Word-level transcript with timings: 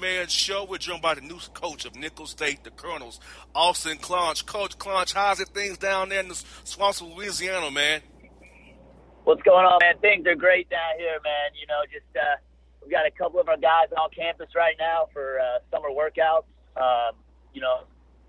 Man 0.00 0.28
show. 0.28 0.64
We're 0.64 0.78
joined 0.78 1.02
by 1.02 1.14
the 1.14 1.22
new 1.22 1.38
coach 1.54 1.84
of 1.84 1.96
Nicholls 1.96 2.30
State, 2.30 2.62
the 2.62 2.70
Colonels, 2.70 3.18
Austin 3.52 3.98
Claunch. 3.98 4.46
Coach 4.46 4.78
Claunch, 4.78 5.12
how's 5.12 5.40
it 5.40 5.48
things 5.48 5.76
down 5.76 6.10
there 6.10 6.20
in 6.20 6.28
the 6.28 6.40
swamps 6.62 7.00
of 7.00 7.08
Louisiana, 7.08 7.68
man? 7.72 8.02
What's 9.24 9.42
going 9.42 9.66
on, 9.66 9.80
man? 9.82 9.98
Things 10.00 10.24
are 10.28 10.36
great 10.36 10.70
down 10.70 10.98
here, 10.98 11.18
man. 11.24 11.50
You 11.58 11.66
know, 11.66 11.82
just 11.90 12.06
uh, 12.14 12.38
we've 12.80 12.92
got 12.92 13.06
a 13.06 13.10
couple 13.10 13.40
of 13.40 13.48
our 13.48 13.56
guys 13.56 13.88
on 13.98 14.10
campus 14.14 14.54
right 14.54 14.76
now 14.78 15.08
for 15.12 15.40
uh, 15.40 15.58
summer 15.74 15.88
workouts. 15.90 16.46
Um, 16.76 17.18
you 17.52 17.60
know, 17.60 17.82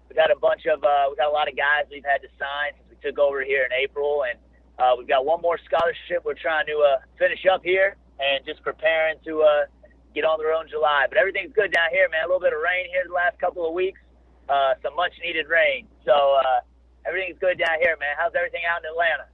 we've 0.09 0.17
got 0.17 0.31
a 0.31 0.39
bunch 0.39 0.65
of 0.65 0.83
uh, 0.83 1.05
we've 1.09 1.17
got 1.17 1.29
a 1.29 1.35
lot 1.35 1.47
of 1.47 1.55
guys 1.55 1.85
we've 1.91 2.03
had 2.03 2.25
to 2.25 2.29
sign 2.39 2.73
since 2.77 2.89
we 2.89 2.97
took 2.97 3.19
over 3.19 3.43
here 3.43 3.63
in 3.63 3.71
April, 3.77 4.23
and 4.25 4.39
uh, 4.79 4.95
we've 4.97 5.07
got 5.07 5.23
one 5.23 5.39
more 5.41 5.59
scholarship 5.69 6.25
we're 6.25 6.33
trying 6.33 6.65
to 6.65 6.81
uh, 6.81 6.97
finish 7.19 7.45
up 7.45 7.61
here, 7.63 7.95
and 8.17 8.43
just 8.43 8.63
preparing 8.63 9.17
to 9.23 9.43
uh, 9.43 9.69
get 10.13 10.25
on 10.25 10.39
the 10.39 10.45
road 10.45 10.61
in 10.61 10.69
July. 10.69 11.05
But 11.09 11.17
everything's 11.17 11.53
good 11.53 11.71
down 11.71 11.89
here, 11.91 12.09
man. 12.09 12.23
A 12.23 12.27
little 12.27 12.39
bit 12.39 12.53
of 12.53 12.59
rain 12.61 12.89
here 12.91 13.03
the 13.05 13.13
last 13.13 13.39
couple 13.39 13.67
of 13.67 13.73
weeks, 13.73 13.99
uh, 14.47 14.73
some 14.81 14.95
much 14.95 15.13
needed 15.23 15.47
rain. 15.47 15.88
So 16.05 16.11
uh, 16.11 16.61
everything's 17.05 17.39
good 17.39 17.57
down 17.57 17.79
here, 17.79 17.95
man. 17.99 18.16
How's 18.17 18.35
everything 18.35 18.61
out 18.69 18.81
in 18.83 18.89
Atlanta? 18.89 19.25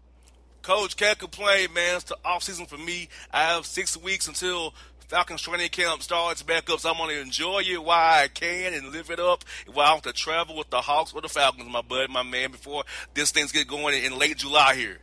Coach, 0.61 0.97
can't 0.97 1.19
complain, 1.19 1.73
man. 1.73 1.97
It's 1.97 2.05
the 2.05 2.17
off 2.25 2.43
season 2.43 2.65
for 2.65 2.77
me. 2.77 3.07
I 3.31 3.43
have 3.43 3.65
six 3.65 3.95
weeks 3.95 4.27
until 4.27 4.73
Falcons 5.07 5.43
training 5.43 5.69
camp 5.69 6.01
starts 6.01 6.41
back 6.41 6.67
up, 6.71 6.79
so 6.79 6.89
I'm 6.89 6.97
gonna 6.97 7.13
enjoy 7.13 7.59
it 7.59 7.83
while 7.83 8.23
I 8.23 8.27
can 8.27 8.73
and 8.73 8.91
live 8.91 9.11
it 9.11 9.19
up. 9.19 9.43
While 9.71 9.85
I 9.85 9.93
have 9.93 10.01
to 10.03 10.13
travel 10.13 10.57
with 10.57 10.71
the 10.71 10.81
Hawks 10.81 11.13
or 11.13 11.21
the 11.21 11.29
Falcons, 11.29 11.69
my 11.71 11.83
bud, 11.83 12.09
my 12.09 12.23
man, 12.23 12.51
before 12.51 12.83
this 13.13 13.31
things 13.31 13.51
get 13.51 13.67
going 13.67 14.03
in 14.03 14.17
late 14.17 14.37
July 14.37 14.73
here. 14.73 14.97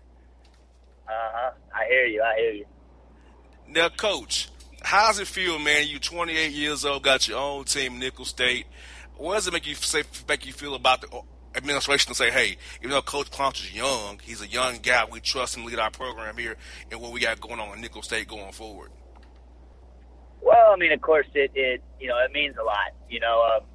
Uh 1.06 1.12
huh. 1.12 1.50
I 1.72 1.86
hear 1.86 2.06
you. 2.06 2.22
I 2.22 2.36
hear 2.36 2.52
you. 2.52 2.66
Now, 3.68 3.88
Coach, 3.88 4.48
how's 4.84 5.18
it 5.18 5.26
feel, 5.26 5.58
man? 5.58 5.86
You 5.86 5.98
28 5.98 6.52
years 6.52 6.84
old, 6.84 7.02
got 7.02 7.28
your 7.28 7.38
own 7.38 7.64
team, 7.64 7.98
Nicholls 7.98 8.28
State. 8.28 8.66
What 9.16 9.34
does 9.34 9.46
it 9.46 9.52
make 9.52 9.66
you 9.66 9.74
say, 9.74 10.02
make 10.28 10.46
you 10.46 10.52
feel 10.52 10.74
about 10.74 11.02
the 11.02 11.22
administration 11.54 12.10
to 12.12 12.14
say, 12.14 12.30
hey, 12.30 12.56
even 12.80 12.90
though 12.90 13.02
Coach 13.02 13.30
Claunch 13.30 13.60
is 13.62 13.74
young, 13.74 14.20
he's 14.22 14.40
a 14.42 14.46
young 14.46 14.78
guy. 14.78 15.04
We 15.10 15.20
trust 15.20 15.56
him 15.56 15.62
to 15.62 15.68
lead 15.68 15.78
our 15.78 15.90
program 15.90 16.36
here 16.36 16.56
and 16.90 17.00
what 17.00 17.12
we 17.12 17.20
got 17.20 17.40
going 17.40 17.60
on 17.60 17.74
in 17.74 17.80
Nicholls 17.80 18.06
State 18.06 18.28
going 18.28 18.52
forward. 18.52 18.90
Well, 20.40 20.72
I 20.72 20.76
mean, 20.76 20.92
of 20.92 21.00
course, 21.00 21.26
it, 21.34 21.52
it 21.54 21.82
you 22.00 22.08
know 22.08 22.18
it 22.18 22.32
means 22.32 22.56
a 22.60 22.64
lot. 22.64 22.90
You 23.08 23.20
know, 23.20 23.46
um, 23.56 23.66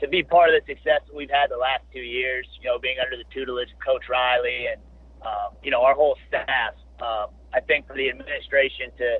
to 0.00 0.08
be 0.08 0.22
part 0.22 0.48
of 0.48 0.62
the 0.64 0.74
success 0.74 1.02
that 1.06 1.14
we've 1.14 1.30
had 1.30 1.50
the 1.50 1.58
last 1.58 1.84
two 1.92 2.00
years. 2.00 2.46
You 2.62 2.70
know, 2.70 2.78
being 2.78 2.96
under 3.04 3.16
the 3.16 3.28
tutelage 3.34 3.68
of 3.70 3.78
Coach 3.84 4.08
Riley 4.08 4.66
and 4.72 4.80
um, 5.20 5.56
you 5.62 5.70
know 5.70 5.82
our 5.82 5.94
whole 5.94 6.16
staff. 6.28 6.74
Um, 7.00 7.36
I 7.52 7.60
think 7.60 7.86
for 7.86 7.96
the 7.96 8.08
administration 8.08 8.92
to 8.98 9.18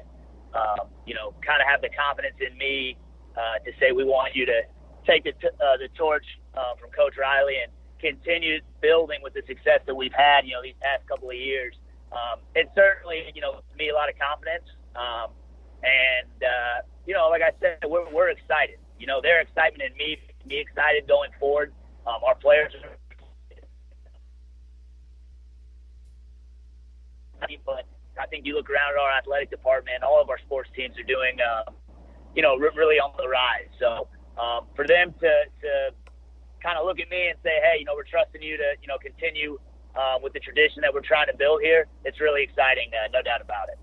um, 0.54 0.88
you 1.06 1.14
know 1.14 1.34
kind 1.44 1.60
of 1.60 1.68
have 1.68 1.80
the 1.80 1.90
confidence 1.90 2.36
in 2.40 2.56
me 2.58 2.96
uh, 3.36 3.58
to 3.64 3.70
say 3.78 3.92
we 3.92 4.04
want 4.04 4.34
you 4.34 4.46
to 4.46 4.62
take 5.06 5.24
the, 5.24 5.32
t- 5.32 5.56
uh, 5.60 5.76
the 5.78 5.88
torch 5.96 6.24
uh, 6.54 6.74
from 6.80 6.90
Coach 6.90 7.14
Riley 7.18 7.56
and 7.62 7.72
continue 8.00 8.60
building 8.80 9.20
with 9.22 9.34
the 9.34 9.42
success 9.46 9.80
that 9.86 9.94
we've 9.94 10.12
had, 10.12 10.44
you 10.44 10.52
know, 10.52 10.62
these 10.62 10.78
past 10.80 11.06
couple 11.06 11.30
of 11.30 11.36
years. 11.36 11.74
Um, 12.12 12.40
it 12.54 12.70
certainly, 12.74 13.30
you 13.34 13.40
know, 13.40 13.60
me 13.76 13.90
a 13.90 13.94
lot 13.94 14.08
of 14.08 14.16
confidence. 14.18 14.64
Um, 14.96 15.30
and, 15.82 16.42
uh, 16.42 16.82
you 17.06 17.14
know, 17.14 17.28
like 17.28 17.42
I 17.42 17.52
said, 17.60 17.78
we're, 17.86 18.10
we're 18.12 18.30
excited. 18.30 18.78
You 18.98 19.06
know, 19.06 19.20
their 19.22 19.40
excitement 19.40 19.82
and 19.88 19.96
me, 19.96 20.18
me 20.46 20.58
excited 20.58 21.06
going 21.06 21.30
forward. 21.38 21.72
Um, 22.06 22.20
our 22.26 22.34
players 22.34 22.72
are. 22.74 22.96
But 27.64 27.86
I 28.18 28.26
think 28.26 28.46
you 28.46 28.54
look 28.54 28.70
around 28.70 28.92
at 28.96 29.00
our 29.00 29.10
athletic 29.10 29.50
department, 29.50 30.02
all 30.02 30.20
of 30.20 30.30
our 30.30 30.38
sports 30.38 30.70
teams 30.74 30.98
are 30.98 31.04
doing, 31.04 31.38
uh, 31.40 31.70
you 32.34 32.42
know, 32.42 32.56
really 32.56 32.96
on 32.96 33.12
the 33.16 33.28
rise. 33.28 33.68
So 33.78 34.08
um, 34.40 34.66
for 34.74 34.86
them 34.86 35.14
to, 35.20 35.32
to 35.62 35.90
kind 36.62 36.78
of 36.78 36.86
look 36.86 37.00
at 37.00 37.08
me 37.10 37.28
and 37.28 37.38
say, 37.42 37.60
hey, 37.62 37.78
you 37.78 37.84
know, 37.84 37.94
we're 37.94 38.04
trusting 38.04 38.42
you 38.42 38.56
to, 38.56 38.74
you 38.80 38.88
know, 38.88 38.98
continue 38.98 39.58
uh, 39.94 40.16
with 40.22 40.32
the 40.32 40.40
tradition 40.40 40.82
that 40.82 40.92
we're 40.92 41.00
trying 41.00 41.26
to 41.26 41.36
build 41.36 41.62
here. 41.62 41.86
It's 42.04 42.20
really 42.20 42.42
exciting, 42.42 42.90
uh, 42.94 43.08
no 43.12 43.22
doubt 43.22 43.40
about 43.40 43.68
it. 43.68 43.78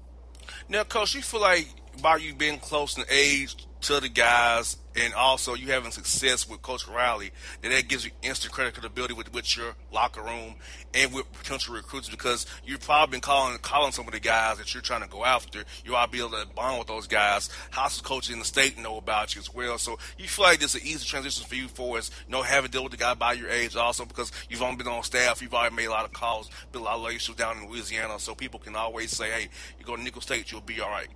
Now, 0.70 0.84
Coach, 0.84 1.16
you 1.16 1.22
feel 1.22 1.42
like 1.42 1.68
by 2.02 2.18
you 2.18 2.34
being 2.34 2.60
close 2.60 2.98
in 2.98 3.04
age 3.10 3.67
to 3.82 4.00
the 4.00 4.10
guys 4.10 4.78
and 4.96 5.14
also 5.14 5.54
you 5.54 5.68
having 5.68 5.92
success 5.92 6.50
with 6.50 6.62
Coach 6.62 6.88
Riley, 6.88 7.32
that 7.62 7.70
that 7.70 7.88
gives 7.88 8.04
you 8.04 8.12
instant 8.24 8.52
credibility 8.52 9.14
with, 9.14 9.32
with 9.34 9.56
your 9.56 9.76
locker 9.92 10.22
room 10.22 10.56
and 10.94 11.14
with 11.14 11.32
potential 11.34 11.76
recruits 11.76 12.10
because 12.10 12.48
you've 12.66 12.82
probably 12.82 13.12
been 13.12 13.22
calling 13.22 13.58
calling 13.60 13.92
some 13.92 14.08
of 14.08 14.14
the 14.14 14.20
guys 14.20 14.58
that 14.58 14.74
you're 14.74 14.82
trying 14.82 15.04
to 15.04 15.08
go 15.08 15.24
after. 15.24 15.64
You 15.86 15.96
ought 15.96 16.08
to 16.08 16.12
be 16.12 16.20
able 16.20 16.32
to 16.32 16.48
bond 16.56 16.80
with 16.80 16.88
those 16.88 17.06
guys. 17.06 17.50
How's 17.70 17.98
the 17.98 18.04
coaches 18.04 18.32
in 18.32 18.40
the 18.40 18.46
state 18.46 18.78
know 18.78 18.98
about 18.98 19.36
you 19.36 19.42
as 19.42 19.54
well? 19.54 19.78
So 19.78 20.00
you 20.18 20.28
feel 20.28 20.46
like 20.46 20.60
this 20.60 20.74
is 20.74 20.82
an 20.82 20.88
easy 20.88 21.06
transition 21.06 21.46
for 21.46 21.56
you 21.56 21.68
for 21.68 21.98
us, 21.98 22.10
you 22.26 22.32
know, 22.32 22.42
having 22.42 22.72
to 22.72 22.72
deal 22.72 22.84
with 22.84 22.92
the 22.92 22.98
guy 22.98 23.14
by 23.14 23.34
your 23.34 23.50
age 23.50 23.76
also 23.76 24.06
because 24.06 24.32
you've 24.50 24.64
only 24.64 24.78
been 24.78 24.88
on 24.88 25.04
staff, 25.04 25.42
you've 25.42 25.54
already 25.54 25.76
made 25.76 25.86
a 25.86 25.92
lot 25.92 26.06
of 26.06 26.14
calls, 26.14 26.50
built 26.72 26.82
a 26.82 26.86
lot 26.86 26.96
of 26.96 27.02
relationships 27.02 27.38
down 27.38 27.58
in 27.58 27.70
Louisiana, 27.70 28.20
so 28.20 28.34
people 28.34 28.60
can 28.60 28.76
always 28.76 29.12
say, 29.12 29.30
hey, 29.30 29.50
you 29.78 29.86
go 29.86 29.96
to 29.96 30.02
Nicholls 30.02 30.24
State, 30.24 30.52
you'll 30.52 30.62
be 30.62 30.82
all 30.82 30.90
right. 30.90 31.08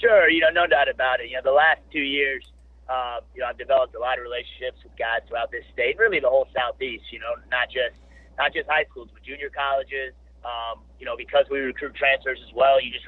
Sure, 0.00 0.28
you 0.28 0.40
know, 0.40 0.50
no 0.52 0.66
doubt 0.66 0.88
about 0.88 1.20
it. 1.20 1.30
You 1.30 1.36
know, 1.36 1.44
the 1.44 1.56
last 1.56 1.80
two 1.92 2.04
years, 2.04 2.44
uh, 2.88 3.20
you 3.34 3.40
know, 3.40 3.48
I've 3.48 3.58
developed 3.58 3.94
a 3.94 3.98
lot 3.98 4.18
of 4.18 4.22
relationships 4.22 4.78
with 4.84 4.92
guys 4.98 5.24
throughout 5.26 5.50
this 5.50 5.64
state, 5.72 5.96
really 5.98 6.20
the 6.20 6.28
whole 6.28 6.46
southeast. 6.54 7.04
You 7.10 7.18
know, 7.18 7.34
not 7.50 7.68
just 7.72 7.96
not 8.38 8.52
just 8.52 8.68
high 8.68 8.84
schools, 8.90 9.08
but 9.12 9.22
junior 9.24 9.50
colleges. 9.50 10.12
Um, 10.44 10.84
you 11.00 11.06
know, 11.06 11.16
because 11.16 11.46
we 11.50 11.58
recruit 11.58 11.96
transfers 11.96 12.38
as 12.46 12.52
well, 12.54 12.80
you 12.80 12.92
just 12.92 13.04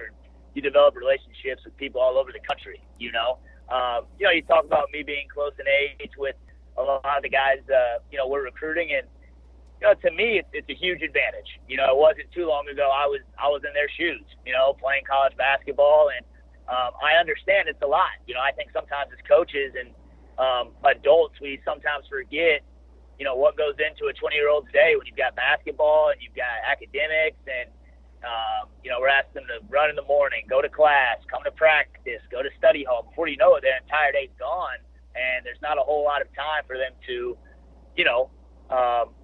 you 0.54 0.62
develop 0.62 0.96
relationships 0.96 1.62
with 1.64 1.76
people 1.76 2.00
all 2.00 2.18
over 2.18 2.32
the 2.32 2.42
country. 2.42 2.80
You 2.98 3.12
know, 3.12 3.38
um, 3.68 4.08
you 4.18 4.26
know, 4.26 4.32
you 4.32 4.42
talk 4.42 4.64
about 4.64 4.90
me 4.92 5.04
being 5.04 5.28
close 5.28 5.52
in 5.60 5.68
age 5.68 6.10
with 6.16 6.34
a 6.76 6.82
lot 6.82 7.04
of 7.04 7.22
the 7.22 7.30
guys. 7.30 7.60
Uh, 7.68 8.00
you 8.10 8.18
know, 8.18 8.26
we're 8.26 8.42
recruiting, 8.42 8.90
and 8.96 9.06
you 9.80 9.86
know, 9.86 9.94
to 9.94 10.10
me, 10.10 10.40
it's, 10.40 10.48
it's 10.52 10.68
a 10.68 10.74
huge 10.74 11.02
advantage. 11.02 11.60
You 11.68 11.76
know, 11.76 11.86
it 11.92 11.96
wasn't 11.96 12.32
too 12.32 12.48
long 12.48 12.66
ago 12.66 12.90
I 12.90 13.06
was 13.06 13.20
I 13.38 13.46
was 13.46 13.62
in 13.62 13.74
their 13.76 13.90
shoes. 13.92 14.24
You 14.42 14.54
know, 14.56 14.74
playing 14.74 15.04
college 15.06 15.36
basketball 15.36 16.10
and 16.10 16.24
um, 16.68 16.92
I 17.00 17.18
understand 17.18 17.68
it's 17.68 17.80
a 17.80 17.86
lot. 17.86 18.20
You 18.26 18.34
know, 18.34 18.44
I 18.44 18.52
think 18.52 18.70
sometimes 18.72 19.08
as 19.12 19.18
coaches 19.26 19.72
and 19.72 19.96
um, 20.36 20.76
adults, 20.84 21.40
we 21.40 21.60
sometimes 21.64 22.04
forget, 22.08 22.60
you 23.18 23.24
know, 23.24 23.34
what 23.34 23.56
goes 23.56 23.74
into 23.80 24.06
a 24.06 24.12
20 24.12 24.36
year 24.36 24.48
old's 24.48 24.70
day 24.70 24.94
when 24.96 25.06
you've 25.06 25.16
got 25.16 25.34
basketball 25.34 26.12
and 26.12 26.20
you've 26.20 26.36
got 26.36 26.60
academics 26.68 27.40
and, 27.48 27.72
um, 28.20 28.68
you 28.84 28.90
know, 28.90 29.00
we're 29.00 29.08
asking 29.08 29.46
them 29.46 29.48
to 29.48 29.58
run 29.72 29.88
in 29.88 29.96
the 29.96 30.04
morning, 30.04 30.44
go 30.48 30.60
to 30.60 30.68
class, 30.68 31.16
come 31.30 31.42
to 31.44 31.52
practice, 31.52 32.20
go 32.30 32.42
to 32.42 32.50
study 32.58 32.84
hall. 32.84 33.08
Before 33.08 33.28
you 33.28 33.36
know 33.36 33.56
it, 33.56 33.62
their 33.62 33.78
entire 33.78 34.12
day's 34.12 34.34
gone, 34.38 34.82
and 35.16 35.46
there's 35.46 35.62
not 35.62 35.78
a 35.78 35.82
whole 35.82 36.04
lot 36.04 36.20
of 36.20 36.28
time 36.34 36.66
for 36.66 36.76
them 36.76 36.92
to, 37.06 37.38
you 37.96 38.04
know, 38.04 38.28
um, 38.68 39.14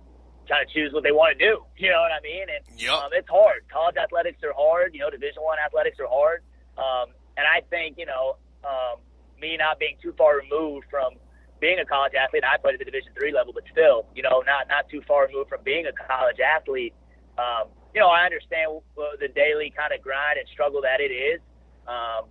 kind 0.49 0.63
of 0.65 0.71
choose 0.71 0.93
what 0.93 1.03
they 1.03 1.13
want 1.13 1.37
to 1.37 1.45
do. 1.45 1.65
You 1.77 1.91
know 1.91 2.01
what 2.01 2.13
I 2.13 2.23
mean? 2.23 2.47
And 2.49 2.81
yep. 2.81 2.93
um, 2.95 3.11
it's 3.13 3.29
hard. 3.29 3.67
College 3.69 3.97
athletics 3.97 4.41
are 4.43 4.55
hard. 4.57 4.95
You 4.95 5.01
know, 5.01 5.11
Division 5.11 5.43
One 5.43 5.59
athletics 5.59 5.99
are 6.01 6.09
hard. 6.09 6.41
Um, 6.79 7.13
and 7.37 7.47
I 7.47 7.61
think, 7.69 7.99
you 7.99 8.07
know, 8.07 8.37
um, 8.65 9.01
me 9.41 9.57
not 9.57 9.79
being 9.79 9.97
too 10.03 10.15
far 10.17 10.39
removed 10.39 10.87
from 10.91 11.15
being 11.61 11.79
a 11.79 11.85
college 11.85 12.13
athlete, 12.15 12.45
I 12.45 12.59
played 12.59 12.75
at 12.75 12.79
the 12.79 12.85
Division 12.85 13.13
three 13.19 13.33
level, 13.33 13.53
but 13.53 13.65
still, 13.71 14.07
you 14.15 14.23
know, 14.23 14.43
not 14.47 14.69
not 14.69 14.89
too 14.89 15.03
far 15.07 15.27
removed 15.27 15.49
from 15.49 15.63
being 15.65 15.87
a 15.87 15.93
college 15.93 16.39
athlete. 16.41 16.95
Um, 17.39 17.69
you 17.95 18.01
know, 18.01 18.09
I 18.09 18.25
understand 18.25 18.83
the 18.97 19.29
daily 19.29 19.73
kind 19.77 19.93
of 19.93 20.03
grind 20.03 20.39
and 20.39 20.49
struggle 20.49 20.83
that 20.83 21.01
it 21.01 21.13
is, 21.15 21.41
um, 21.87 22.27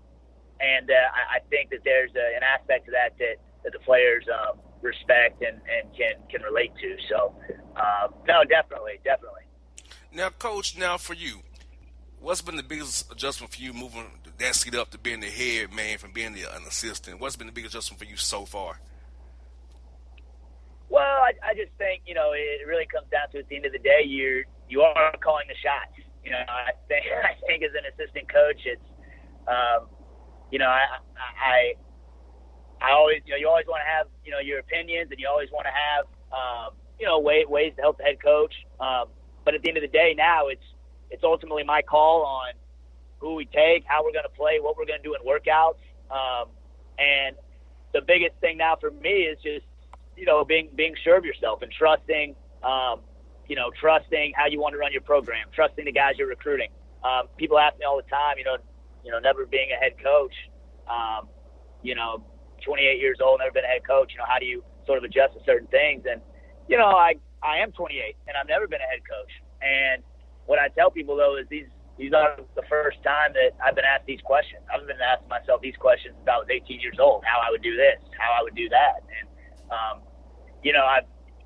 and 0.59 0.89
uh, 0.89 0.93
I, 0.93 1.37
I 1.37 1.39
think 1.49 1.71
that 1.71 1.83
there's 1.83 2.11
a, 2.15 2.35
an 2.35 2.43
aspect 2.43 2.85
to 2.85 2.91
that 2.91 3.17
that, 3.19 3.35
that 3.63 3.71
the 3.71 3.79
players 3.79 4.25
um, 4.27 4.59
respect 4.81 5.41
and, 5.41 5.59
and 5.71 5.95
can 5.95 6.15
can 6.29 6.41
relate 6.41 6.71
to. 6.81 6.97
So, 7.09 7.35
um, 7.75 8.13
no, 8.27 8.43
definitely, 8.43 8.99
definitely. 9.03 9.43
Now, 10.13 10.29
coach, 10.29 10.77
now 10.77 10.97
for 10.97 11.15
you, 11.15 11.41
what's 12.23 12.41
been 12.41 12.55
the 12.55 12.63
biggest 12.63 13.11
adjustment 13.11 13.53
for 13.53 13.61
you 13.61 13.73
moving 13.73 14.05
that 14.37 14.55
seat 14.55 14.73
up 14.73 14.89
to 14.89 14.97
being 14.97 15.19
the 15.19 15.27
head 15.27 15.71
man 15.73 15.97
from 15.97 16.11
being 16.11 16.33
the, 16.33 16.43
an 16.55 16.63
assistant? 16.67 17.19
What's 17.19 17.35
been 17.35 17.47
the 17.47 17.53
biggest 17.53 17.75
adjustment 17.75 17.99
for 17.99 18.05
you 18.05 18.15
so 18.15 18.45
far? 18.45 18.79
Well, 20.89 21.03
I, 21.03 21.33
I 21.43 21.53
just 21.53 21.71
think 21.77 22.03
you 22.07 22.15
know 22.15 22.31
it 22.33 22.65
really 22.65 22.85
comes 22.85 23.07
down 23.11 23.29
to 23.31 23.39
at 23.39 23.49
the 23.49 23.55
end 23.55 23.65
of 23.65 23.73
the 23.73 23.79
day 23.79 24.03
you're 24.05 24.43
you 24.69 24.81
are 24.81 25.13
calling 25.21 25.47
the 25.47 25.55
shots. 25.55 25.99
You 26.23 26.31
know, 26.31 26.39
I 26.47 26.71
think 26.87 27.05
I 27.23 27.35
think 27.45 27.63
as 27.63 27.71
an 27.75 27.83
assistant 27.91 28.31
coach, 28.31 28.61
it's 28.65 28.87
um, 29.47 29.87
you 30.49 30.59
know 30.59 30.67
I 30.67 31.03
I 31.19 31.73
I 32.81 32.91
always 32.91 33.21
you 33.25 33.31
know 33.31 33.37
you 33.37 33.49
always 33.49 33.67
want 33.67 33.81
to 33.83 33.89
have 33.91 34.07
you 34.23 34.31
know 34.31 34.39
your 34.39 34.59
opinions 34.59 35.11
and 35.11 35.19
you 35.19 35.27
always 35.27 35.49
want 35.51 35.65
to 35.65 35.75
have 35.75 36.05
um, 36.31 36.73
you 36.99 37.05
know 37.05 37.19
way, 37.19 37.43
ways 37.47 37.73
to 37.75 37.81
help 37.81 37.97
the 37.97 38.03
head 38.03 38.23
coach. 38.23 38.53
Um, 38.79 39.07
but 39.43 39.55
at 39.55 39.61
the 39.61 39.67
end 39.67 39.77
of 39.77 39.83
the 39.83 39.91
day, 39.91 40.15
now 40.15 40.47
it's 40.47 40.63
it's 41.13 41.23
ultimately 41.23 41.63
my 41.63 41.83
call 41.83 42.25
on 42.25 42.53
who 43.19 43.35
we 43.35 43.45
take, 43.45 43.85
how 43.85 44.03
we're 44.03 44.11
going 44.11 44.25
to 44.25 44.35
play, 44.35 44.59
what 44.59 44.75
we're 44.75 44.85
going 44.85 44.99
to 44.99 45.03
do 45.03 45.13
in 45.15 45.21
workouts. 45.21 45.77
Um, 46.09 46.49
and 46.97 47.37
the 47.93 48.01
biggest 48.01 48.35
thing 48.41 48.57
now 48.57 48.75
for 48.75 48.89
me 48.89 49.29
is 49.29 49.37
just, 49.41 49.65
you 50.17 50.25
know, 50.25 50.43
being 50.43 50.69
being 50.75 50.95
sure 51.03 51.15
of 51.15 51.23
yourself 51.23 51.61
and 51.61 51.71
trusting, 51.71 52.35
um, 52.63 53.01
you 53.47 53.55
know, 53.55 53.69
trusting 53.79 54.33
how 54.35 54.47
you 54.47 54.59
want 54.59 54.73
to 54.73 54.79
run 54.79 54.91
your 54.91 55.01
program, 55.01 55.47
trusting 55.53 55.85
the 55.85 55.91
guys 55.91 56.15
you're 56.17 56.27
recruiting. 56.27 56.69
Um, 57.03 57.27
people 57.37 57.59
ask 57.59 57.77
me 57.77 57.85
all 57.85 57.97
the 57.97 58.09
time, 58.09 58.37
you 58.39 58.43
know, 58.43 58.57
you 59.05 59.11
know, 59.11 59.19
never 59.19 59.45
being 59.45 59.69
a 59.71 59.79
head 59.79 59.93
coach, 60.03 60.33
Um, 60.87 61.27
you 61.83 61.93
know, 61.95 62.23
28 62.65 62.99
years 62.99 63.19
old, 63.21 63.39
never 63.39 63.51
been 63.51 63.65
a 63.65 63.67
head 63.67 63.85
coach. 63.85 64.11
You 64.13 64.17
know, 64.17 64.25
how 64.27 64.39
do 64.39 64.45
you 64.45 64.63
sort 64.87 64.97
of 64.97 65.03
adjust 65.03 65.33
to 65.35 65.43
certain 65.45 65.67
things? 65.67 66.05
And 66.09 66.21
you 66.67 66.77
know, 66.77 66.87
I 66.87 67.15
I 67.43 67.57
am 67.59 67.71
28 67.71 68.17
and 68.27 68.35
I've 68.35 68.47
never 68.47 68.67
been 68.67 68.81
a 68.81 68.89
head 68.89 69.01
coach. 69.07 69.31
And 69.61 70.03
what 70.45 70.59
I 70.59 70.67
tell 70.69 70.91
people 70.91 71.15
though 71.15 71.37
is 71.37 71.47
these 71.49 71.67
these 71.97 72.11
are 72.11 72.41
the 72.55 72.65
first 72.69 72.97
time 73.05 73.37
that 73.37 73.53
I've 73.61 73.75
been 73.77 73.85
asked 73.85 74.09
these 74.09 74.21
questions. 74.25 74.65
I've 74.65 74.81
been 74.87 74.97
asking 74.97 75.29
myself 75.29 75.61
these 75.61 75.77
questions 75.77 76.17
since 76.17 76.25
I 76.25 76.41
was 76.41 76.49
18 76.49 76.81
years 76.81 76.97
old. 76.97 77.21
How 77.21 77.37
I 77.37 77.51
would 77.53 77.61
do 77.61 77.77
this, 77.77 78.01
how 78.17 78.33
I 78.33 78.41
would 78.41 78.55
do 78.55 78.67
that, 78.69 79.05
and 79.05 79.25
um, 79.69 79.95
you 80.63 80.73
know, 80.73 80.83
I 80.83 81.05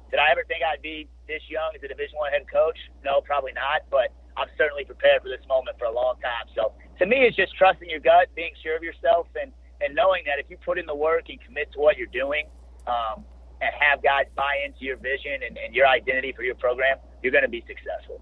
did 0.10 0.20
I 0.20 0.32
ever 0.32 0.48
think 0.48 0.64
I'd 0.64 0.82
be 0.82 1.10
this 1.28 1.44
young 1.52 1.76
as 1.76 1.84
a 1.84 1.90
Division 1.92 2.16
One 2.16 2.32
head 2.32 2.48
coach? 2.48 2.80
No, 3.04 3.20
probably 3.20 3.52
not. 3.52 3.84
But 3.92 4.16
I'm 4.40 4.48
certainly 4.58 4.86
prepared 4.86 5.22
for 5.22 5.28
this 5.28 5.44
moment 5.50 5.76
for 5.78 5.86
a 5.86 5.94
long 5.94 6.16
time. 6.24 6.48
So 6.56 6.72
to 7.00 7.06
me, 7.06 7.28
it's 7.28 7.36
just 7.36 7.52
trusting 7.60 7.90
your 7.90 8.00
gut, 8.00 8.32
being 8.36 8.56
sure 8.64 8.78
of 8.78 8.84
yourself, 8.84 9.28
and 9.36 9.52
and 9.84 9.94
knowing 9.94 10.24
that 10.26 10.40
if 10.40 10.50
you 10.50 10.58
put 10.64 10.80
in 10.80 10.86
the 10.88 10.96
work 10.96 11.28
and 11.30 11.38
commit 11.44 11.72
to 11.74 11.80
what 11.80 11.98
you're 11.98 12.14
doing, 12.16 12.48
um, 12.88 13.28
and 13.62 13.72
have 13.78 14.02
guys 14.02 14.26
buy 14.36 14.64
into 14.66 14.86
your 14.86 14.98
vision 14.98 15.44
and, 15.46 15.58
and 15.58 15.74
your 15.76 15.88
identity 15.88 16.34
for 16.36 16.44
your 16.44 16.56
program, 16.56 16.98
you're 17.22 17.32
going 17.32 17.46
to 17.46 17.52
be 17.52 17.64
successful. 17.68 18.22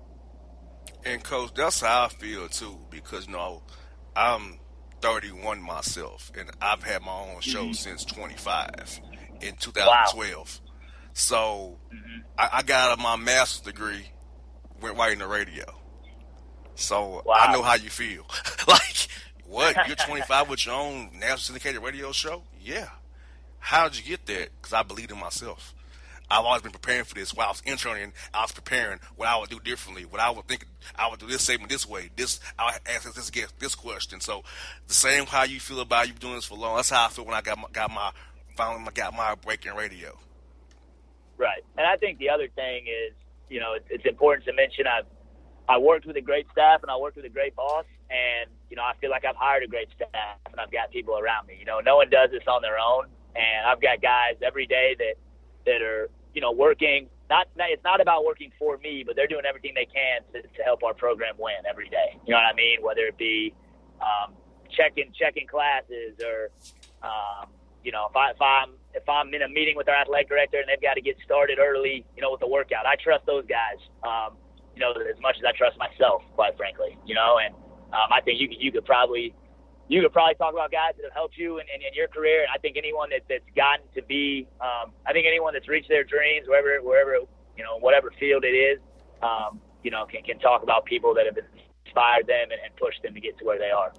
And 1.06 1.24
coach, 1.24 1.52
that's 1.54 1.82
how 1.82 2.06
I 2.06 2.08
feel 2.10 2.48
too, 2.48 2.80
because 2.90 3.28
you 3.28 3.34
know 3.34 3.62
I'm 4.16 4.60
31 5.02 5.62
myself, 5.62 6.32
and 6.38 6.50
I've 6.62 6.84
had 6.84 7.04
my 7.04 7.12
own 7.12 7.42
show 7.42 7.66
mm-hmm. 7.66 7.74
since 7.74 8.04
25 8.06 9.02
in 9.42 9.56
2012. 9.56 10.16
Wow. 10.16 10.72
So 11.14 11.78
mm-hmm. 11.94 12.22
I, 12.38 12.50
I, 12.54 12.64
got 12.64 12.98
my 13.00 13.16
master's 13.16 13.62
degree 13.62 14.06
went 14.82 14.98
right 14.98 15.14
in 15.14 15.20
the 15.20 15.28
radio. 15.28 15.66
So 16.76 17.22
wow. 17.26 17.36
I 17.40 17.54
know 17.54 17.62
how 17.62 17.76
you 17.76 17.90
feel. 17.90 18.26
like 18.68 19.08
what? 19.46 19.76
You're 19.88 19.96
25 20.08 20.50
with 20.50 20.66
your 20.66 20.76
own 20.76 21.12
national 21.14 21.38
syndicated 21.38 21.82
radio 21.82 22.12
show? 22.12 22.44
Yeah. 22.60 22.90
How'd 23.60 23.96
you 23.96 24.04
get 24.04 24.26
that? 24.26 24.50
Because 24.60 24.74
I 24.74 24.84
believed 24.84 25.12
in 25.12 25.20
myself. 25.20 25.74
I've 26.30 26.46
always 26.46 26.62
been 26.62 26.72
preparing 26.72 27.06
for 27.06 27.16
this. 27.16 27.34
While 27.34 27.48
I 27.48 27.52
was 27.52 27.62
interning, 27.66 28.14
I 28.34 28.42
was 28.42 28.52
preparing 28.52 29.00
what 29.16 29.28
I 29.28 29.38
would 29.38 29.50
do 29.50 29.60
differently. 29.60 30.06
What 30.06 30.20
I 30.20 30.30
would 30.30 30.48
think 30.48 30.66
I 30.98 31.10
would 31.10 31.20
do 31.20 31.28
this 31.28 31.44
segment 31.44 31.70
this 31.70 31.88
way. 31.88 32.10
This 32.16 32.40
I 32.58 32.66
would 32.66 32.82
ask 32.88 33.14
this 33.14 33.30
get 33.30 33.54
this 33.60 33.76
question. 33.76 34.20
So 34.20 34.44
the 34.88 34.94
same 34.94 35.26
how 35.26 35.44
you 35.44 35.60
feel 35.60 35.80
about 35.80 36.08
you 36.08 36.14
doing 36.14 36.36
this 36.36 36.46
for 36.46 36.58
long. 36.58 36.78
That's 36.78 36.90
how 36.90 37.06
I 37.06 37.10
feel 37.10 37.26
when 37.26 37.36
I 37.36 37.42
got 37.42 37.58
my, 37.58 37.68
got 37.72 37.92
my 37.92 38.12
finally 38.56 38.92
got 38.94 39.14
my 39.14 39.36
break 39.36 39.66
in 39.66 39.76
radio. 39.76 40.18
Right, 41.38 41.64
and 41.78 41.86
I 41.86 41.98
think 41.98 42.18
the 42.20 42.30
other 42.30 42.48
thing 42.56 42.86
is 42.88 43.14
you 43.50 43.60
know 43.60 43.74
it's, 43.74 43.86
it's 43.90 44.06
important 44.06 44.46
to 44.46 44.54
mention 44.54 44.86
I've 44.88 45.06
I 45.68 45.78
worked 45.78 46.06
with 46.06 46.16
a 46.16 46.22
great 46.22 46.48
staff 46.52 46.82
and 46.82 46.92
I 46.92 46.98
worked 46.98 47.18
with 47.18 47.26
a 47.26 47.30
great 47.30 47.56
boss 47.56 47.86
and 48.10 48.50
you 48.70 48.76
know 48.76 48.84
I 48.84 48.94
feel 49.02 49.10
like 49.10 49.26
I've 49.26 49.36
hired 49.36 49.64
a 49.64 49.68
great 49.68 49.90
staff 49.96 50.40
and 50.52 50.60
I've 50.60 50.72
got 50.72 50.92
people 50.92 51.18
around 51.18 51.48
me. 51.48 51.58
You 51.60 51.66
know, 51.66 51.80
no 51.80 51.98
one 51.98 52.10
does 52.10 52.32
this 52.32 52.44
on 52.48 52.62
their 52.62 52.80
own, 52.80 53.06
and 53.36 53.68
I've 53.68 53.82
got 53.82 54.02
guys 54.02 54.38
every 54.42 54.66
day 54.66 54.96
that 54.98 55.16
that 55.66 55.82
are 55.82 56.10
you 56.34 56.42
know 56.42 56.52
working. 56.52 57.10
Not, 57.28 57.48
it's 57.58 57.84
not 57.84 58.02
about 58.02 58.24
working 58.24 58.52
for 58.60 58.78
me, 58.78 59.04
but 59.06 59.16
they're 59.16 59.26
doing 59.26 59.46
everything 59.50 59.74
they 59.74 59.88
can 59.88 60.22
to, 60.34 60.48
to 60.48 60.64
help 60.64 60.84
our 60.84 60.94
program 60.94 61.34
win 61.40 61.66
every 61.68 61.90
day. 61.90 62.20
You 62.28 62.34
know 62.34 62.38
what 62.38 62.54
I 62.54 62.56
mean? 62.56 62.84
Whether 62.84 63.02
it 63.08 63.18
be 63.18 63.52
um, 64.00 64.36
checking 64.70 65.12
checking 65.18 65.48
classes 65.48 66.22
or 66.24 66.50
um, 67.02 67.50
you 67.84 67.92
know 67.92 68.08
if 68.10 68.16
I 68.16 68.32
if 68.32 68.42
I'm 68.42 68.76
if 68.94 69.10
I'm 69.10 69.34
in 69.34 69.42
a 69.42 69.50
meeting 69.50 69.76
with 69.76 69.90
our 69.90 69.96
athletic 69.96 70.30
director 70.30 70.58
and 70.58 70.70
they've 70.70 70.82
got 70.82 70.94
to 70.96 71.02
get 71.02 71.18
started 71.26 71.60
early, 71.60 72.06
you 72.16 72.22
know, 72.22 72.32
with 72.32 72.40
the 72.40 72.48
workout, 72.48 72.86
I 72.86 72.96
trust 72.96 73.26
those 73.26 73.44
guys. 73.46 73.78
Um, 74.04 74.38
you 74.74 74.82
know, 74.82 74.92
as 74.92 75.20
much 75.22 75.38
as 75.38 75.44
I 75.46 75.52
trust 75.58 75.78
myself, 75.78 76.24
quite 76.36 76.56
frankly. 76.58 76.98
You 77.06 77.16
know, 77.16 77.40
and 77.44 77.56
um, 77.94 78.12
I 78.12 78.22
think 78.22 78.40
you 78.40 78.48
could 78.48 78.62
you 78.62 78.72
could 78.72 78.86
probably 78.86 79.34
you 79.88 80.02
could 80.02 80.14
probably 80.14 80.36
talk 80.36 80.54
about 80.54 80.72
guys 80.72 80.94
that 80.98 81.04
have 81.04 81.14
helped 81.14 81.38
you 81.38 81.58
in, 81.60 81.66
in, 81.74 81.82
in 81.82 81.94
your 81.94 82.08
career. 82.08 82.42
And 82.42 82.50
I 82.54 82.58
think 82.58 82.78
anyone 82.78 83.10
that, 83.12 83.22
that's 83.30 83.46
gotten 83.56 83.86
to 83.94 84.02
be, 84.02 84.48
um, 84.60 84.92
I 85.06 85.14
think 85.14 85.28
anyone 85.28 85.54
that's 85.54 85.68
reached 85.68 85.90
their 85.90 86.04
dreams, 86.04 86.48
wherever, 86.48 86.82
wherever, 86.82 87.18
you 87.58 87.64
know, 87.64 87.78
whatever 87.80 88.12
field 88.20 88.44
it 88.44 88.56
is, 88.56 88.80
um, 89.22 89.62
you 89.84 89.92
know, 89.92 90.06
can, 90.06 90.24
can 90.24 90.40
talk 90.40 90.64
about 90.64 90.86
people 90.86 91.14
that 91.14 91.26
have 91.26 91.38
inspired 91.86 92.26
them 92.28 92.50
and, 92.52 92.60
and 92.66 92.76
pushed 92.78 93.02
them 93.04 93.14
to 93.14 93.22
get 93.22 93.38
to 93.38 93.46
where 93.46 93.60
they 93.60 93.70
are. 93.70 93.94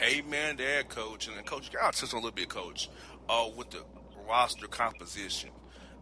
Amen 0.00 0.56
there, 0.56 0.82
coach. 0.84 1.28
And 1.28 1.44
coach, 1.44 1.70
to 1.70 1.76
touch 1.76 2.02
on 2.02 2.10
a 2.12 2.14
little 2.16 2.30
bit, 2.30 2.48
coach, 2.48 2.88
uh, 3.28 3.48
with 3.54 3.70
the 3.70 3.84
roster 4.28 4.66
composition. 4.66 5.50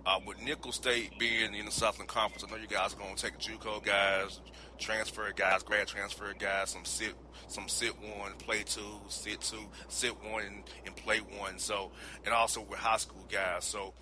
Uh, 0.06 0.20
with 0.24 0.40
Nicholls 0.40 0.76
State 0.76 1.18
being 1.18 1.52
in 1.52 1.66
the 1.66 1.72
Southland 1.72 2.08
Conference, 2.08 2.44
I 2.44 2.48
know 2.48 2.62
you 2.62 2.68
guys 2.68 2.94
are 2.94 2.96
going 2.96 3.16
to 3.16 3.20
take 3.20 3.38
JUCO 3.38 3.84
guys, 3.84 4.40
transfer 4.78 5.32
guys, 5.34 5.64
grad 5.64 5.88
transfer 5.88 6.32
guys, 6.38 6.70
some 6.70 6.84
sit, 6.84 7.12
some 7.48 7.68
sit 7.68 7.92
one, 8.00 8.30
play 8.38 8.62
two, 8.62 9.00
sit 9.08 9.40
two, 9.40 9.66
sit 9.88 10.12
one, 10.22 10.44
and, 10.44 10.62
and 10.86 10.94
play 10.94 11.18
one. 11.18 11.58
So, 11.58 11.90
and 12.24 12.32
also 12.32 12.60
with 12.60 12.78
high 12.78 12.98
school 12.98 13.26
guys. 13.28 13.64
So, 13.64 13.94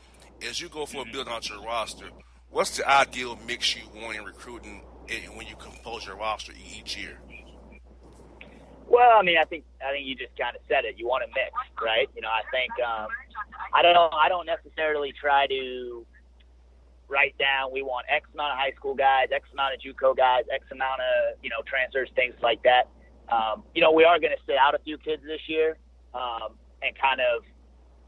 as 0.47 0.61
you 0.61 0.69
go 0.69 0.85
for 0.85 1.09
a 1.09 1.11
build 1.11 1.27
out 1.27 1.49
your 1.49 1.63
roster, 1.63 2.11
what's 2.51 2.77
the 2.77 2.87
ideal 2.87 3.39
mix 3.47 3.75
you 3.75 3.85
want 3.95 4.19
in 4.19 4.25
recruiting 4.25 4.83
when 5.35 5.47
you 5.47 5.57
compose 5.57 6.05
your 6.05 6.17
roster 6.17 6.53
each 6.77 6.99
year? 6.99 7.19
Well, 8.87 9.19
I 9.19 9.23
mean, 9.23 9.39
I 9.39 9.45
think 9.45 9.65
I 9.85 9.93
think 9.93 10.07
you 10.07 10.15
just 10.15 10.37
kind 10.39 10.55
of 10.55 10.63
said 10.69 10.85
it. 10.85 10.99
You 10.99 11.07
want 11.09 11.25
a 11.25 11.29
mix, 11.29 11.53
right? 11.83 12.09
You 12.15 12.23
know, 12.23 12.29
I 12.29 12.43
think 12.51 12.71
um, 12.85 13.09
I 13.73 13.83
don't 13.83 13.95
know. 13.95 14.11
I 14.13 14.29
don't 14.29 14.47
necessarily 14.47 15.13
try 15.13 15.47
to 15.49 16.07
write 17.09 17.37
down 17.39 17.73
we 17.73 17.83
want 17.83 18.07
X 18.09 18.27
amount 18.33 18.53
of 18.53 18.59
high 18.59 18.73
school 18.77 18.95
guys, 18.95 19.29
X 19.33 19.49
amount 19.53 19.75
of 19.75 19.81
JUCO 19.81 20.17
guys, 20.17 20.45
X 20.53 20.65
amount 20.73 21.01
of 21.01 21.39
you 21.43 21.51
know 21.51 21.63
transfers, 21.67 22.11
things 22.15 22.35
like 22.43 22.63
that. 22.63 22.89
Um, 23.29 23.65
you 23.75 23.81
know, 23.81 23.93
we 23.93 24.05
are 24.05 24.19
going 24.19 24.33
to 24.33 24.43
sit 24.47 24.57
out 24.57 24.75
a 24.75 24.79
few 24.79 24.99
kids 24.99 25.23
this 25.25 25.41
year, 25.49 25.79
um, 26.13 26.57
and 26.83 26.97
kind 26.99 27.21
of, 27.21 27.45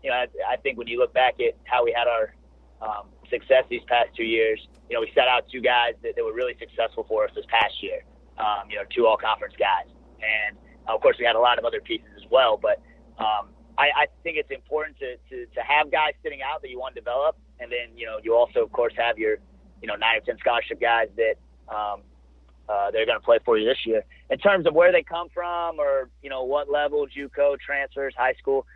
you 0.03 0.11
know, 0.11 0.17
I, 0.17 0.27
I 0.53 0.57
think 0.57 0.77
when 0.77 0.87
you 0.87 0.99
look 0.99 1.15
back 1.15 1.41
at 1.41 1.57
how 1.65 1.85
we 1.85 1.95
had 1.97 2.07
our 2.07 2.35
um, 2.83 3.09
success 3.31 3.65
these 3.71 3.83
past 3.89 4.11
two 4.15 4.25
years, 4.25 4.61
you 4.91 4.95
know, 4.95 5.01
we 5.01 5.11
set 5.15 5.27
out 5.27 5.49
two 5.51 5.63
guys 5.63 5.95
that, 6.03 6.17
that 6.17 6.25
were 6.25 6.35
really 6.35 6.55
successful 6.59 7.05
for 7.09 7.25
us 7.25 7.31
this 7.35 7.47
past 7.49 7.83
year. 7.83 8.05
Um, 8.39 8.69
you 8.69 8.77
know, 8.77 8.85
two 8.95 9.07
all 9.07 9.17
conference 9.17 9.55
guys, 9.59 9.89
and 10.21 10.57
of 10.95 11.01
course, 11.01 11.17
we 11.19 11.25
had 11.25 11.37
a 11.37 11.41
lot 11.41 11.59
of 11.59 11.65
other 11.65 11.81
pieces 11.81 12.09
as 12.17 12.31
well. 12.31 12.59
But 12.61 12.81
um, 13.19 13.49
I, 13.79 13.89
I 13.97 14.07
think 14.23 14.37
it's 14.39 14.51
important 14.51 14.99
to, 14.99 15.17
to, 15.31 15.47
to 15.47 15.61
have 15.61 15.91
guys 15.91 16.13
sitting 16.23 16.41
out 16.43 16.63
that 16.63 16.71
you 16.71 16.79
want 16.79 16.95
to 16.95 17.01
develop. 17.01 17.37
And 17.61 17.71
then, 17.71 17.97
you 17.97 18.07
know, 18.07 18.19
you 18.23 18.35
also, 18.35 18.61
of 18.61 18.73
course, 18.73 18.93
have 18.97 19.19
your, 19.19 19.37
you 19.83 19.89
know, 19.89 19.97
nine 19.97 20.19
or 20.19 20.21
10 20.21 20.39
scholarship 20.39 20.81
guys 20.81 21.09
that 21.17 21.35
um, 21.75 22.03
uh, 22.69 22.91
they're 22.91 23.07
going 23.07 23.19
to 23.19 23.25
play 23.25 23.39
for 23.45 23.59
you 23.59 23.67
this 23.67 23.79
year. 23.85 24.03
In 24.31 24.39
terms 24.39 24.67
of 24.67 24.75
where 24.75 24.93
they 24.93 25.03
come 25.03 25.29
from 25.33 25.79
or, 25.79 26.11
you 26.23 26.31
know, 26.31 26.45
what 26.45 26.71
level, 26.71 27.07
JUCO, 27.07 27.59
transfers, 27.59 28.15
high 28.17 28.35
school, 28.35 28.67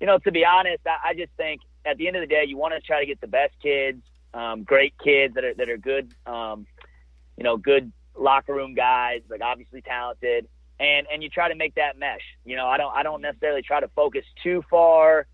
you 0.00 0.06
know, 0.06 0.18
to 0.18 0.30
be 0.30 0.44
honest, 0.44 0.82
I, 0.86 1.10
I 1.10 1.14
just 1.14 1.32
think 1.36 1.62
at 1.84 1.96
the 1.96 2.06
end 2.06 2.16
of 2.16 2.22
the 2.22 2.26
day, 2.26 2.44
you 2.46 2.56
want 2.56 2.74
to 2.74 2.80
try 2.80 3.00
to 3.00 3.06
get 3.06 3.20
the 3.20 3.26
best 3.26 3.54
kids, 3.62 4.02
um, 4.34 4.64
great 4.64 4.94
kids 5.02 5.34
that 5.34 5.44
are, 5.44 5.54
that 5.54 5.68
are 5.68 5.78
good, 5.78 6.12
um, 6.26 6.66
you 7.36 7.44
know, 7.44 7.56
good 7.56 7.92
locker 8.18 8.54
room 8.54 8.74
guys, 8.74 9.20
like 9.30 9.40
obviously 9.42 9.82
talented 9.82 10.48
and 10.78 11.06
and 11.12 11.22
you 11.22 11.28
try 11.28 11.48
to 11.48 11.54
make 11.54 11.74
that 11.76 11.98
mesh. 11.98 12.20
You 12.44 12.56
know, 12.56 12.66
I 12.66 12.76
don't 12.76 12.94
I 12.94 13.02
don't 13.02 13.22
necessarily 13.22 13.62
try 13.62 13.80
to 13.80 13.88
focus 13.88 14.24
too 14.42 14.62
far 14.70 15.26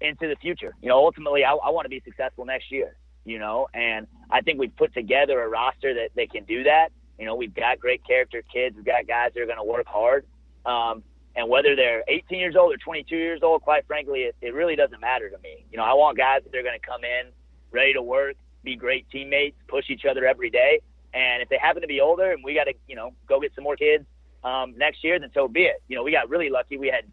into 0.00 0.28
the 0.28 0.36
future. 0.36 0.74
You 0.82 0.88
know, 0.88 0.98
ultimately, 0.98 1.44
I, 1.44 1.52
I 1.52 1.70
want 1.70 1.84
to 1.84 1.90
be 1.90 2.02
successful 2.04 2.44
next 2.44 2.70
year. 2.70 2.96
You 3.24 3.38
know, 3.38 3.68
and 3.72 4.06
I 4.30 4.40
think 4.40 4.58
we've 4.58 4.76
put 4.76 4.92
together 4.94 5.40
a 5.40 5.48
roster 5.48 5.94
that 5.94 6.10
that 6.16 6.30
can 6.30 6.44
do 6.44 6.64
that. 6.64 6.88
You 7.18 7.26
know, 7.26 7.36
we've 7.36 7.54
got 7.54 7.78
great 7.78 8.04
character 8.04 8.42
kids. 8.52 8.76
We've 8.76 8.84
got 8.84 9.06
guys 9.06 9.30
that 9.34 9.40
are 9.40 9.46
going 9.46 9.58
to 9.58 9.64
work 9.64 9.86
hard. 9.86 10.26
Um, 10.66 11.02
and 11.34 11.48
whether 11.48 11.74
they're 11.76 12.02
18 12.08 12.38
years 12.38 12.56
old 12.56 12.74
or 12.74 12.76
22 12.78 13.16
years 13.16 13.40
old, 13.42 13.62
quite 13.62 13.86
frankly, 13.86 14.20
it, 14.22 14.36
it 14.42 14.52
really 14.52 14.76
doesn't 14.76 15.00
matter 15.00 15.30
to 15.30 15.38
me. 15.38 15.64
You 15.70 15.78
know, 15.78 15.84
I 15.84 15.94
want 15.94 16.18
guys 16.18 16.40
that 16.44 16.58
are 16.58 16.62
going 16.62 16.78
to 16.78 16.86
come 16.86 17.04
in 17.04 17.30
ready 17.70 17.94
to 17.94 18.02
work, 18.02 18.36
be 18.64 18.76
great 18.76 19.06
teammates, 19.10 19.56
push 19.68 19.88
each 19.88 20.04
other 20.04 20.26
every 20.26 20.50
day. 20.50 20.80
And 21.14 21.42
if 21.42 21.48
they 21.48 21.58
happen 21.58 21.82
to 21.82 21.88
be 21.88 22.00
older 22.00 22.32
and 22.32 22.42
we 22.44 22.54
got 22.54 22.64
to, 22.64 22.74
you 22.86 22.96
know, 22.96 23.12
go 23.28 23.40
get 23.40 23.54
some 23.54 23.64
more 23.64 23.76
kids 23.76 24.04
um, 24.44 24.74
next 24.76 25.04
year, 25.04 25.18
then 25.18 25.30
so 25.34 25.48
be 25.48 25.64
it. 25.64 25.82
You 25.88 25.96
know, 25.96 26.02
we 26.02 26.12
got 26.12 26.28
really 26.28 26.50
lucky. 26.50 26.76
We 26.76 26.88
had 26.88 27.04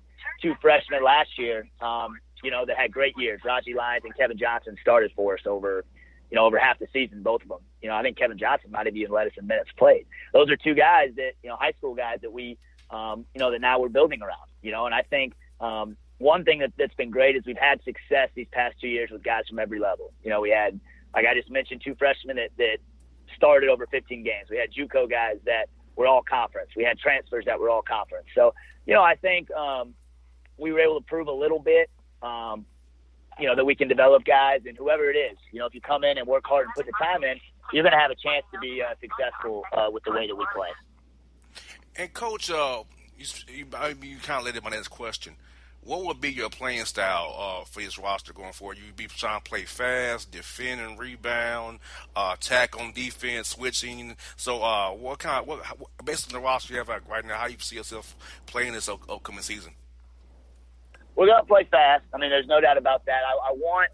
two 0.42 0.56
freshmen 0.62 1.04
last 1.04 1.38
year, 1.38 1.68
um, 1.82 2.20
you 2.44 2.52
know, 2.52 2.66
that 2.66 2.78
had 2.78 2.92
great 2.92 3.16
years. 3.18 3.42
Raji 3.44 3.74
Lyons 3.74 4.04
and 4.06 4.16
Kevin 4.16 4.38
Johnson 4.38 4.76
started 4.82 5.12
for 5.16 5.34
us 5.34 5.42
over, 5.46 5.86
you 6.32 6.36
know, 6.36 6.46
over 6.46 6.58
half 6.58 6.80
the 6.80 6.88
season, 6.94 7.22
both 7.22 7.42
of 7.42 7.50
them. 7.50 7.60
You 7.82 7.90
know, 7.90 7.96
I 7.96 8.02
think 8.02 8.18
Kevin 8.18 8.38
Johnson 8.38 8.72
might 8.72 8.86
have 8.86 8.96
even 8.96 9.12
led 9.12 9.28
us 9.28 9.34
in 9.38 9.48
minutes 9.48 9.70
played. 9.78 10.06
Those 10.34 10.50
are 10.50 10.56
two 10.56 10.76
guys 10.76 11.10
that, 11.16 11.34
you 11.44 11.50
know, 11.50 11.56
high 11.56 11.74
school 11.74 11.96
guys 11.96 12.20
that 12.22 12.32
we, 12.32 12.58
um, 12.90 13.26
you 13.34 13.40
know, 13.40 13.52
that 13.52 13.62
now 13.62 13.80
we're 13.80 13.90
building 13.90 14.22
around, 14.22 14.50
you 14.62 14.72
know, 14.72 14.86
and 14.86 14.96
I 14.96 15.04
think, 15.04 15.34
um, 15.60 15.98
one 16.18 16.44
thing 16.44 16.60
that, 16.60 16.74
that's 16.78 16.94
been 16.96 17.12
great 17.12 17.38
is 17.38 17.44
we've 17.46 17.58
had 17.58 17.82
success 17.84 18.30
these 18.36 18.48
past 18.52 18.76
two 18.82 18.90
years 18.90 19.10
with 19.10 19.24
guys 19.24 19.44
from 19.48 19.58
every 19.58 19.80
level. 19.80 20.12
You 20.22 20.30
know, 20.30 20.42
we 20.42 20.50
had, 20.50 20.80
like 21.14 21.26
I 21.26 21.34
just 21.34 21.50
mentioned, 21.50 21.82
two 21.84 21.96
freshmen 21.96 22.36
that, 22.36 22.50
that 22.58 22.78
started 23.36 23.70
over 23.70 23.88
15 23.88 24.24
games. 24.24 24.50
We 24.50 24.58
had 24.58 24.70
JUCO 24.72 25.10
guys 25.10 25.38
that 25.46 25.70
were 26.00 26.08
all 26.08 26.24
conference. 26.24 26.70
We 26.78 26.86
had 26.86 26.98
transfers 26.98 27.44
that 27.46 27.60
were 27.60 27.70
all 27.70 27.82
conference. 27.82 28.28
So, 28.34 28.54
you 28.88 28.94
know, 28.94 29.04
I 29.04 29.16
think 29.16 29.52
um, 29.52 29.94
we 30.58 30.72
were 30.72 30.80
able 30.80 31.02
to 31.02 31.06
prove 31.06 31.28
a 31.28 31.34
little 31.34 31.60
bit, 31.60 31.90
um, 32.24 32.66
you 33.38 33.48
know, 33.48 33.56
that 33.56 33.66
we 33.66 33.76
can 33.76 33.90
develop 33.90 34.24
guys 34.24 34.62
and 34.66 34.78
whoever 34.78 35.12
it 35.12 35.18
is. 35.18 35.38
You 35.52 35.60
know, 35.60 35.66
if 35.66 35.76
you 35.76 35.82
come 35.82 36.06
in 36.06 36.18
and 36.18 36.26
work 36.26 36.46
hard 36.48 36.68
and 36.68 36.74
put 36.74 36.86
the 36.86 36.94
time 36.98 37.26
in, 37.26 37.38
you're 37.74 37.84
going 37.84 37.92
to 37.92 38.00
have 38.00 38.12
a 38.12 38.16
chance 38.16 38.46
to 38.54 38.60
be 38.60 38.82
uh, 38.82 38.96
successful 39.02 39.64
uh, 39.74 39.90
with 39.92 40.04
the 40.06 40.12
way 40.12 40.26
that 40.26 40.36
we 40.36 40.46
play. 40.56 40.70
And 41.98 42.14
coach, 42.14 42.50
uh, 42.50 42.84
you, 43.18 43.26
you, 43.50 43.66
you 44.02 44.18
kind 44.20 44.40
of 44.40 44.46
led 44.46 44.56
in 44.56 44.64
my 44.64 44.70
next 44.70 44.88
question, 44.88 45.36
what 45.90 46.06
would 46.06 46.22
be 46.22 46.32
your 46.32 46.52
playing 46.52 46.86
style 46.86 47.36
uh, 47.36 47.66
for 47.66 47.82
this 47.82 47.98
roster 47.98 48.32
going 48.32 48.54
forward? 48.54 48.78
You'd 48.78 48.96
be 48.96 49.08
trying 49.08 49.42
to 49.42 49.50
play 49.50 49.64
fast, 49.64 50.30
defend 50.30 50.80
and 50.80 51.00
rebound, 51.00 51.80
uh, 52.16 52.36
attack 52.38 52.80
on 52.80 52.92
defense, 52.92 53.48
switching. 53.48 54.16
So, 54.36 54.62
uh, 54.62 54.92
what 54.92 55.18
kind? 55.18 55.42
Of, 55.42 55.48
what 55.48 55.90
based 56.06 56.32
on 56.32 56.40
the 56.40 56.46
roster 56.46 56.74
you 56.74 56.78
have 56.78 56.90
right 56.90 57.26
now, 57.26 57.38
how 57.38 57.48
you 57.48 57.58
see 57.58 57.78
yourself 57.78 58.16
playing 58.46 58.74
this 58.74 58.88
upcoming 58.88 59.42
season? 59.42 59.72
We're 61.16 61.26
gonna 61.26 61.44
play 61.44 61.68
fast. 61.72 62.04
I 62.14 62.20
mean, 62.20 62.30
there's 62.30 62.48
no 62.48 62.62
doubt 62.62 62.78
about 62.78 63.06
that. 63.08 63.22
I, 63.28 63.50
I 63.50 63.54
want, 63.54 63.90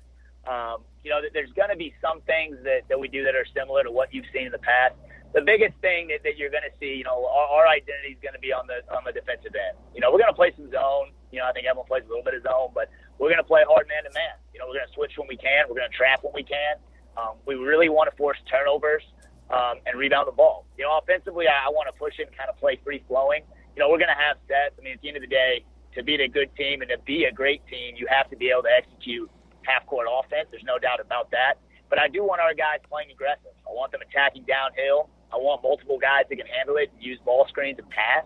um, 0.46 0.84
you 1.02 1.12
know, 1.12 1.22
there's 1.34 1.54
going 1.54 1.70
to 1.70 1.78
be 1.78 1.94
some 2.02 2.20
things 2.22 2.58
that, 2.64 2.82
that 2.90 3.00
we 3.00 3.08
do 3.08 3.24
that 3.24 3.36
are 3.36 3.46
similar 3.56 3.84
to 3.84 3.92
what 3.92 4.14
you've 4.14 4.26
seen 4.34 4.48
in 4.48 4.52
the 4.52 4.60
past 4.60 4.96
the 5.36 5.44
biggest 5.44 5.76
thing 5.84 6.08
that, 6.08 6.24
that 6.24 6.40
you're 6.40 6.50
going 6.50 6.64
to 6.64 6.72
see, 6.80 6.96
you 6.96 7.04
know, 7.04 7.28
our, 7.28 7.60
our 7.60 7.68
identity 7.68 8.16
is 8.16 8.22
going 8.24 8.34
to 8.34 8.40
be 8.40 8.56
on 8.56 8.66
the 8.72 8.80
on 8.96 9.04
the 9.04 9.12
defensive 9.12 9.52
end. 9.52 9.76
You 9.92 10.00
know, 10.00 10.08
we're 10.08 10.24
going 10.24 10.32
to 10.32 10.40
play 10.40 10.56
some 10.56 10.72
zone. 10.72 11.12
You 11.36 11.44
know, 11.44 11.46
I 11.46 11.52
think 11.52 11.68
everyone 11.68 11.92
plays 11.92 12.08
a 12.08 12.10
little 12.10 12.24
bit 12.24 12.40
of 12.40 12.48
zone, 12.48 12.72
but 12.72 12.88
we're 13.20 13.28
going 13.28 13.44
to 13.44 13.46
play 13.46 13.68
hard 13.68 13.92
man 13.92 14.08
to 14.08 14.14
man. 14.16 14.40
You 14.56 14.64
know, 14.64 14.72
we're 14.72 14.80
going 14.80 14.88
to 14.88 14.96
switch 14.96 15.20
when 15.20 15.28
we 15.28 15.36
can. 15.36 15.68
We're 15.68 15.76
going 15.76 15.92
to 15.92 15.98
trap 15.98 16.24
when 16.24 16.32
we 16.32 16.48
can. 16.48 16.80
Um, 17.20 17.36
we 17.44 17.60
really 17.60 17.92
want 17.92 18.08
to 18.08 18.16
force 18.16 18.40
turnovers 18.48 19.04
um, 19.52 19.84
and 19.84 20.00
rebound 20.00 20.32
the 20.32 20.36
ball. 20.36 20.64
You 20.80 20.88
know, 20.88 20.96
offensively, 21.04 21.52
I, 21.52 21.68
I 21.68 21.70
want 21.70 21.92
to 21.92 21.96
push 22.00 22.16
it 22.16 22.32
and 22.32 22.36
kind 22.40 22.48
of 22.48 22.56
play 22.56 22.80
free 22.80 23.04
flowing. 23.04 23.44
You 23.76 23.84
know, 23.84 23.92
we're 23.92 24.00
going 24.00 24.16
to 24.16 24.24
have 24.24 24.40
sets. 24.48 24.80
I 24.80 24.82
mean, 24.88 24.96
at 24.96 25.04
the 25.04 25.12
end 25.12 25.20
of 25.20 25.24
the 25.28 25.32
day, 25.32 25.68
to 26.00 26.04
beat 26.04 26.24
a 26.24 26.32
good 26.32 26.48
team 26.56 26.80
and 26.80 26.88
to 26.96 27.00
be 27.04 27.28
a 27.28 27.32
great 27.32 27.60
team, 27.68 28.00
you 28.00 28.08
have 28.08 28.32
to 28.32 28.40
be 28.40 28.56
able 28.56 28.64
to 28.64 28.72
execute 28.72 29.28
half 29.68 29.84
court 29.86 30.08
offense. 30.08 30.48
There's 30.52 30.64
no 30.64 30.80
doubt 30.80 31.04
about 31.04 31.32
that. 31.32 31.60
But 31.90 32.00
I 32.00 32.08
do 32.08 32.24
want 32.24 32.40
our 32.40 32.54
guys 32.56 32.80
playing 32.88 33.12
aggressive. 33.12 33.52
I 33.68 33.72
want 33.76 33.92
them 33.92 34.02
attacking 34.02 34.48
downhill. 34.48 35.12
I 35.34 35.38
want 35.38 35.64
multiple 35.64 35.98
guys 35.98 36.26
that 36.30 36.36
can 36.36 36.48
handle 36.48 36.78
it, 36.78 36.92
use 37.00 37.20
ball 37.26 37.46
screens, 37.50 37.80
and 37.80 37.90
pass. 37.90 38.26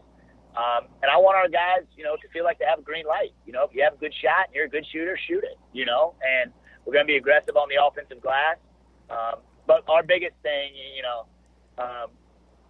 Um, 0.58 0.90
and 1.02 1.10
I 1.12 1.18
want 1.18 1.38
our 1.38 1.48
guys, 1.48 1.86
you 1.96 2.04
know, 2.04 2.16
to 2.16 2.28
feel 2.30 2.44
like 2.44 2.60
they 2.60 2.66
have 2.66 2.80
a 2.80 2.82
green 2.82 3.06
light. 3.06 3.34
You 3.46 3.54
know, 3.54 3.64
if 3.64 3.72
you 3.74 3.84
have 3.84 3.94
a 3.94 4.02
good 4.02 4.14
shot 4.14 4.48
and 4.48 4.56
you're 4.56 4.66
a 4.66 4.70
good 4.70 4.86
shooter, 4.92 5.18
shoot 5.28 5.44
it. 5.44 5.58
You 5.74 5.86
know, 5.86 6.16
and 6.20 6.52
we're 6.86 6.94
going 6.94 7.06
to 7.06 7.12
be 7.12 7.18
aggressive 7.18 7.56
on 7.56 7.70
the 7.70 7.78
offensive 7.82 8.22
glass. 8.22 8.58
Um, 9.10 9.42
but 9.68 9.84
our 9.88 10.04
biggest 10.04 10.36
thing, 10.42 10.74
you 10.74 11.04
know, 11.04 11.26
um, 11.78 12.10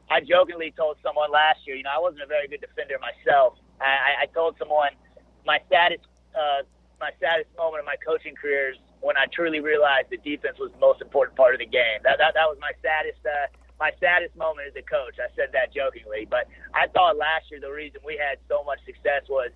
I 0.10 0.20
jokingly 0.22 0.74
told 0.76 0.98
someone 1.04 1.32
last 1.32 1.66
year, 1.66 1.76
you 1.76 1.84
know, 1.84 1.94
I 1.96 2.00
wasn't 2.00 2.24
a 2.24 2.28
very 2.28 2.48
good 2.48 2.62
defender 2.62 3.00
myself. 3.00 3.56
I, 3.80 4.24
I 4.24 4.26
told 4.34 4.58
someone 4.60 4.92
my 5.46 5.60
saddest, 5.72 6.04
uh, 6.36 6.68
my 7.00 7.12
saddest 7.20 7.48
moment 7.58 7.80
of 7.80 7.86
my 7.86 7.96
coaching 7.96 8.36
career 8.36 8.72
is 8.72 8.78
when 9.00 9.16
I 9.16 9.26
truly 9.32 9.62
realized 9.62 10.12
that 10.12 10.24
defense 10.24 10.60
was 10.60 10.72
the 10.72 10.80
most 10.80 11.02
important 11.02 11.38
part 11.38 11.56
of 11.56 11.60
the 11.60 11.66
game. 11.66 12.04
That 12.04 12.18
that, 12.20 12.34
that 12.36 12.48
was 12.48 12.58
my 12.60 12.72
saddest. 12.84 13.24
Uh, 13.24 13.48
my 13.80 13.92
saddest 14.00 14.36
moment 14.36 14.68
as 14.68 14.76
a 14.76 14.84
coach. 14.84 15.16
I 15.18 15.32
said 15.36 15.56
that 15.56 15.74
jokingly, 15.74 16.28
but 16.30 16.52
I 16.76 16.88
thought 16.92 17.16
last 17.16 17.48
year 17.50 17.60
the 17.60 17.72
reason 17.72 18.02
we 18.06 18.20
had 18.20 18.38
so 18.52 18.64
much 18.64 18.80
success 18.86 19.24
was 19.30 19.52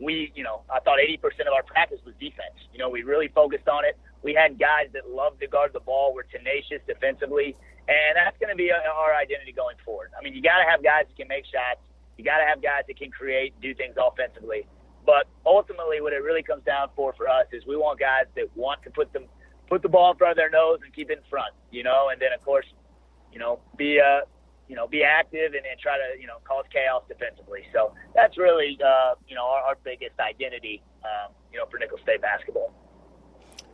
we, 0.00 0.32
you 0.34 0.42
know, 0.42 0.62
I 0.70 0.80
thought 0.80 0.98
80% 0.98 1.46
of 1.46 1.54
our 1.54 1.62
practice 1.62 1.98
was 2.04 2.14
defense. 2.20 2.54
You 2.72 2.78
know, 2.78 2.90
we 2.90 3.02
really 3.02 3.28
focused 3.28 3.68
on 3.68 3.84
it. 3.84 3.98
We 4.22 4.34
had 4.34 4.58
guys 4.58 4.90
that 4.94 5.08
loved 5.10 5.40
to 5.40 5.46
guard 5.46 5.72
the 5.72 5.80
ball, 5.80 6.14
were 6.14 6.26
tenacious 6.26 6.82
defensively, 6.86 7.54
and 7.86 8.14
that's 8.14 8.36
going 8.38 8.50
to 8.50 8.58
be 8.58 8.70
uh, 8.70 8.78
our 8.90 9.14
identity 9.14 9.52
going 9.52 9.76
forward. 9.84 10.10
I 10.18 10.22
mean, 10.22 10.34
you 10.34 10.42
got 10.42 10.58
to 10.58 10.68
have 10.68 10.82
guys 10.82 11.06
that 11.06 11.16
can 11.16 11.28
make 11.28 11.46
shots. 11.46 11.80
You 12.18 12.24
got 12.24 12.38
to 12.38 12.46
have 12.46 12.62
guys 12.62 12.82
that 12.86 12.98
can 12.98 13.10
create, 13.10 13.54
do 13.62 13.74
things 13.74 13.94
offensively. 13.94 14.66
But 15.06 15.26
ultimately, 15.46 16.02
what 16.02 16.12
it 16.12 16.22
really 16.22 16.42
comes 16.42 16.64
down 16.64 16.90
for 16.94 17.14
for 17.14 17.28
us 17.28 17.46
is 17.52 17.64
we 17.64 17.76
want 17.76 17.98
guys 17.98 18.26
that 18.36 18.50
want 18.54 18.82
to 18.82 18.90
put 18.90 19.12
them 19.12 19.24
put 19.68 19.82
the 19.82 19.88
ball 19.88 20.12
in 20.12 20.16
front 20.18 20.32
of 20.32 20.36
their 20.36 20.50
nose 20.50 20.80
and 20.84 20.92
keep 20.92 21.10
it 21.10 21.18
in 21.18 21.24
front, 21.30 21.54
you 21.70 21.82
know. 21.82 22.08
And 22.12 22.20
then 22.20 22.32
of 22.34 22.44
course, 22.44 22.66
you 23.32 23.38
know, 23.38 23.60
be 23.76 24.00
uh, 24.00 24.20
you 24.68 24.76
know, 24.76 24.86
be 24.86 25.02
active 25.02 25.54
and, 25.54 25.64
and 25.64 25.80
try 25.80 25.96
to 25.96 26.20
you 26.20 26.26
know 26.26 26.38
cause 26.44 26.64
chaos 26.72 27.02
defensively. 27.08 27.64
So 27.72 27.94
that's 28.14 28.36
really 28.36 28.78
uh, 28.84 29.14
you 29.26 29.34
know 29.34 29.44
our, 29.44 29.62
our 29.62 29.78
biggest 29.82 30.18
identity, 30.20 30.82
um, 31.04 31.32
you 31.52 31.58
know, 31.58 31.66
for 31.70 31.78
Nicholls 31.78 32.00
State 32.02 32.20
basketball. 32.20 32.72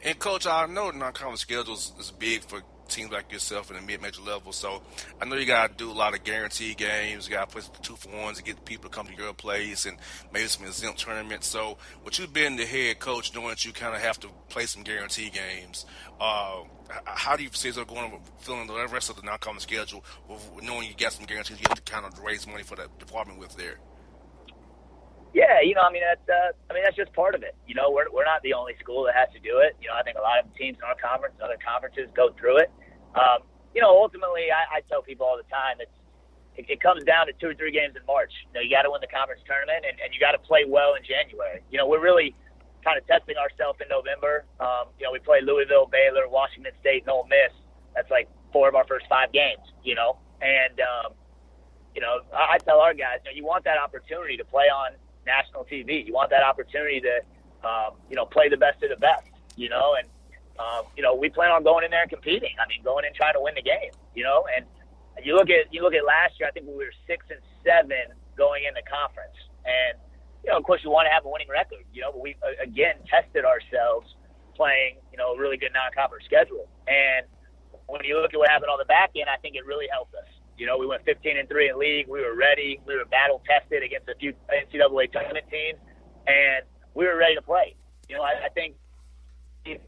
And 0.02 0.18
coach, 0.18 0.46
I 0.46 0.66
know 0.66 0.90
non-conference 0.90 1.40
schedules 1.40 1.92
is 1.98 2.10
big 2.10 2.42
for 2.42 2.62
teams 2.88 3.10
like 3.10 3.32
yourself 3.32 3.70
in 3.70 3.76
the 3.76 3.82
mid-major 3.82 4.22
level. 4.22 4.52
So 4.52 4.82
I 5.20 5.24
know 5.24 5.36
you 5.36 5.46
got 5.46 5.70
to 5.70 5.74
do 5.76 5.90
a 5.90 5.92
lot 5.92 6.14
of 6.14 6.24
guarantee 6.24 6.74
games. 6.74 7.28
You 7.28 7.34
got 7.34 7.48
to 7.48 7.52
play 7.52 7.62
two 7.82 7.96
for 7.96 8.08
ones 8.10 8.38
to 8.38 8.44
get 8.44 8.64
people 8.64 8.90
to 8.90 8.94
come 8.94 9.06
to 9.06 9.14
your 9.14 9.32
place 9.34 9.86
and 9.86 9.96
maybe 10.32 10.46
some 10.46 10.66
exempt 10.66 11.00
tournaments. 11.00 11.46
So 11.46 11.78
with 12.04 12.18
you 12.18 12.26
being 12.26 12.56
the 12.56 12.66
head 12.66 12.98
coach, 12.98 13.34
knowing 13.34 13.48
that 13.48 13.64
you 13.64 13.72
kind 13.72 13.94
of 13.94 14.00
have 14.00 14.18
to 14.20 14.28
play 14.48 14.66
some 14.66 14.82
guarantee 14.82 15.30
games, 15.30 15.86
uh, 16.20 16.62
how 17.04 17.36
do 17.36 17.42
you 17.42 17.50
see 17.52 17.68
yourself 17.68 17.88
going 17.88 18.20
filling 18.38 18.66
the 18.66 18.74
rest 18.88 19.10
of 19.10 19.16
the 19.16 19.22
non-conference 19.22 19.62
schedule, 19.64 20.04
knowing 20.62 20.88
you 20.88 20.94
got 20.96 21.12
some 21.12 21.26
guarantees 21.26 21.58
you 21.60 21.66
have 21.68 21.82
to 21.82 21.90
kind 21.90 22.04
of 22.04 22.18
raise 22.20 22.46
money 22.46 22.62
for 22.62 22.76
that 22.76 22.98
department 22.98 23.38
with 23.38 23.56
there? 23.56 23.78
Yeah, 25.34 25.58
you 25.66 25.74
know, 25.74 25.82
I 25.82 25.90
mean 25.90 26.06
that's 26.06 26.22
uh, 26.30 26.54
I 26.70 26.78
mean 26.78 26.86
that's 26.86 26.94
just 26.94 27.12
part 27.12 27.34
of 27.34 27.42
it. 27.42 27.58
You 27.66 27.74
know, 27.74 27.90
we're 27.90 28.06
we're 28.14 28.24
not 28.24 28.40
the 28.46 28.54
only 28.54 28.78
school 28.78 29.02
that 29.10 29.18
has 29.18 29.26
to 29.34 29.42
do 29.42 29.58
it. 29.58 29.74
You 29.82 29.90
know, 29.90 29.98
I 29.98 30.06
think 30.06 30.14
a 30.16 30.22
lot 30.22 30.38
of 30.38 30.46
teams 30.54 30.78
in 30.78 30.86
our 30.86 30.94
conference, 30.94 31.34
other 31.42 31.58
conferences, 31.58 32.06
go 32.14 32.30
through 32.38 32.62
it. 32.62 32.70
Um, 33.18 33.42
you 33.74 33.82
know, 33.82 33.90
ultimately, 33.90 34.54
I, 34.54 34.78
I 34.78 34.86
tell 34.86 35.02
people 35.02 35.26
all 35.26 35.34
the 35.36 35.50
time 35.50 35.82
it's 35.82 35.90
it, 36.54 36.70
it 36.70 36.80
comes 36.80 37.02
down 37.02 37.26
to 37.26 37.34
two 37.42 37.50
or 37.50 37.56
three 37.58 37.74
games 37.74 37.98
in 37.98 38.06
March. 38.06 38.30
You 38.46 38.54
know, 38.54 38.62
you 38.62 38.70
got 38.70 38.86
to 38.86 38.94
win 38.94 39.02
the 39.02 39.10
conference 39.10 39.42
tournament, 39.42 39.82
and, 39.82 39.98
and 39.98 40.14
you 40.14 40.22
got 40.22 40.38
to 40.38 40.42
play 40.42 40.62
well 40.70 40.94
in 40.94 41.02
January. 41.02 41.66
You 41.66 41.82
know, 41.82 41.90
we're 41.90 42.02
really 42.02 42.30
kind 42.86 42.94
of 42.94 43.02
testing 43.10 43.34
ourselves 43.34 43.82
in 43.82 43.90
November. 43.90 44.46
Um, 44.62 44.94
you 45.02 45.04
know, 45.06 45.10
we 45.10 45.18
play 45.18 45.42
Louisville, 45.42 45.90
Baylor, 45.90 46.30
Washington 46.30 46.70
State, 46.78 47.02
and 47.04 47.10
Ole 47.10 47.26
Miss. 47.26 47.50
That's 47.98 48.10
like 48.10 48.30
four 48.54 48.70
of 48.70 48.78
our 48.78 48.86
first 48.86 49.10
five 49.10 49.34
games. 49.34 49.66
You 49.82 49.98
know, 49.98 50.22
and 50.38 50.78
um, 50.78 51.18
you 51.90 52.00
know, 52.00 52.22
I, 52.30 52.54
I 52.54 52.58
tell 52.62 52.78
our 52.78 52.94
guys, 52.94 53.18
you 53.26 53.30
know, 53.30 53.34
you 53.34 53.42
want 53.42 53.66
that 53.66 53.82
opportunity 53.82 54.38
to 54.38 54.46
play 54.46 54.70
on 54.70 54.94
national 55.26 55.64
TV. 55.64 56.06
You 56.06 56.12
want 56.12 56.30
that 56.30 56.42
opportunity 56.42 57.00
to, 57.00 57.20
um, 57.66 57.94
you 58.08 58.16
know, 58.16 58.26
play 58.26 58.48
the 58.48 58.56
best 58.56 58.82
of 58.82 58.90
the 58.90 58.96
best, 58.96 59.26
you 59.56 59.68
know, 59.68 59.96
and, 59.98 60.08
um, 60.58 60.86
you 60.96 61.02
know, 61.02 61.14
we 61.14 61.28
plan 61.28 61.50
on 61.50 61.64
going 61.64 61.84
in 61.84 61.90
there 61.90 62.02
and 62.02 62.10
competing. 62.10 62.54
I 62.62 62.68
mean, 62.68 62.82
going 62.82 63.04
in 63.04 63.12
trying 63.14 63.34
to 63.34 63.40
win 63.40 63.54
the 63.54 63.62
game, 63.62 63.90
you 64.14 64.22
know, 64.22 64.46
and 64.54 64.64
you 65.22 65.34
look 65.34 65.50
at, 65.50 65.72
you 65.72 65.82
look 65.82 65.94
at 65.94 66.04
last 66.04 66.38
year, 66.38 66.48
I 66.48 66.52
think 66.52 66.66
we 66.66 66.74
were 66.74 66.92
six 67.06 67.26
and 67.30 67.40
seven 67.64 68.14
going 68.36 68.64
in 68.64 68.74
the 68.74 68.82
conference. 68.86 69.36
And, 69.64 69.98
you 70.44 70.50
know, 70.50 70.58
of 70.58 70.64
course 70.64 70.82
you 70.84 70.90
want 70.90 71.06
to 71.06 71.12
have 71.12 71.24
a 71.24 71.30
winning 71.30 71.48
record, 71.48 71.84
you 71.92 72.02
know, 72.02 72.12
but 72.12 72.20
we 72.20 72.36
again 72.62 72.96
tested 73.08 73.44
ourselves 73.44 74.14
playing, 74.54 74.96
you 75.10 75.18
know, 75.18 75.34
a 75.34 75.38
really 75.38 75.56
good 75.56 75.72
non-conference 75.72 76.24
schedule. 76.24 76.68
And 76.86 77.26
when 77.86 78.04
you 78.04 78.20
look 78.20 78.34
at 78.34 78.38
what 78.38 78.48
happened 78.48 78.70
on 78.70 78.78
the 78.78 78.84
back 78.84 79.10
end, 79.16 79.28
I 79.28 79.36
think 79.38 79.56
it 79.56 79.66
really 79.66 79.86
helped 79.90 80.14
us. 80.14 80.28
You 80.56 80.66
know, 80.66 80.78
we 80.78 80.86
went 80.86 81.04
15 81.04 81.36
and 81.36 81.48
three 81.48 81.68
in 81.68 81.78
league. 81.78 82.06
We 82.08 82.20
were 82.20 82.36
ready. 82.36 82.80
We 82.86 82.96
were 82.96 83.04
battle 83.06 83.42
tested 83.46 83.82
against 83.82 84.08
a 84.08 84.14
few 84.14 84.32
NCAA 84.48 85.10
tournament 85.12 85.46
teams, 85.50 85.78
and 86.26 86.64
we 86.94 87.06
were 87.06 87.16
ready 87.16 87.34
to 87.34 87.42
play. 87.42 87.74
You 88.08 88.16
know, 88.16 88.22
I, 88.22 88.46
I 88.46 88.48
think, 88.54 88.76
you 89.64 89.78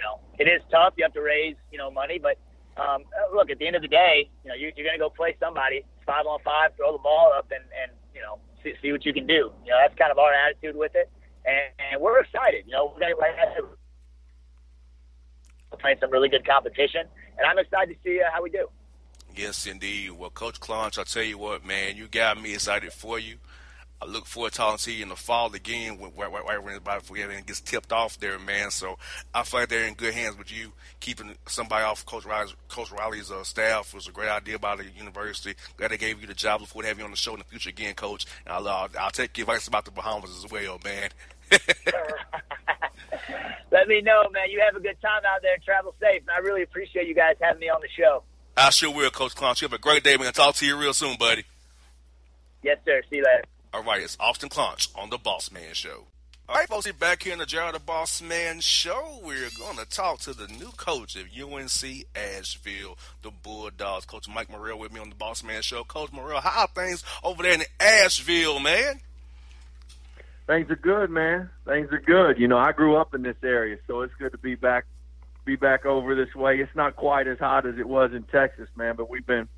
know, 0.00 0.20
it 0.38 0.44
is 0.48 0.62
tough. 0.70 0.94
You 0.96 1.04
have 1.04 1.12
to 1.14 1.22
raise, 1.22 1.56
you 1.70 1.78
know, 1.78 1.90
money, 1.90 2.18
but 2.18 2.38
um, 2.78 3.04
look, 3.34 3.50
at 3.50 3.58
the 3.58 3.66
end 3.66 3.76
of 3.76 3.82
the 3.82 3.88
day, 3.88 4.30
you 4.44 4.48
know, 4.48 4.54
you, 4.54 4.72
you're 4.76 4.86
going 4.86 4.96
to 4.96 5.02
go 5.02 5.10
play 5.10 5.36
somebody 5.40 5.84
five 6.06 6.26
on 6.26 6.38
five, 6.44 6.70
throw 6.76 6.92
the 6.92 7.02
ball 7.02 7.32
up, 7.36 7.50
and 7.50 7.64
and 7.82 7.92
you 8.14 8.20
know, 8.22 8.38
see, 8.62 8.72
see 8.80 8.92
what 8.92 9.04
you 9.04 9.12
can 9.12 9.26
do. 9.26 9.52
You 9.64 9.70
know, 9.70 9.78
that's 9.82 9.98
kind 9.98 10.10
of 10.10 10.18
our 10.18 10.32
attitude 10.32 10.76
with 10.76 10.92
it, 10.94 11.10
and, 11.44 11.74
and 11.92 12.00
we're 12.00 12.20
excited. 12.20 12.64
You 12.66 12.72
know, 12.72 12.94
we're 12.94 13.00
going 13.00 13.14
to 13.14 13.68
playing 15.78 15.98
some 16.00 16.10
really 16.10 16.28
good 16.28 16.46
competition, 16.46 17.02
and 17.36 17.46
I'm 17.46 17.58
excited 17.58 17.94
to 17.94 17.98
see 18.02 18.20
uh, 18.20 18.30
how 18.32 18.42
we 18.42 18.50
do. 18.50 18.68
Yes, 19.38 19.68
indeed. 19.68 20.10
Well, 20.10 20.30
Coach 20.30 20.58
Claunch, 20.58 20.98
I'll 20.98 21.04
tell 21.04 21.22
you 21.22 21.38
what, 21.38 21.64
man, 21.64 21.96
you 21.96 22.08
got 22.08 22.42
me 22.42 22.54
excited 22.54 22.92
for 22.92 23.20
you. 23.20 23.36
I 24.02 24.06
look 24.06 24.26
forward 24.26 24.50
to 24.50 24.58
talking 24.58 24.78
to 24.78 24.92
you 24.92 25.04
in 25.04 25.10
the 25.10 25.14
fall 25.14 25.54
again 25.54 25.96
when 26.00 26.10
right, 26.16 26.32
right, 26.32 26.60
when 26.60 26.80
everything 27.20 27.44
gets 27.46 27.60
tipped 27.60 27.92
off 27.92 28.18
there, 28.18 28.36
man. 28.40 28.72
So 28.72 28.98
I 29.32 29.44
feel 29.44 29.60
like 29.60 29.68
they're 29.68 29.86
in 29.86 29.94
good 29.94 30.12
hands 30.12 30.36
with 30.36 30.52
you. 30.52 30.72
Keeping 30.98 31.36
somebody 31.46 31.84
off 31.84 32.04
Coach 32.04 32.24
Riley's, 32.24 32.56
Coach 32.66 32.90
Riley's 32.90 33.30
uh, 33.30 33.44
staff 33.44 33.94
was 33.94 34.08
a 34.08 34.10
great 34.10 34.28
idea 34.28 34.58
by 34.58 34.74
the 34.74 34.86
university. 34.98 35.54
Glad 35.76 35.92
they 35.92 35.98
gave 35.98 36.20
you 36.20 36.26
the 36.26 36.34
job. 36.34 36.62
Look 36.62 36.70
forward 36.70 36.82
to 36.82 36.88
having 36.88 37.02
you 37.02 37.04
on 37.04 37.12
the 37.12 37.16
show 37.16 37.34
in 37.34 37.38
the 37.38 37.44
future 37.44 37.70
again, 37.70 37.94
Coach. 37.94 38.26
And 38.44 38.52
I'll, 38.52 38.66
uh, 38.66 38.88
I'll 38.98 39.10
take 39.10 39.38
your 39.38 39.44
advice 39.44 39.68
about 39.68 39.84
the 39.84 39.92
Bahamas 39.92 40.30
as 40.36 40.50
well, 40.50 40.80
man. 40.84 41.10
Let 43.70 43.86
me 43.86 44.00
know, 44.00 44.28
man. 44.32 44.50
You 44.50 44.60
have 44.66 44.74
a 44.74 44.80
good 44.80 45.00
time 45.00 45.22
out 45.24 45.42
there. 45.42 45.58
Travel 45.64 45.94
safe. 46.00 46.22
And 46.22 46.30
I 46.30 46.38
really 46.38 46.64
appreciate 46.64 47.06
you 47.06 47.14
guys 47.14 47.36
having 47.40 47.60
me 47.60 47.68
on 47.68 47.80
the 47.80 47.88
show. 47.96 48.24
I 48.58 48.70
sure 48.70 48.92
will, 48.92 49.10
Coach 49.10 49.36
Claunch. 49.36 49.62
You 49.62 49.68
have 49.68 49.72
a 49.72 49.78
great 49.78 50.02
day. 50.02 50.16
We're 50.16 50.24
going 50.24 50.32
to 50.32 50.40
talk 50.40 50.56
to 50.56 50.66
you 50.66 50.76
real 50.76 50.92
soon, 50.92 51.16
buddy. 51.16 51.44
Yes, 52.64 52.78
sir. 52.84 53.02
See 53.08 53.16
you 53.16 53.24
later. 53.24 53.44
All 53.72 53.84
right, 53.84 54.02
it's 54.02 54.16
Austin 54.18 54.48
Claunch 54.48 54.88
on 54.96 55.10
The 55.10 55.18
Boss 55.18 55.52
Man 55.52 55.74
Show. 55.74 56.06
All 56.48 56.56
right, 56.56 56.66
folks, 56.66 56.86
we're 56.86 56.92
back 56.92 57.22
here 57.22 57.34
in 57.34 57.38
the 57.38 57.46
JR 57.46 57.70
the 57.72 57.78
Boss 57.78 58.20
Man 58.20 58.58
Show. 58.58 59.20
We're 59.22 59.50
going 59.58 59.76
to 59.76 59.88
talk 59.88 60.18
to 60.20 60.34
the 60.34 60.48
new 60.48 60.72
coach 60.76 61.14
of 61.14 61.26
UNC 61.40 62.06
Asheville, 62.16 62.98
the 63.22 63.30
Bulldogs. 63.30 64.06
Coach 64.06 64.28
Mike 64.28 64.50
Morrell 64.50 64.78
with 64.78 64.92
me 64.92 64.98
on 64.98 65.10
The 65.10 65.14
Boss 65.14 65.44
Man 65.44 65.62
Show. 65.62 65.84
Coach 65.84 66.10
Morrell, 66.10 66.40
how 66.40 66.62
are 66.62 66.68
things 66.68 67.04
over 67.22 67.44
there 67.44 67.52
in 67.52 67.62
Asheville, 67.78 68.58
man? 68.58 68.98
Things 70.48 70.68
are 70.68 70.76
good, 70.76 71.10
man. 71.10 71.48
Things 71.64 71.92
are 71.92 72.00
good. 72.00 72.40
You 72.40 72.48
know, 72.48 72.58
I 72.58 72.72
grew 72.72 72.96
up 72.96 73.14
in 73.14 73.22
this 73.22 73.36
area, 73.44 73.78
so 73.86 74.00
it's 74.00 74.14
good 74.18 74.32
to 74.32 74.38
be 74.38 74.56
back 74.56 74.86
be 75.48 75.56
back 75.56 75.86
over 75.86 76.14
this 76.14 76.34
way. 76.34 76.58
It's 76.58 76.74
not 76.76 76.94
quite 76.94 77.26
as 77.26 77.38
hot 77.38 77.66
as 77.66 77.78
it 77.78 77.88
was 77.88 78.12
in 78.12 78.22
Texas, 78.24 78.68
man, 78.76 78.96
but 78.96 79.08
we've 79.08 79.26
been 79.26 79.48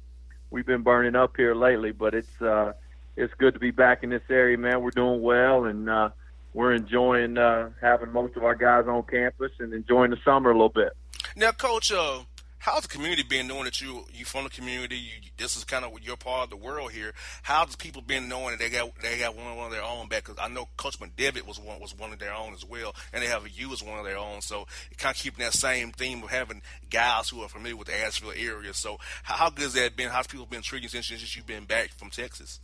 we've 0.50 0.64
been 0.64 0.82
burning 0.82 1.16
up 1.16 1.37
here 1.37 1.54
lately. 1.54 1.90
But 1.90 2.14
it's 2.14 2.40
uh, 2.40 2.75
it's 3.16 3.35
good 3.35 3.54
to 3.54 3.61
be 3.61 3.73
back 3.73 4.04
in 4.04 4.11
this 4.11 4.23
area, 4.30 4.56
man. 4.56 4.82
We're 4.82 4.90
doing 4.90 5.20
well, 5.20 5.64
and 5.64 5.90
uh, 5.90 6.11
we're 6.54 6.75
enjoying 6.75 7.37
uh, 7.37 7.70
having 7.80 8.12
most 8.12 8.37
of 8.37 8.44
our 8.44 8.54
guys 8.54 8.87
on 8.87 9.02
campus 9.02 9.50
and 9.59 9.75
enjoying 9.75 10.12
the 10.12 10.18
summer 10.25 10.50
a 10.50 10.54
little 10.54 10.68
bit. 10.68 10.92
Now, 11.37 11.50
Coach, 11.50 11.90
uh, 11.90 12.20
how's 12.61 12.83
the 12.83 12.88
community 12.88 13.23
been 13.23 13.49
knowing 13.49 13.64
that 13.64 13.81
you 13.81 14.05
you 14.12 14.25
from 14.25 14.45
the 14.45 14.50
community? 14.50 14.97
You, 14.97 15.31
this 15.37 15.57
is 15.57 15.64
kind 15.64 15.85
of 15.85 15.99
your 16.00 16.17
part 16.17 16.45
of 16.45 16.50
the 16.50 16.57
world 16.57 16.93
here. 16.93 17.12
How's 17.43 17.75
people 17.75 18.02
been 18.02 18.29
knowing 18.29 18.50
that 18.52 18.59
they 18.61 18.71
got 18.71 18.90
they 19.02 19.19
got 19.19 19.37
one, 19.37 19.57
one 19.57 19.67
of 19.67 19.73
their 19.73 19.83
own 19.83 20.09
back? 20.09 20.25
Because 20.25 20.38
I 20.40 20.49
know 20.49 20.69
Coach 20.76 21.00
McDevitt 21.00 21.47
was 21.47 21.59
one 21.59 21.81
was 21.81 21.99
one 21.99 22.12
of 22.12 22.19
their 22.19 22.33
own 22.33 22.55
as 22.55 22.64
well, 22.64 22.95
and 23.12 23.23
they 23.23 23.26
have 23.26 23.49
you 23.49 23.73
as 23.73 23.83
one 23.83 23.99
of 23.99 24.05
their 24.05 24.19
own. 24.19 24.40
So 24.43 24.67
kind 24.97 25.14
of 25.14 25.21
keeping 25.21 25.45
that 25.45 25.55
same 25.55 25.90
theme 25.93 26.23
of 26.23 26.31
having 26.31 26.62
guys 26.90 27.29
who 27.29 27.43
are 27.43 27.49
familiar 27.49 27.76
with 27.76 27.88
the 27.88 27.99
Asheville 27.99 28.33
area. 28.37 28.73
So 28.75 28.99
how, 29.23 29.35
how 29.35 29.50
good 29.50 29.64
has 29.64 29.75
that 29.75 29.97
been? 29.97 30.11
How's 30.11 30.26
people 30.26 30.47
been 30.47 30.62
treating 30.62 30.85
you 30.85 31.02
since 31.02 31.37
you've 31.37 31.47
been 31.47 31.64
back 31.64 31.90
from 31.97 32.11
Texas? 32.11 32.61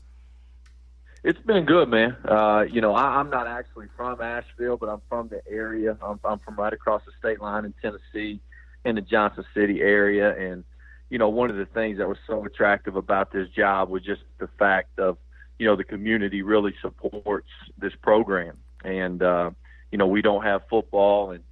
It's 1.25 1.41
been 1.41 1.65
good, 1.65 1.89
man. 1.89 2.17
Uh, 2.25 2.65
you 2.71 2.81
know, 2.81 2.95
I, 2.95 3.19
I'm 3.19 3.31
not 3.31 3.49
actually 3.49 3.87
from 3.97 4.21
Asheville, 4.21 4.77
but 4.77 4.89
I'm 4.89 5.01
from 5.09 5.27
the 5.27 5.41
area. 5.51 5.97
I'm, 6.01 6.21
I'm 6.25 6.39
from 6.39 6.55
right 6.55 6.73
across 6.73 7.03
the 7.05 7.11
state 7.19 7.41
line 7.41 7.65
in 7.65 7.75
Tennessee, 7.83 8.41
in 8.87 8.95
the 8.95 9.01
Johnson 9.01 9.45
City 9.55 9.81
area, 9.81 10.37
and 10.37 10.65
you 11.11 11.19
know, 11.19 11.29
one 11.29 11.51
of 11.51 11.57
the 11.57 11.67
things 11.67 11.99
that 11.99 12.09
was 12.09 12.19
so 12.27 12.45
attractive 12.45 12.97
about 12.97 13.33
this 13.33 13.49
job 13.51 13.89
was 13.89 14.03
just 14.03 14.23
the 14.39 14.49
fact 14.59 14.99
of, 14.99 15.19
you 15.59 15.67
know, 15.67 15.77
the 15.77 15.85
community 15.85 16.43
really 16.43 16.75
supports 16.81 17.49
this 17.79 17.93
program, 18.01 18.57
and 18.85 19.23
uh, 19.23 19.51
you 19.91 19.99
know, 19.99 20.07
we 20.07 20.23
don't 20.23 20.43
have 20.43 20.63
football 20.69 21.33
and 21.33 21.43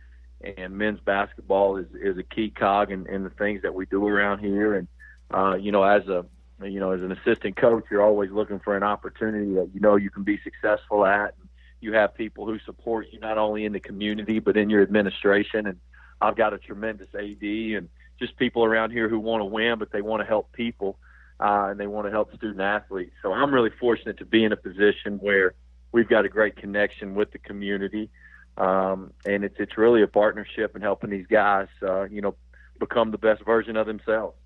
and 0.59 0.77
men's 0.77 1.01
basketball 1.01 1.79
is 1.79 1.87
is 2.01 2.19
a 2.19 2.23
key 2.23 2.51
cog 2.51 2.91
in, 2.91 3.07
in 3.07 3.25
the 3.25 3.31
things 3.31 3.63
that 3.63 3.75
we 3.75 3.87
do 3.87 4.07
around 4.07 4.39
here, 4.41 4.75
and 4.75 4.89
uh, 5.33 5.57
you 5.57 5.73
know, 5.73 5.83
as 5.83 6.07
a 6.09 6.25
you 6.63 6.79
know, 6.79 6.93
as 6.93 7.03
an 7.03 7.13
assistant 7.13 7.57
coach, 7.57 7.85
you're 7.91 8.03
always 8.03 8.31
looking 8.31 8.61
for 8.61 8.77
an 8.77 8.83
opportunity 8.83 9.55
that 9.55 9.71
you 9.75 9.81
know 9.81 9.97
you 9.97 10.11
can 10.11 10.23
be 10.23 10.39
successful 10.45 11.05
at. 11.05 11.35
And 11.41 11.49
you 11.81 11.93
have 11.93 12.15
people 12.15 12.47
who 12.47 12.59
support 12.61 13.09
you 13.11 13.21
not 13.21 13.39
only 13.39 13.65
in 13.65 13.73
the 13.73 13.81
community 13.81 14.39
but 14.39 14.57
in 14.57 14.71
your 14.71 14.83
administration. 14.83 15.67
And 15.67 15.79
I've 16.21 16.37
got 16.37 16.53
a 16.53 16.59
tremendous 16.59 17.09
AD 17.15 17.43
and 17.43 17.89
just 18.19 18.37
people 18.37 18.65
around 18.65 18.91
here 18.91 19.09
who 19.09 19.19
want 19.19 19.41
to 19.41 19.45
win, 19.45 19.79
but 19.79 19.91
they 19.93 20.03
want 20.03 20.21
to 20.23 20.27
help 20.27 20.53
people 20.53 20.99
uh, 21.41 21.69
and 21.71 21.81
they 21.81 21.87
want 21.87 22.07
to 22.07 22.11
help 22.11 22.35
student 22.35 22.61
athletes. 22.61 23.15
So 23.23 23.33
I'm 23.33 23.53
really 23.53 23.71
fortunate 23.71 24.19
to 24.19 24.25
be 24.25 24.45
in 24.45 24.53
a 24.53 24.57
position 24.57 25.19
where 25.19 25.55
we've 25.93 26.09
got 26.09 26.25
a 26.25 26.29
great 26.29 26.57
connection 26.57 27.15
with 27.15 27.33
the 27.33 27.39
community, 27.39 28.11
um, 28.57 29.13
and 29.27 29.45
it's 29.45 29.57
it's 29.59 29.77
really 29.77 30.03
a 30.03 30.07
partnership 30.07 30.75
and 30.75 30.83
helping 30.83 31.11
these 31.11 31.27
guys, 31.27 31.69
uh, 31.83 32.05
you 32.05 32.21
know, 32.21 32.35
become 32.79 33.11
the 33.11 33.19
best 33.19 33.45
version 33.45 33.77
of 33.77 33.87
themselves. 33.87 34.37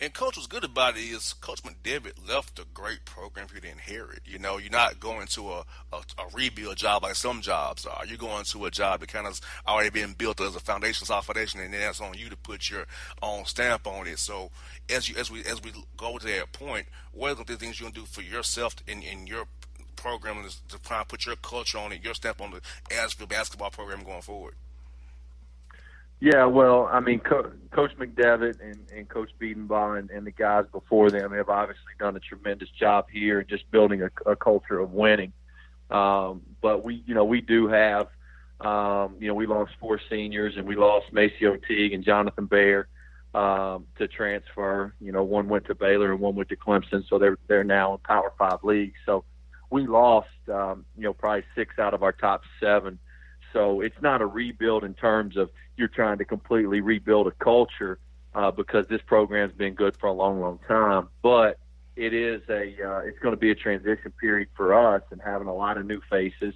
And 0.00 0.12
coach, 0.12 0.36
what's 0.36 0.48
good 0.48 0.64
about 0.64 0.96
it 0.96 1.02
is 1.02 1.34
Coach 1.34 1.62
McDevitt 1.62 2.28
left 2.28 2.58
a 2.58 2.64
great 2.74 3.04
program 3.04 3.46
for 3.46 3.54
you 3.54 3.60
to 3.60 3.70
inherit. 3.70 4.22
You 4.24 4.40
know, 4.40 4.58
you're 4.58 4.72
not 4.72 4.98
going 4.98 5.28
to 5.28 5.52
a, 5.52 5.64
a, 5.92 5.96
a 5.96 6.26
rebuild 6.34 6.76
job 6.76 7.04
like 7.04 7.14
some 7.14 7.40
jobs 7.40 7.86
are. 7.86 8.04
You're 8.04 8.18
going 8.18 8.44
to 8.44 8.64
a 8.64 8.72
job 8.72 9.00
that 9.00 9.08
kind 9.08 9.28
of 9.28 9.40
already 9.68 9.90
been 9.90 10.12
built 10.14 10.40
as 10.40 10.56
a 10.56 10.60
foundation, 10.60 11.06
soft 11.06 11.28
foundation, 11.28 11.60
and 11.60 11.72
then 11.72 11.80
that's 11.80 12.00
on 12.00 12.18
you 12.18 12.28
to 12.28 12.36
put 12.36 12.70
your 12.70 12.86
own 13.22 13.44
stamp 13.44 13.86
on 13.86 14.08
it. 14.08 14.18
So 14.18 14.50
as 14.90 15.08
you 15.08 15.14
as 15.16 15.30
we 15.30 15.44
as 15.44 15.62
we 15.62 15.72
go 15.96 16.18
to 16.18 16.26
that 16.26 16.52
point, 16.52 16.86
what 17.12 17.38
are 17.38 17.44
the 17.44 17.56
things 17.56 17.78
you're 17.78 17.88
gonna 17.88 18.00
do 18.00 18.06
for 18.06 18.22
yourself 18.22 18.74
in, 18.88 19.00
in 19.00 19.28
your 19.28 19.44
program 19.94 20.44
to 20.68 20.78
try 20.80 20.98
and 20.98 21.08
put 21.08 21.24
your 21.24 21.36
culture 21.36 21.78
on 21.78 21.92
it, 21.92 22.02
your 22.02 22.14
stamp 22.14 22.40
on 22.40 22.50
the 22.50 22.60
Asheville 22.92 23.28
basketball 23.28 23.70
program 23.70 24.02
going 24.02 24.22
forward? 24.22 24.54
Yeah, 26.20 26.46
well, 26.46 26.88
I 26.90 27.00
mean, 27.00 27.20
Co- 27.20 27.52
Coach 27.70 27.92
McDevitt 27.98 28.60
and, 28.60 28.78
and 28.94 29.08
Coach 29.08 29.30
Biedenbach 29.40 29.98
and, 29.98 30.10
and 30.10 30.26
the 30.26 30.30
guys 30.30 30.64
before 30.72 31.10
them 31.10 31.32
have 31.32 31.48
obviously 31.48 31.92
done 31.98 32.16
a 32.16 32.20
tremendous 32.20 32.70
job 32.70 33.06
here, 33.12 33.42
just 33.42 33.70
building 33.70 34.02
a, 34.02 34.10
a 34.24 34.36
culture 34.36 34.78
of 34.78 34.92
winning. 34.92 35.32
Um, 35.90 36.42
but 36.62 36.84
we, 36.84 37.02
you 37.06 37.14
know, 37.14 37.24
we 37.24 37.40
do 37.42 37.68
have, 37.68 38.08
um, 38.60 39.16
you 39.20 39.28
know, 39.28 39.34
we 39.34 39.46
lost 39.46 39.72
four 39.78 40.00
seniors 40.08 40.56
and 40.56 40.66
we 40.66 40.76
lost 40.76 41.12
MaCio 41.12 41.58
Teague 41.66 41.92
and 41.92 42.02
Jonathan 42.02 42.46
Bayer 42.46 42.88
um, 43.34 43.86
to 43.98 44.08
transfer. 44.08 44.94
You 45.00 45.12
know, 45.12 45.24
one 45.24 45.48
went 45.48 45.66
to 45.66 45.74
Baylor 45.74 46.12
and 46.12 46.20
one 46.20 46.36
went 46.36 46.48
to 46.48 46.56
Clemson, 46.56 47.06
so 47.08 47.18
they're 47.18 47.36
they're 47.48 47.64
now 47.64 47.92
in 47.92 47.98
Power 47.98 48.32
Five 48.38 48.62
leagues. 48.62 48.96
So 49.04 49.24
we 49.70 49.86
lost, 49.86 50.28
um, 50.50 50.86
you 50.96 51.02
know, 51.02 51.12
probably 51.12 51.44
six 51.54 51.78
out 51.78 51.92
of 51.92 52.02
our 52.02 52.12
top 52.12 52.42
seven 52.60 52.98
so 53.54 53.80
it's 53.80 54.02
not 54.02 54.20
a 54.20 54.26
rebuild 54.26 54.84
in 54.84 54.92
terms 54.92 55.38
of 55.38 55.48
you're 55.76 55.88
trying 55.88 56.18
to 56.18 56.24
completely 56.26 56.82
rebuild 56.82 57.28
a 57.28 57.30
culture 57.30 57.98
uh, 58.34 58.50
because 58.50 58.86
this 58.88 59.00
program's 59.06 59.54
been 59.54 59.74
good 59.74 59.96
for 59.96 60.08
a 60.08 60.12
long, 60.12 60.40
long 60.40 60.58
time. 60.68 61.08
But 61.22 61.58
it 61.96 62.12
is 62.12 62.42
a 62.48 62.74
uh, 62.84 62.98
it's 62.98 63.18
going 63.20 63.32
to 63.32 63.40
be 63.40 63.50
a 63.50 63.54
transition 63.54 64.12
period 64.20 64.48
for 64.56 64.74
us 64.74 65.02
and 65.10 65.20
having 65.24 65.46
a 65.46 65.54
lot 65.54 65.78
of 65.78 65.86
new 65.86 66.00
faces 66.10 66.54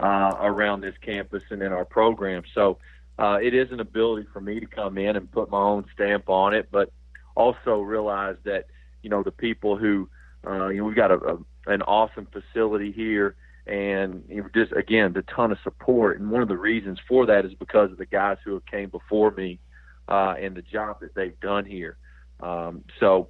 uh, 0.00 0.34
around 0.40 0.80
this 0.80 0.94
campus 1.02 1.42
and 1.50 1.62
in 1.62 1.72
our 1.72 1.84
program. 1.84 2.42
So 2.54 2.78
uh, 3.18 3.38
it 3.42 3.52
is 3.52 3.70
an 3.70 3.80
ability 3.80 4.26
for 4.32 4.40
me 4.40 4.60
to 4.60 4.66
come 4.66 4.96
in 4.96 5.16
and 5.16 5.30
put 5.30 5.50
my 5.50 5.60
own 5.60 5.84
stamp 5.92 6.30
on 6.30 6.54
it, 6.54 6.68
but 6.72 6.90
also 7.34 7.80
realize 7.80 8.36
that 8.44 8.66
you 9.02 9.10
know 9.10 9.22
the 9.22 9.30
people 9.30 9.76
who 9.76 10.08
uh, 10.46 10.68
you 10.68 10.78
know 10.78 10.84
we've 10.84 10.96
got 10.96 11.10
a, 11.10 11.18
a 11.18 11.38
an 11.66 11.82
awesome 11.82 12.26
facility 12.26 12.90
here 12.90 13.36
and 13.70 14.24
just 14.52 14.72
again 14.72 15.12
the 15.12 15.22
ton 15.22 15.52
of 15.52 15.58
support. 15.62 16.18
And 16.18 16.30
one 16.30 16.42
of 16.42 16.48
the 16.48 16.58
reasons 16.58 16.98
for 17.08 17.26
that 17.26 17.44
is 17.44 17.54
because 17.54 17.92
of 17.92 17.98
the 17.98 18.06
guys 18.06 18.38
who 18.44 18.54
have 18.54 18.66
came 18.66 18.90
before 18.90 19.30
me 19.30 19.60
uh, 20.08 20.34
and 20.38 20.56
the 20.56 20.62
job 20.62 21.00
that 21.00 21.14
they've 21.14 21.38
done 21.40 21.64
here. 21.64 21.96
Um, 22.40 22.84
so 22.98 23.28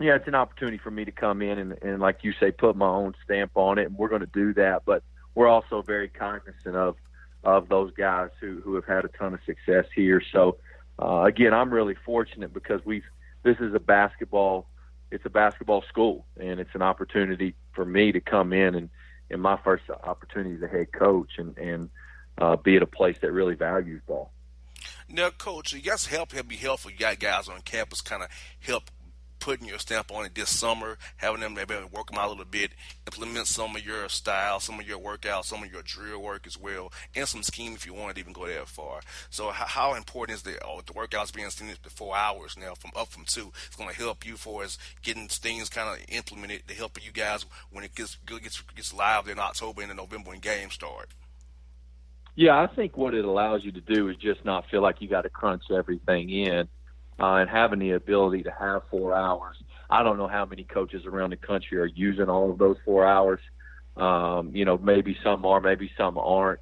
yeah, 0.00 0.16
it's 0.16 0.28
an 0.28 0.34
opportunity 0.34 0.78
for 0.78 0.90
me 0.90 1.04
to 1.04 1.12
come 1.12 1.42
in 1.42 1.58
and, 1.58 1.78
and 1.82 2.00
like 2.00 2.20
you 2.22 2.32
say, 2.40 2.50
put 2.50 2.74
my 2.74 2.88
own 2.88 3.14
stamp 3.24 3.52
on 3.54 3.78
it, 3.78 3.86
and 3.86 3.96
we're 3.96 4.08
going 4.08 4.20
to 4.20 4.26
do 4.26 4.54
that. 4.54 4.82
But 4.84 5.02
we're 5.34 5.48
also 5.48 5.82
very 5.82 6.08
cognizant 6.08 6.74
of 6.74 6.96
of 7.44 7.68
those 7.68 7.92
guys 7.92 8.30
who 8.40 8.62
who 8.64 8.74
have 8.76 8.86
had 8.86 9.04
a 9.04 9.08
ton 9.08 9.34
of 9.34 9.40
success 9.44 9.84
here. 9.94 10.22
So 10.32 10.56
uh, 11.00 11.24
again, 11.24 11.52
I'm 11.52 11.72
really 11.72 11.96
fortunate 12.06 12.54
because 12.54 12.80
we've 12.86 13.04
this 13.42 13.58
is 13.60 13.74
a 13.74 13.80
basketball 13.80 14.68
it's 15.10 15.24
a 15.24 15.30
basketball 15.30 15.82
school 15.88 16.26
and 16.40 16.58
it's 16.58 16.74
an 16.74 16.82
opportunity 16.82 17.54
for 17.72 17.84
me 17.84 18.10
to 18.12 18.20
come 18.20 18.52
in 18.52 18.74
and 18.74 18.90
in 19.30 19.40
my 19.40 19.58
first 19.62 19.84
opportunity 20.04 20.54
as 20.56 20.62
a 20.62 20.68
head 20.68 20.92
coach 20.92 21.32
and 21.38 21.56
and 21.58 21.90
uh, 22.38 22.56
be 22.56 22.76
at 22.76 22.82
a 22.82 22.86
place 22.86 23.16
that 23.22 23.32
really 23.32 23.54
values 23.54 24.02
ball. 24.06 24.30
Now, 25.08 25.30
coach, 25.30 25.72
you 25.72 25.80
guys 25.80 26.06
help 26.06 26.32
help 26.32 26.48
be 26.48 26.56
helpful. 26.56 26.90
You 26.90 26.98
got 26.98 27.18
guys 27.18 27.48
on 27.48 27.60
campus 27.62 28.00
kind 28.00 28.22
of 28.22 28.28
help 28.60 28.90
putting 29.46 29.68
your 29.68 29.78
stamp 29.78 30.10
on 30.12 30.26
it 30.26 30.34
this 30.34 30.50
summer, 30.50 30.98
having 31.18 31.40
them 31.40 31.54
maybe 31.54 31.72
work 31.92 32.10
them 32.10 32.18
out 32.18 32.26
a 32.26 32.30
little 32.30 32.44
bit, 32.44 32.72
implement 33.06 33.46
some 33.46 33.76
of 33.76 33.86
your 33.86 34.08
style, 34.08 34.58
some 34.58 34.80
of 34.80 34.88
your 34.88 34.98
workouts, 34.98 35.44
some 35.44 35.62
of 35.62 35.70
your 35.70 35.82
drill 35.82 36.20
work 36.20 36.48
as 36.48 36.58
well, 36.58 36.92
and 37.14 37.28
some 37.28 37.44
scheme 37.44 37.72
if 37.72 37.86
you 37.86 37.94
want 37.94 38.12
to 38.12 38.20
even 38.20 38.32
go 38.32 38.48
that 38.48 38.66
far. 38.66 39.02
So 39.30 39.50
how, 39.50 39.66
how 39.66 39.94
important 39.94 40.34
is 40.34 40.42
the 40.42 40.58
oh, 40.66 40.80
the 40.84 40.94
workouts 40.94 41.32
being 41.32 41.48
seen 41.50 41.68
to 41.68 41.90
four 41.90 42.16
hours 42.16 42.56
now 42.58 42.74
from 42.74 42.90
up 42.96 43.06
from 43.06 43.22
two? 43.24 43.52
It's 43.68 43.76
going 43.76 43.88
to 43.88 43.94
help 43.94 44.26
you 44.26 44.36
for 44.36 44.64
as 44.64 44.78
getting 45.04 45.28
things 45.28 45.68
kind 45.68 45.96
of 45.96 46.04
implemented 46.08 46.66
to 46.66 46.74
help 46.74 46.98
you 47.00 47.12
guys 47.12 47.46
when 47.70 47.84
it 47.84 47.94
gets 47.94 48.16
gets 48.26 48.60
gets 48.74 48.92
live 48.92 49.28
in 49.28 49.38
October 49.38 49.80
and 49.80 49.92
in 49.92 49.96
November 49.96 50.30
when 50.30 50.40
games 50.40 50.74
start. 50.74 51.10
Yeah, 52.34 52.60
I 52.60 52.66
think 52.66 52.96
what 52.96 53.14
it 53.14 53.24
allows 53.24 53.62
you 53.62 53.70
to 53.70 53.80
do 53.80 54.08
is 54.08 54.16
just 54.16 54.44
not 54.44 54.68
feel 54.70 54.82
like 54.82 55.00
you 55.00 55.06
got 55.08 55.22
to 55.22 55.30
crunch 55.30 55.70
everything 55.70 56.30
in 56.30 56.66
uh, 57.18 57.36
and 57.36 57.50
having 57.50 57.78
the 57.78 57.92
ability 57.92 58.42
to 58.42 58.52
have 58.58 58.82
four 58.90 59.14
hours. 59.14 59.56
I 59.88 60.02
don't 60.02 60.18
know 60.18 60.28
how 60.28 60.44
many 60.44 60.64
coaches 60.64 61.02
around 61.06 61.30
the 61.30 61.36
country 61.36 61.78
are 61.78 61.86
using 61.86 62.28
all 62.28 62.50
of 62.50 62.58
those 62.58 62.76
four 62.84 63.06
hours. 63.06 63.40
Um, 63.96 64.50
you 64.54 64.64
know, 64.64 64.76
maybe 64.76 65.16
some 65.22 65.44
are, 65.46 65.60
maybe 65.60 65.90
some 65.96 66.18
aren't. 66.18 66.60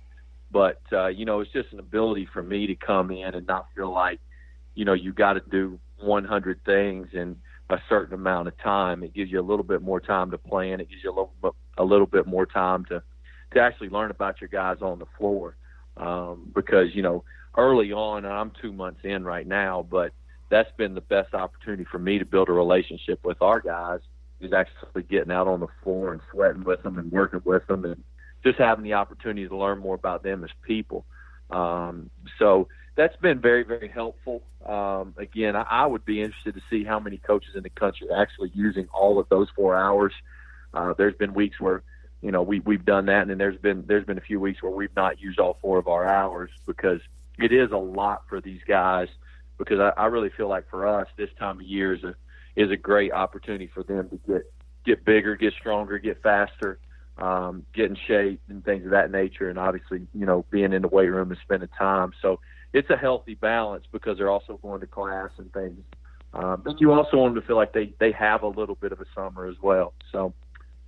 But 0.51 0.81
uh, 0.93 1.09
you 1.09 1.25
know, 1.25 1.41
it's 1.41 1.53
just 1.53 1.73
an 1.73 1.81
ability 1.81 2.29
for 2.33 2.43
me 2.43 2.67
to 2.69 2.77
come 2.77 3.11
in 3.11 3.35
and 3.35 3.47
not 3.47 3.67
feel 3.75 3.93
like, 3.93 4.21
you 4.75 4.85
know, 4.85 4.93
you 4.93 5.13
got 5.13 5.33
to 5.33 5.43
do 5.51 5.81
100 5.99 6.65
things 6.65 7.09
in 7.13 7.37
a 7.71 7.77
certain 7.89 8.15
amount 8.15 8.49
of 8.49 8.57
time. 8.59 9.03
It 9.03 9.15
gives 9.15 9.33
you 9.33 9.41
a 9.41 9.43
little 9.43 9.65
bit 9.65 9.83
more 9.83 10.01
time 10.01 10.31
to 10.31 10.39
plan. 10.39 10.81
It 10.81 10.89
gives 10.91 11.03
you 11.03 11.11
a 11.11 11.17
little 11.17 11.33
bit, 11.43 11.53
a 11.79 11.85
little 11.85 12.07
bit 12.07 12.27
more 12.27 12.47
time 12.47 12.85
to 12.87 13.03
to 13.55 13.61
actually 13.61 13.89
learn 13.89 14.11
about 14.11 14.41
your 14.41 14.49
guys 14.49 14.79
on 14.81 14.99
the 14.99 15.07
floor. 15.19 15.57
Um, 15.97 16.53
because 16.55 16.89
you 16.95 17.03
know, 17.03 17.25
early 17.57 17.93
on, 17.93 18.25
I'm 18.25 18.53
two 18.61 18.73
months 18.73 19.01
in 19.05 19.25
right 19.25 19.47
now, 19.47 19.87
but 19.89 20.13
that's 20.51 20.71
been 20.77 20.95
the 20.95 21.01
best 21.01 21.35
opportunity 21.35 21.85
for 21.85 21.99
me 21.99 22.19
to 22.19 22.25
build 22.25 22.49
a 22.49 22.53
relationship 22.53 23.21
with 23.25 23.41
our 23.41 23.61
guys 23.61 24.01
is 24.41 24.53
actually 24.53 25.03
getting 25.05 25.33
out 25.33 25.49
on 25.49 25.61
the 25.61 25.67
floor 25.83 26.13
and 26.13 26.21
sweating 26.31 26.65
with 26.65 26.83
them 26.83 26.99
and 26.99 27.11
working 27.11 27.41
with 27.45 27.67
them 27.67 27.85
and 27.85 28.03
just 28.45 28.59
having 28.59 28.85
the 28.85 28.95
opportunity 28.95 29.49
to 29.49 29.57
learn 29.57 29.79
more 29.79 29.95
about 29.95 30.23
them 30.23 30.45
as 30.45 30.51
people. 30.63 31.07
Um, 31.51 32.11
so 32.39 32.69
that's 32.97 33.17
been 33.17 33.41
very, 33.41 33.65
very 33.65 33.89
helpful. 33.89 34.43
Um, 34.65 35.15
again, 35.17 35.57
I, 35.57 35.63
I 35.63 35.87
would 35.87 36.05
be 36.05 36.21
interested 36.21 36.55
to 36.55 36.61
see 36.71 36.85
how 36.85 37.01
many 37.01 37.17
coaches 37.17 37.55
in 37.57 37.63
the 37.63 37.71
country 37.71 38.09
are 38.11 38.21
actually 38.21 38.53
using 38.55 38.87
all 38.93 39.19
of 39.19 39.29
those 39.29 39.49
four 39.57 39.75
hours. 39.75 40.13
Uh, 40.73 40.95
there's 40.97 41.15
been 41.15 41.35
weeks 41.35 41.61
where, 41.61 41.83
you 42.21 42.31
know, 42.31 42.43
we, 42.43 42.61
we've 42.61 42.85
done 42.85 43.07
that, 43.07 43.23
and 43.23 43.31
then 43.31 43.39
there's 43.39 43.59
been 43.59 43.85
there's 43.87 44.05
been 44.05 44.19
a 44.19 44.23
few 44.23 44.41
weeks 44.41 44.63
where 44.63 44.73
we've 44.73 44.95
not 44.97 45.21
used 45.21 45.39
all 45.39 45.59
four 45.61 45.79
of 45.79 45.89
our 45.89 46.07
hours 46.07 46.51
because 46.67 47.01
it 47.39 47.53
is 47.53 47.71
a 47.73 47.77
lot 47.77 48.23
for 48.29 48.41
these 48.41 48.61
guys 48.67 49.09
because 49.59 49.81
I, 49.81 49.93
I 50.01 50.07
really 50.07 50.31
feel 50.37 50.49
like 50.49 50.69
for 50.71 50.87
us 50.87 51.07
this 51.17 51.31
time 51.39 51.61
of 51.61 51.67
year 51.67 51.95
is 51.95 52.05
a 52.05 52.15
is 52.57 52.71
a 52.71 52.77
great 52.77 53.13
opportunity 53.13 53.69
for 53.73 53.83
them 53.83 54.09
to 54.11 54.21
get 54.27 54.53
get 54.85 55.05
bigger, 55.05 55.37
get 55.37 55.53
stronger, 55.59 55.99
get 55.99 56.23
faster, 56.23 56.79
um, 57.19 57.65
get 57.75 57.87
in 57.87 57.97
shape, 58.07 58.41
and 58.49 58.65
things 58.65 58.85
of 58.85 58.91
that 58.91 59.11
nature. 59.11 59.49
And 59.49 59.59
obviously, 59.59 60.07
you 60.15 60.27
know, 60.27 60.45
being 60.51 60.73
in 60.73 60.83
the 60.83 60.89
weight 60.89 61.09
room 61.09 61.31
and 61.31 61.41
spending 61.43 61.69
time. 61.77 62.13
So 62.21 62.41
it's 62.73 62.91
a 62.91 62.97
healthy 62.97 63.35
balance 63.35 63.85
because 63.93 64.19
they're 64.19 64.31
also 64.31 64.59
going 64.63 64.81
to 64.81 64.87
class 64.87 65.31
and 65.39 65.53
things. 65.53 65.81
Um, 66.33 66.63
but 66.65 66.81
you 66.81 66.93
also 66.93 67.17
want 67.19 67.35
them 67.35 67.43
to 67.43 67.47
feel 67.47 67.57
like 67.57 67.73
they 67.73 67.95
they 68.01 68.13
have 68.13 68.43
a 68.43 68.49
little 68.49 68.75
bit 68.75 68.93
of 68.93 69.01
a 69.01 69.07
summer 69.15 69.47
as 69.47 69.57
well. 69.63 69.95
So 70.11 70.35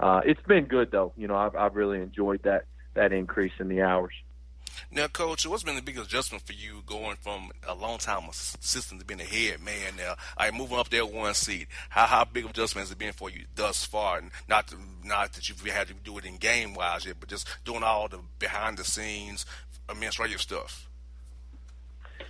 uh, 0.01 0.21
it's 0.25 0.43
been 0.43 0.65
good 0.65 0.91
though. 0.91 1.13
You 1.17 1.29
know, 1.29 1.37
I've, 1.37 1.55
I've 1.55 1.77
really 1.77 2.01
enjoyed 2.01 2.43
that 2.43 2.65
that 2.95 3.13
increase 3.13 3.53
in 3.61 3.69
the 3.69 3.83
hours. 3.83 4.13
Now, 4.91 5.09
Coach, 5.09 5.47
what's 5.47 5.65
been 5.65 5.75
the 5.75 5.83
biggest 5.83 6.07
adjustment 6.07 6.47
for 6.47 6.53
you 6.53 6.83
going 6.87 7.17
from 7.17 7.51
a 7.67 7.75
long 7.75 7.99
time 7.99 8.29
assistant 8.29 9.01
to 9.01 9.07
being 9.07 9.21
a 9.21 9.25
head 9.25 9.61
man 9.61 9.97
now? 9.97 10.15
I 10.39 10.51
moving 10.53 10.79
up 10.79 10.91
there 10.91 11.05
one 11.05 11.35
seat. 11.35 11.67
How 11.91 12.07
how 12.07 12.25
big 12.25 12.45
of 12.45 12.51
adjustment 12.51 12.87
has 12.87 12.93
it 12.93 12.99
been 12.99 13.13
for 13.13 13.29
you 13.29 13.47
thus 13.55 13.85
far? 13.85 14.23
Not 14.49 14.69
to, 14.69 14.77
not 15.05 15.33
that 15.33 15.49
you've 15.49 15.61
had 15.67 15.89
to 15.89 15.95
do 15.95 16.17
it 16.19 16.25
in 16.25 16.37
game 16.37 16.75
wise 16.75 17.05
yet, 17.05 17.17
but 17.19 17.29
just 17.29 17.49
doing 17.65 17.83
all 17.83 18.09
the 18.09 18.21
behind 18.39 18.79
the 18.79 18.85
scenes 18.85 19.45
administrative 19.89 20.41
stuff. 20.41 20.89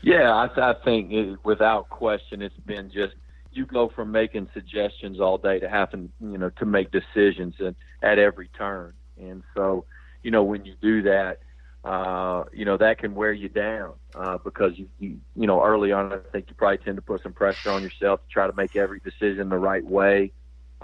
Yeah, 0.03 0.33
I, 0.33 0.71
I 0.71 0.75
think 0.85 1.13
it, 1.13 1.39
without 1.45 1.89
question, 1.91 2.41
it's 2.41 2.57
been 2.65 2.91
just 2.91 3.15
you 3.53 3.67
go 3.67 3.89
from 3.89 4.13
making 4.13 4.49
suggestions 4.55 5.21
all 5.21 5.39
day 5.39 5.59
to 5.59 5.69
having 5.69 6.11
you 6.21 6.39
know 6.39 6.51
to 6.51 6.65
make 6.65 6.91
decisions 6.91 7.55
and 7.59 7.77
at 8.03 8.19
every 8.19 8.49
turn, 8.49 8.95
and 9.21 9.43
so 9.55 9.85
you 10.23 10.31
know 10.31 10.43
when 10.43 10.65
you 10.65 10.75
do 10.81 11.03
that 11.03 11.41
uh, 11.87 12.43
you 12.53 12.65
know 12.65 12.77
that 12.77 12.99
can 12.99 13.15
wear 13.15 13.33
you 13.33 13.49
down 13.49 13.93
uh, 14.17 14.39
because 14.39 14.77
you, 14.77 14.89
you 14.99 15.19
you 15.37 15.47
know 15.47 15.63
early 15.63 15.93
on 15.93 16.13
I 16.13 16.19
think 16.33 16.47
you 16.49 16.57
probably 16.57 16.79
tend 16.79 16.97
to 16.97 17.03
put 17.03 17.23
some 17.23 17.33
pressure 17.33 17.71
on 17.71 17.83
yourself 17.85 18.21
to 18.23 18.29
try 18.29 18.49
to 18.49 18.57
make 18.57 18.75
every 18.75 18.99
decision 18.99 19.49
the 19.49 19.59
right 19.59 19.85
way, 19.85 20.33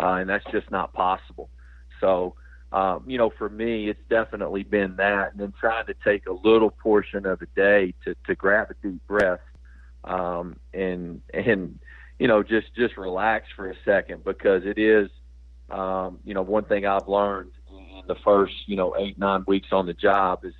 uh, 0.01 0.15
and 0.21 0.31
that's 0.31 0.45
just 0.53 0.71
not 0.71 0.93
possible. 0.93 1.51
So 2.01 2.37
um, 2.71 3.03
you 3.09 3.19
know 3.19 3.31
for 3.37 3.49
me 3.49 3.89
it's 3.89 4.01
definitely 4.09 4.63
been 4.63 4.95
that, 4.97 5.33
and 5.33 5.41
then 5.41 5.53
trying 5.59 5.87
to 5.87 5.95
take 6.05 6.27
a 6.29 6.33
little 6.33 6.71
portion 6.71 7.27
of 7.27 7.41
the 7.41 7.49
day 7.57 7.95
to 8.05 8.15
to 8.27 8.37
grab 8.37 8.71
a 8.71 8.75
deep 8.87 9.05
breath 9.09 9.41
um, 10.05 10.57
and 10.73 11.21
and 11.35 11.81
you 12.21 12.29
know 12.29 12.45
just 12.45 12.73
just 12.77 12.97
relax 12.97 13.47
for 13.57 13.69
a 13.69 13.75
second 13.85 14.23
because 14.23 14.63
it 14.65 14.79
is 14.79 15.11
um, 15.69 16.21
you 16.25 16.33
know 16.33 16.43
one 16.43 16.65
thing 16.65 16.87
I've 16.87 17.09
learned 17.09 17.51
in 17.71 18.05
the 18.07 18.17
first 18.25 18.55
you 18.67 18.77
know 18.77 18.95
eight 18.97 19.19
nine 19.19 19.43
weeks 19.49 19.69
on 19.73 19.87
the 19.87 19.95
job 19.95 20.45
is 20.45 20.55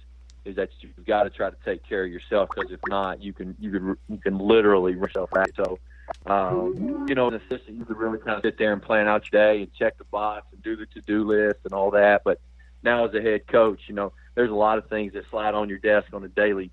is 0.45 0.57
that 0.57 0.71
you've 0.81 1.07
got 1.07 1.25
to 1.25 1.31
try 1.31 1.51
to 1.51 1.57
take 1.65 1.87
care 1.89 2.05
of 2.05 2.11
yourself 2.11 2.49
because 2.55 2.73
if 2.73 2.81
not, 2.89 3.23
you 3.23 3.33
can 3.33 3.57
you 3.59 3.71
can 3.71 3.97
you 4.09 4.19
can 4.19 4.39
literally 4.39 4.95
run 4.95 5.09
yourself 5.09 5.31
out. 5.37 5.51
So, 5.57 5.79
um, 6.27 7.07
you 7.09 7.15
know, 7.15 7.29
an 7.29 7.35
assistant, 7.35 7.79
you 7.79 7.85
can 7.85 7.97
really 7.97 8.19
kind 8.19 8.37
of 8.37 8.43
sit 8.43 8.59
there 8.59 8.73
and 8.73 8.83
plan 8.83 9.09
out 9.09 9.31
your 9.31 9.41
day 9.41 9.63
and 9.63 9.73
check 9.75 9.99
the 9.99 10.05
box 10.05 10.47
and 10.53 10.63
do 10.63 10.77
the 10.77 10.87
to 10.87 11.01
do 11.03 11.25
list 11.25 11.61
and 11.65 11.73
all 11.73 11.91
that. 11.93 12.23
But 12.25 12.41
now, 12.83 13.07
as 13.07 13.15
a 13.15 13.23
head 13.23 13.47
coach, 13.47 13.81
you 13.87 13.95
know, 13.95 14.13
there's 14.35 14.51
a 14.51 14.55
lot 14.55 14.79
of 14.79 14.89
things 14.89 15.13
that 15.13 15.25
slide 15.31 15.55
on 15.55 15.69
your 15.69 15.79
desk 15.79 16.13
on 16.13 16.25
a 16.25 16.29
daily 16.29 16.71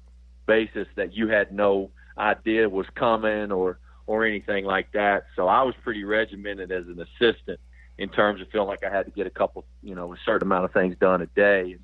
basis 0.47 0.88
that 0.95 1.13
you 1.13 1.27
had 1.27 1.51
no 1.51 1.91
idea 2.17 2.67
was 2.67 2.88
coming 2.95 3.51
or 3.51 3.79
or 4.08 4.25
anything 4.25 4.65
like 4.65 4.91
that. 4.93 5.25
So 5.36 5.47
I 5.47 5.62
was 5.62 5.75
pretty 5.84 6.03
regimented 6.03 6.71
as 6.71 6.86
an 6.88 6.99
assistant 6.99 7.60
in 7.99 8.10
terms 8.10 8.41
of 8.41 8.49
feeling 8.49 8.67
like 8.67 8.84
I 8.84 8.89
had 8.89 9.05
to 9.05 9.12
get 9.12 9.27
a 9.27 9.29
couple, 9.29 9.65
you 9.84 9.93
know, 9.93 10.13
a 10.13 10.17
certain 10.25 10.47
amount 10.47 10.65
of 10.65 10.73
things 10.73 10.95
done 10.99 11.21
a 11.21 11.27
day. 11.27 11.73
And, 11.73 11.79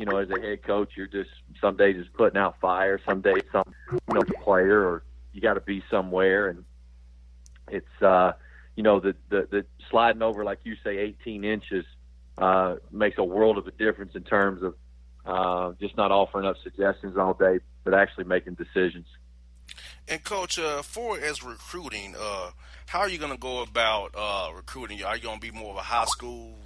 you 0.00 0.06
know, 0.06 0.16
as 0.16 0.30
a 0.30 0.40
head 0.40 0.62
coach, 0.62 0.92
you're 0.96 1.06
just 1.06 1.28
some 1.60 1.76
days 1.76 1.94
just 1.94 2.14
putting 2.14 2.38
out 2.38 2.58
fire, 2.58 2.98
some 3.06 3.20
days 3.20 3.42
some 3.52 3.70
you 3.92 4.14
know 4.14 4.22
player 4.42 4.80
or 4.80 5.02
you 5.34 5.42
got 5.42 5.54
to 5.54 5.60
be 5.60 5.84
somewhere, 5.90 6.48
and 6.48 6.64
it's 7.68 8.02
uh, 8.02 8.32
you 8.76 8.82
know 8.82 8.98
the, 8.98 9.14
the 9.28 9.46
the 9.50 9.66
sliding 9.90 10.22
over 10.22 10.42
like 10.42 10.60
you 10.64 10.74
say 10.82 10.96
18 10.96 11.44
inches 11.44 11.84
uh, 12.38 12.76
makes 12.90 13.18
a 13.18 13.22
world 13.22 13.58
of 13.58 13.66
a 13.66 13.72
difference 13.72 14.14
in 14.14 14.22
terms 14.22 14.62
of 14.62 14.74
uh, 15.26 15.72
just 15.78 15.98
not 15.98 16.10
offering 16.10 16.46
up 16.46 16.56
suggestions 16.62 17.18
all 17.18 17.34
day, 17.34 17.58
but 17.84 17.92
actually 17.92 18.24
making 18.24 18.54
decisions. 18.54 19.06
And 20.08 20.24
coach, 20.24 20.58
uh, 20.58 20.80
for 20.80 21.20
as 21.20 21.44
recruiting, 21.44 22.14
uh, 22.18 22.52
how 22.86 23.00
are 23.00 23.08
you 23.10 23.18
going 23.18 23.32
to 23.32 23.38
go 23.38 23.62
about 23.62 24.14
uh, 24.16 24.50
recruiting? 24.56 25.04
Are 25.04 25.14
you 25.14 25.22
going 25.22 25.40
to 25.40 25.52
be 25.52 25.56
more 25.56 25.72
of 25.72 25.76
a 25.76 25.82
high 25.82 26.06
school 26.06 26.56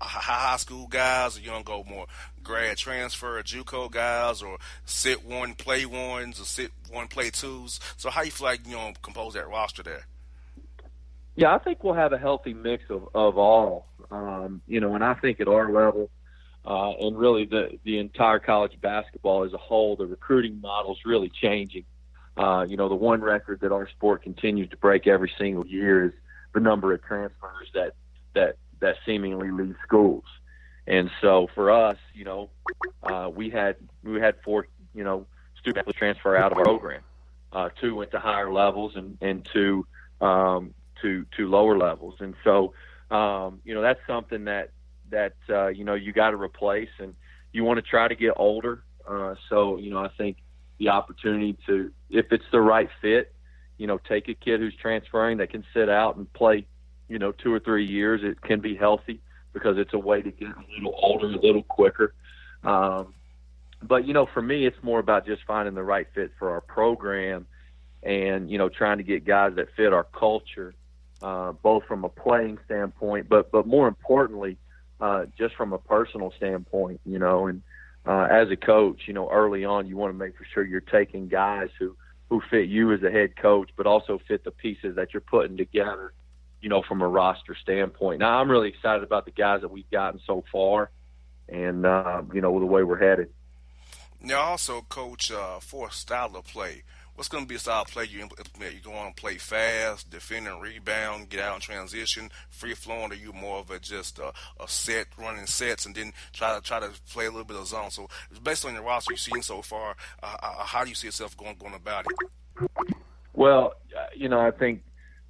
high 0.00 0.56
school 0.56 0.86
guys, 0.86 1.36
or 1.36 1.40
you 1.40 1.50
don't 1.50 1.64
go 1.64 1.84
more 1.88 2.06
grad 2.42 2.76
transfer 2.76 3.38
or 3.38 3.42
JUCO 3.42 3.90
guys, 3.90 4.42
or 4.42 4.58
sit 4.84 5.24
one 5.24 5.54
play 5.54 5.84
ones 5.86 6.40
or 6.40 6.44
sit 6.44 6.70
one 6.90 7.08
play 7.08 7.30
twos. 7.30 7.80
So 7.96 8.10
how 8.10 8.22
you 8.22 8.30
feel 8.30 8.46
like 8.46 8.66
you 8.66 8.72
know 8.72 8.92
compose 9.02 9.34
that 9.34 9.48
roster 9.48 9.82
there? 9.82 10.06
Yeah, 11.36 11.54
I 11.54 11.58
think 11.58 11.84
we'll 11.84 11.94
have 11.94 12.12
a 12.12 12.18
healthy 12.18 12.54
mix 12.54 12.84
of 12.90 13.08
of 13.14 13.38
all. 13.38 13.86
Um, 14.10 14.62
you 14.66 14.80
know, 14.80 14.94
and 14.94 15.04
I 15.04 15.14
think 15.14 15.40
at 15.40 15.48
our 15.48 15.70
level, 15.70 16.10
uh, 16.64 16.92
and 16.92 17.16
really 17.16 17.44
the 17.44 17.78
the 17.84 17.98
entire 17.98 18.38
college 18.38 18.80
basketball 18.80 19.44
as 19.44 19.52
a 19.52 19.58
whole, 19.58 19.96
the 19.96 20.06
recruiting 20.06 20.60
model 20.60 20.92
is 20.92 20.98
really 21.04 21.30
changing. 21.30 21.84
Uh, 22.36 22.64
you 22.68 22.76
know, 22.76 22.88
the 22.88 22.94
one 22.94 23.20
record 23.20 23.60
that 23.60 23.72
our 23.72 23.88
sport 23.88 24.22
continues 24.22 24.68
to 24.70 24.76
break 24.76 25.06
every 25.06 25.30
single 25.38 25.66
year 25.66 26.06
is 26.06 26.12
the 26.54 26.60
number 26.60 26.92
of 26.92 27.02
transfers 27.02 27.68
that 27.74 27.94
that 28.34 28.56
that 28.80 28.96
seemingly 29.04 29.50
leave 29.50 29.76
schools. 29.82 30.24
And 30.86 31.10
so 31.20 31.48
for 31.54 31.70
us, 31.70 31.98
you 32.14 32.24
know, 32.24 32.50
uh, 33.02 33.30
we 33.34 33.50
had 33.50 33.76
we 34.02 34.20
had 34.20 34.36
four, 34.44 34.68
you 34.94 35.04
know, 35.04 35.26
students 35.60 35.92
transfer 35.92 36.36
out 36.36 36.52
of 36.52 36.58
our 36.58 36.64
program. 36.64 37.02
Uh, 37.52 37.68
two 37.80 37.94
went 37.94 38.10
to 38.12 38.18
higher 38.18 38.52
levels, 38.52 38.96
and 38.96 39.18
and 39.20 39.46
two 39.52 39.86
um, 40.20 40.74
to 41.02 41.26
to 41.36 41.48
lower 41.48 41.76
levels. 41.76 42.14
And 42.20 42.34
so, 42.42 42.72
um, 43.10 43.60
you 43.64 43.74
know, 43.74 43.82
that's 43.82 44.00
something 44.06 44.44
that 44.44 44.70
that 45.10 45.34
uh, 45.50 45.68
you 45.68 45.84
know 45.84 45.94
you 45.94 46.12
got 46.12 46.30
to 46.30 46.36
replace, 46.36 46.90
and 46.98 47.14
you 47.52 47.64
want 47.64 47.78
to 47.78 47.82
try 47.82 48.08
to 48.08 48.14
get 48.14 48.32
older. 48.36 48.82
Uh, 49.06 49.34
so, 49.48 49.78
you 49.78 49.90
know, 49.90 49.98
I 49.98 50.10
think 50.16 50.36
the 50.78 50.90
opportunity 50.90 51.56
to, 51.66 51.90
if 52.10 52.26
it's 52.30 52.44
the 52.52 52.60
right 52.60 52.88
fit, 53.00 53.32
you 53.78 53.86
know, 53.86 53.98
take 53.98 54.28
a 54.28 54.34
kid 54.34 54.60
who's 54.60 54.74
transferring 54.76 55.38
that 55.38 55.50
can 55.50 55.64
sit 55.72 55.88
out 55.88 56.16
and 56.16 56.30
play 56.32 56.66
you 57.08 57.18
know, 57.18 57.32
two 57.32 57.52
or 57.52 57.60
three 57.60 57.86
years, 57.86 58.20
it 58.22 58.40
can 58.42 58.60
be 58.60 58.76
healthy 58.76 59.20
because 59.52 59.78
it's 59.78 59.94
a 59.94 59.98
way 59.98 60.22
to 60.22 60.30
get 60.30 60.48
a 60.48 60.64
little 60.74 60.94
older, 61.02 61.26
a 61.26 61.40
little 61.40 61.62
quicker. 61.62 62.14
Um, 62.62 63.14
but 63.82 64.06
you 64.06 64.12
know, 64.12 64.26
for 64.26 64.42
me, 64.42 64.66
it's 64.66 64.76
more 64.82 64.98
about 64.98 65.26
just 65.26 65.42
finding 65.46 65.74
the 65.74 65.82
right 65.82 66.06
fit 66.14 66.32
for 66.38 66.50
our 66.50 66.60
program, 66.60 67.46
and 68.02 68.50
you 68.50 68.58
know, 68.58 68.68
trying 68.68 68.98
to 68.98 69.04
get 69.04 69.24
guys 69.24 69.54
that 69.56 69.68
fit 69.76 69.92
our 69.92 70.04
culture, 70.04 70.74
uh, 71.22 71.52
both 71.52 71.84
from 71.84 72.04
a 72.04 72.08
playing 72.08 72.58
standpoint, 72.64 73.28
but 73.28 73.50
but 73.50 73.66
more 73.66 73.88
importantly, 73.88 74.58
uh, 75.00 75.26
just 75.36 75.54
from 75.54 75.72
a 75.72 75.78
personal 75.78 76.32
standpoint. 76.36 77.00
You 77.06 77.18
know, 77.18 77.46
and 77.46 77.62
uh, 78.04 78.26
as 78.30 78.50
a 78.50 78.56
coach, 78.56 79.02
you 79.06 79.14
know, 79.14 79.30
early 79.30 79.64
on, 79.64 79.86
you 79.86 79.96
want 79.96 80.12
to 80.12 80.18
make 80.18 80.36
for 80.36 80.44
sure 80.52 80.64
you're 80.64 80.80
taking 80.80 81.28
guys 81.28 81.68
who 81.78 81.96
who 82.28 82.42
fit 82.50 82.68
you 82.68 82.92
as 82.92 83.02
a 83.02 83.10
head 83.10 83.36
coach, 83.36 83.70
but 83.76 83.86
also 83.86 84.20
fit 84.26 84.44
the 84.44 84.50
pieces 84.50 84.96
that 84.96 85.14
you're 85.14 85.20
putting 85.20 85.56
together 85.56 86.12
you 86.60 86.68
know, 86.68 86.82
from 86.82 87.02
a 87.02 87.08
roster 87.08 87.54
standpoint. 87.54 88.20
Now, 88.20 88.38
I'm 88.38 88.50
really 88.50 88.68
excited 88.68 89.02
about 89.02 89.24
the 89.24 89.30
guys 89.30 89.60
that 89.60 89.70
we've 89.70 89.90
gotten 89.90 90.20
so 90.26 90.44
far, 90.50 90.90
and 91.48 91.86
uh, 91.86 92.22
you 92.32 92.40
know, 92.40 92.58
the 92.58 92.66
way 92.66 92.82
we're 92.82 92.98
headed. 92.98 93.30
Now, 94.20 94.40
also, 94.40 94.80
coach, 94.82 95.30
uh, 95.30 95.60
for 95.60 95.90
style 95.90 96.34
of 96.34 96.44
play, 96.44 96.82
what's 97.14 97.28
going 97.28 97.44
to 97.44 97.48
be 97.48 97.54
a 97.54 97.58
style 97.58 97.82
of 97.82 97.88
play 97.88 98.04
you 98.04 98.20
implement? 98.20 98.74
You 98.74 98.80
going 98.80 99.14
to 99.14 99.20
play 99.20 99.36
fast, 99.36 100.10
defend 100.10 100.48
and 100.48 100.60
rebound, 100.60 101.28
get 101.28 101.40
out 101.40 101.54
in 101.54 101.60
transition, 101.60 102.30
free 102.50 102.74
flowing, 102.74 103.12
or 103.12 103.14
you 103.14 103.32
more 103.32 103.58
of 103.58 103.70
a 103.70 103.78
just 103.78 104.18
a, 104.18 104.32
a, 104.60 104.66
set 104.66 105.06
running 105.16 105.46
sets 105.46 105.86
and 105.86 105.94
then 105.94 106.12
try 106.32 106.54
to 106.54 106.60
try 106.60 106.80
to 106.80 106.90
play 107.10 107.26
a 107.26 107.30
little 107.30 107.44
bit 107.44 107.56
of 107.56 107.68
zone? 107.68 107.92
So, 107.92 108.08
based 108.42 108.64
on 108.66 108.74
your 108.74 108.82
roster 108.82 109.12
you've 109.12 109.20
seen 109.20 109.42
so 109.42 109.62
far, 109.62 109.94
uh, 110.20 110.36
uh 110.42 110.64
how 110.64 110.82
do 110.82 110.88
you 110.88 110.96
see 110.96 111.06
yourself 111.06 111.36
going 111.36 111.56
going 111.56 111.74
about 111.74 112.06
it? 112.06 112.68
Well, 113.34 113.74
uh, 113.96 114.06
you 114.16 114.28
know, 114.28 114.40
I 114.40 114.50
think. 114.50 114.82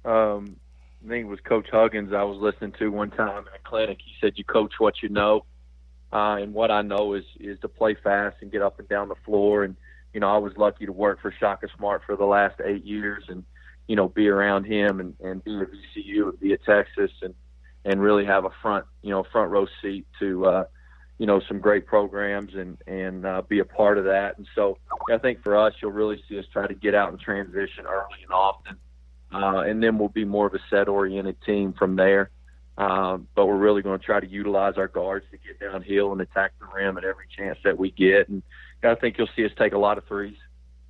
Um, 0.05 0.55
I 1.03 1.07
think 1.07 1.25
it 1.25 1.29
was 1.29 1.39
Coach 1.41 1.67
Huggins 1.71 2.13
I 2.13 2.23
was 2.23 2.37
listening 2.39 2.73
to 2.79 2.89
one 2.89 3.11
time 3.11 3.39
in 3.39 3.53
a 3.53 3.63
clinic. 3.63 3.99
He 4.03 4.13
said, 4.19 4.37
"You 4.37 4.43
coach 4.43 4.73
what 4.79 5.01
you 5.01 5.09
know," 5.09 5.45
uh, 6.11 6.37
and 6.41 6.53
what 6.53 6.71
I 6.71 6.81
know 6.81 7.13
is 7.13 7.23
is 7.39 7.59
to 7.61 7.67
play 7.69 7.95
fast 7.95 8.37
and 8.41 8.51
get 8.51 8.61
up 8.61 8.79
and 8.79 8.89
down 8.89 9.07
the 9.07 9.15
floor. 9.25 9.63
And 9.63 9.77
you 10.13 10.19
know, 10.19 10.27
I 10.27 10.37
was 10.37 10.57
lucky 10.57 10.85
to 10.85 10.91
work 10.91 11.21
for 11.21 11.31
Shaka 11.31 11.67
Smart 11.77 12.01
for 12.05 12.15
the 12.15 12.25
last 12.25 12.59
eight 12.63 12.83
years, 12.83 13.23
and 13.29 13.45
you 13.87 13.95
know, 13.95 14.09
be 14.09 14.27
around 14.27 14.65
him 14.65 14.99
and 14.99 15.15
and 15.21 15.43
be 15.43 15.57
at 15.57 15.67
VCU 15.71 16.29
and 16.29 16.39
be 16.39 16.51
at 16.51 16.63
Texas, 16.65 17.11
and 17.21 17.33
and 17.85 18.01
really 18.01 18.25
have 18.25 18.43
a 18.43 18.51
front 18.61 18.85
you 19.01 19.11
know 19.11 19.23
front 19.31 19.51
row 19.51 19.67
seat 19.81 20.05
to 20.19 20.45
uh, 20.45 20.65
you 21.17 21.25
know 21.25 21.39
some 21.47 21.59
great 21.59 21.85
programs 21.85 22.55
and 22.55 22.77
and 22.87 23.25
uh, 23.25 23.41
be 23.47 23.59
a 23.59 23.65
part 23.65 23.97
of 23.97 24.03
that. 24.03 24.37
And 24.37 24.45
so 24.53 24.77
I 25.09 25.17
think 25.17 25.43
for 25.43 25.55
us, 25.55 25.73
you'll 25.81 25.91
really 25.91 26.21
see 26.27 26.37
us 26.37 26.45
try 26.51 26.67
to 26.67 26.75
get 26.75 26.93
out 26.93 27.09
and 27.09 27.19
transition 27.21 27.85
early 27.85 28.21
and 28.21 28.33
often 28.33 28.77
uh, 29.31 29.59
and 29.59 29.81
then 29.81 29.97
we'll 29.97 30.09
be 30.09 30.25
more 30.25 30.47
of 30.47 30.53
a 30.53 30.59
set-oriented 30.69 31.37
team 31.45 31.73
from 31.73 31.95
there. 31.95 32.29
Uh, 32.77 33.17
but 33.35 33.45
we're 33.45 33.57
really 33.57 33.81
going 33.81 33.99
to 33.99 34.05
try 34.05 34.21
to 34.21 34.27
utilize 34.27 34.77
our 34.77 34.87
guards 34.87 35.25
to 35.31 35.37
get 35.37 35.59
downhill 35.59 36.13
and 36.13 36.21
attack 36.21 36.53
the 36.59 36.65
rim 36.73 36.97
at 36.97 37.03
every 37.03 37.25
chance 37.35 37.57
that 37.65 37.77
we 37.77 37.91
get. 37.91 38.29
And 38.29 38.41
I 38.81 38.95
think 38.95 39.17
you'll 39.17 39.27
see 39.35 39.45
us 39.45 39.51
take 39.57 39.73
a 39.73 39.77
lot 39.77 39.97
of 39.97 40.05
threes. 40.05 40.37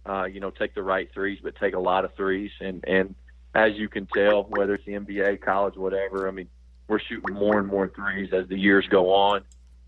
Uh, 0.06 0.25
you 0.25 0.39
know, 0.39 0.49
take 0.49 0.73
the 0.75 0.84
right 0.84 1.10
threes, 1.13 1.39
but 1.43 1.56
take 1.56 1.73
a 1.73 1.80
lot 1.80 2.06
of 2.06 2.13
threes. 2.15 2.52
And 2.62 2.84
and 2.88 3.15
as 3.54 3.73
you 3.75 3.89
can 3.89 4.08
tell, 4.08 4.43
whether 4.43 4.75
it's 4.75 4.86
the 4.86 4.93
NBA, 4.93 5.41
college, 5.41 5.75
whatever, 5.75 6.28
I 6.28 6.32
mean, 6.32 6.47
we're 6.88 6.99
shooting 6.99 7.36
more 7.36 7.60
and 7.60 7.67
more 7.67 7.88
threes 7.89 8.30
as 8.34 8.47
the 8.47 8.58
years 8.58 8.88
go 8.89 9.12
on, 9.12 9.41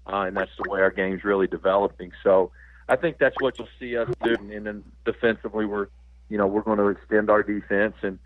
uh, 0.06 0.22
and 0.28 0.36
that's 0.36 0.52
the 0.62 0.70
way 0.70 0.82
our 0.82 0.92
game's 0.92 1.24
really 1.24 1.48
developing. 1.48 2.12
So 2.24 2.52
I 2.90 2.96
think 2.98 3.18
that's 3.20 3.36
what 3.40 3.58
you'll 3.58 3.68
see 3.80 3.98
us 3.98 4.10
do. 4.24 4.36
And 4.52 4.66
then 4.66 4.84
defensively, 5.06 5.66
we're 5.66 5.88
you 6.30 6.38
know 6.38 6.48
we're 6.48 6.62
going 6.62 6.80
to 6.80 6.88
extend 6.88 7.30
our 7.30 7.44
defense 7.44 7.96
and 8.02 8.20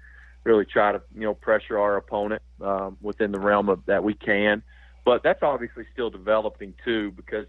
really 0.45 0.65
try 0.65 0.93
to 0.93 1.01
you 1.13 1.21
know 1.21 1.33
pressure 1.33 1.77
our 1.77 1.97
opponent 1.97 2.41
um, 2.61 2.97
within 3.01 3.31
the 3.31 3.39
realm 3.39 3.67
of 3.67 3.85
that 3.87 4.03
we 4.03 4.13
can. 4.13 4.63
But 5.03 5.21
that's 5.23 5.43
obviously 5.43 5.85
still 5.91 6.09
developing 6.09 6.73
too 6.85 7.11
because 7.11 7.47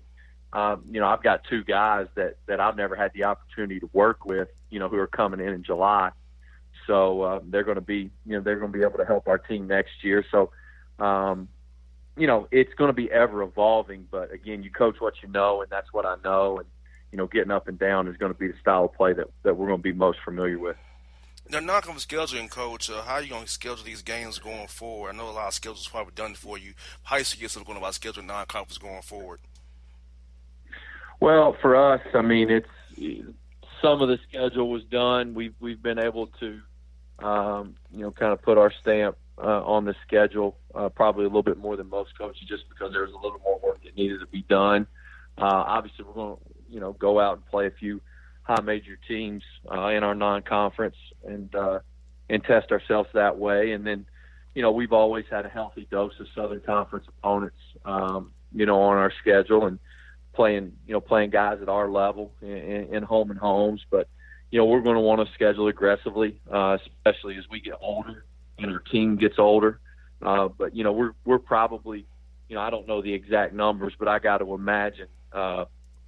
um, 0.52 0.82
you 0.90 0.98
know 0.98 1.06
I've 1.06 1.22
got 1.22 1.44
two 1.44 1.62
guys 1.62 2.09
that 2.16 2.38
that 2.46 2.59
I've 2.59 2.76
never 2.76 2.96
had 2.96 3.12
the 3.14 3.24
opportunity 3.24 3.78
to 3.80 3.88
work 3.92 4.24
with 4.24 4.48
you 4.70 4.80
know 4.80 4.88
who 4.88 4.96
are 4.96 5.06
coming 5.06 5.40
in 5.40 5.50
in 5.50 5.62
July. 5.62 6.11
So 6.87 7.22
uh, 7.22 7.40
they're 7.44 7.64
going 7.64 7.76
to 7.76 7.80
be, 7.80 8.11
you 8.24 8.37
know, 8.37 8.40
they're 8.40 8.59
going 8.59 8.70
to 8.70 8.78
be 8.78 8.85
able 8.85 8.98
to 8.98 9.04
help 9.04 9.28
our 9.28 9.38
team 9.38 9.66
next 9.66 10.04
year. 10.04 10.24
So, 10.30 10.50
um, 10.98 11.48
you 12.16 12.26
know, 12.26 12.48
it's 12.50 12.72
going 12.74 12.88
to 12.88 12.94
be 12.94 13.11
ever 13.11 13.42
evolving. 13.42 14.06
But 14.11 14.32
again, 14.32 14.62
you 14.62 14.70
coach 14.70 14.96
what 15.00 15.14
you 15.22 15.28
know, 15.28 15.62
and 15.62 15.70
that's 15.70 15.92
what 15.92 16.06
I 16.06 16.16
know. 16.22 16.59
And 16.59 16.66
you 17.12 17.18
know, 17.18 17.26
getting 17.26 17.50
up 17.50 17.68
and 17.68 17.78
down 17.78 18.09
is 18.09 18.16
going 18.16 18.32
to 18.32 18.38
be 18.38 18.48
the 18.48 18.59
style 18.61 18.85
of 18.85 18.92
play 18.94 19.12
that 19.14 19.28
that 19.42 19.56
we're 19.56 19.66
going 19.66 19.78
to 19.78 19.82
be 19.82 19.92
most 19.92 20.18
familiar 20.24 20.59
with. 20.59 20.76
Now, 21.48 21.61
not 21.61 21.88
on 21.88 21.94
scheduling, 21.96 22.50
coach. 22.50 22.90
Uh, 22.90 23.02
how 23.02 23.14
are 23.14 23.22
you 23.22 23.30
going 23.30 23.44
to 23.44 23.50
schedule 23.50 23.85
these 23.85 24.02
games 24.02 24.38
going 24.38 24.66
forward? 24.66 25.11
I 25.11 25.16
know 25.16 25.28
a 25.28 25.30
lot 25.30 25.48
of 25.48 25.54
schedules 25.54 25.87
probably 25.87 26.12
done 26.14 26.35
for 26.35 26.59
you. 26.59 26.74
How 27.04 27.16
do 27.16 27.20
you 27.20 27.48
see 27.48 27.64
going 27.64 27.78
about 27.78 27.92
scheduling 27.92 28.26
non-conference 28.26 28.78
going 28.78 29.02
forward? 29.02 29.40
Well, 31.20 31.56
for 31.62 31.76
us, 31.76 32.02
I 32.14 32.22
mean, 32.22 32.50
it's 32.50 32.68
some 33.80 34.02
of 34.02 34.09
the 34.09 34.18
schedule 34.28 34.70
was 34.70 34.85
done. 34.85 35.35
We've 35.35 35.54
we've 35.61 35.82
been 35.82 35.98
able 35.98 36.26
to 36.40 36.61
um, 37.20 37.76
you 37.92 38.02
know, 38.02 38.11
kind 38.11 38.32
of 38.32 38.42
put 38.42 38.59
our 38.59 38.72
stamp 38.80 39.16
uh, 39.38 39.62
on 39.64 39.85
the 39.85 39.94
schedule, 40.06 40.56
uh, 40.74 40.88
probably 40.88 41.24
a 41.24 41.28
little 41.28 41.42
bit 41.42 41.59
more 41.59 41.76
than 41.76 41.88
most 41.88 42.16
coaches, 42.18 42.42
just 42.48 42.68
because 42.68 42.92
there 42.92 43.02
was 43.02 43.12
a 43.12 43.16
little 43.16 43.40
more 43.44 43.59
work 43.62 43.82
that 43.85 43.96
needed 43.96 44.20
to 44.20 44.26
be 44.26 44.42
done. 44.42 44.87
Uh, 45.38 45.64
obviously, 45.66 46.04
we're 46.04 46.14
going 46.14 46.37
to, 46.37 46.42
you 46.68 46.80
know, 46.80 46.92
go 46.92 47.20
out 47.20 47.37
and 47.37 47.46
play 47.46 47.66
a 47.66 47.70
few 47.70 48.00
high 48.46 48.61
major 48.62 48.96
teams 49.09 49.42
uh, 49.70 49.88
in 49.88 50.04
our 50.04 50.14
non-conference 50.14 50.96
and 51.24 51.54
uh, 51.54 51.80
and 52.28 52.42
test 52.44 52.70
ourselves 52.70 53.09
that 53.14 53.38
way. 53.38 53.72
And 53.72 53.87
then, 53.87 54.06
you 54.54 54.62
know, 54.62 54.70
we've 54.70 54.92
always 54.92 55.24
had 55.30 55.44
a 55.46 55.48
healthy 55.48 55.87
dose 55.90 56.18
of 56.20 56.26
Southern 56.35 56.61
Conference 56.61 57.06
opponents, 57.09 57.59
um, 57.85 58.32
you 58.52 58.66
know, 58.66 58.80
on 58.82 58.96
our 58.96 59.12
schedule 59.20 59.66
and 59.66 59.78
playing, 60.32 60.72
you 60.87 60.92
know, 60.92 61.00
playing 61.00 61.30
guys 61.30 61.59
at 61.61 61.68
our 61.68 61.90
level 61.90 62.32
in, 62.40 62.94
in 62.94 63.02
home 63.02 63.30
and 63.30 63.38
homes, 63.38 63.85
but 63.90 64.09
you 64.50 64.59
know, 64.59 64.64
we're 64.64 64.80
going 64.80 64.94
to 64.94 65.00
want 65.00 65.26
to 65.26 65.35
schedule 65.35 65.66
aggressively, 65.66 66.40
uh, 66.50 66.78
especially 67.04 67.37
as 67.37 67.44
we 67.50 67.61
get 67.61 67.74
older 67.80 68.24
and 68.59 68.70
our 68.70 68.78
team 68.78 69.16
gets 69.16 69.38
older. 69.38 69.80
Uh, 70.22 70.48
but 70.48 70.74
you 70.74 70.85
know, 70.85 70.92
we're 70.92 71.12
we're 71.24 71.38
probably, 71.38 72.06
you 72.48 72.54
know, 72.54 72.62
I 72.62 72.70
don't 72.70 72.87
know 72.87 73.02
the 73.02 73.12
exact 73.12 73.52
numbers, 73.54 73.92
but 73.98 74.09
I 74.09 74.18
got 74.18 74.38
to 74.38 74.54
imagine 74.54 75.09
uh, 75.32 75.64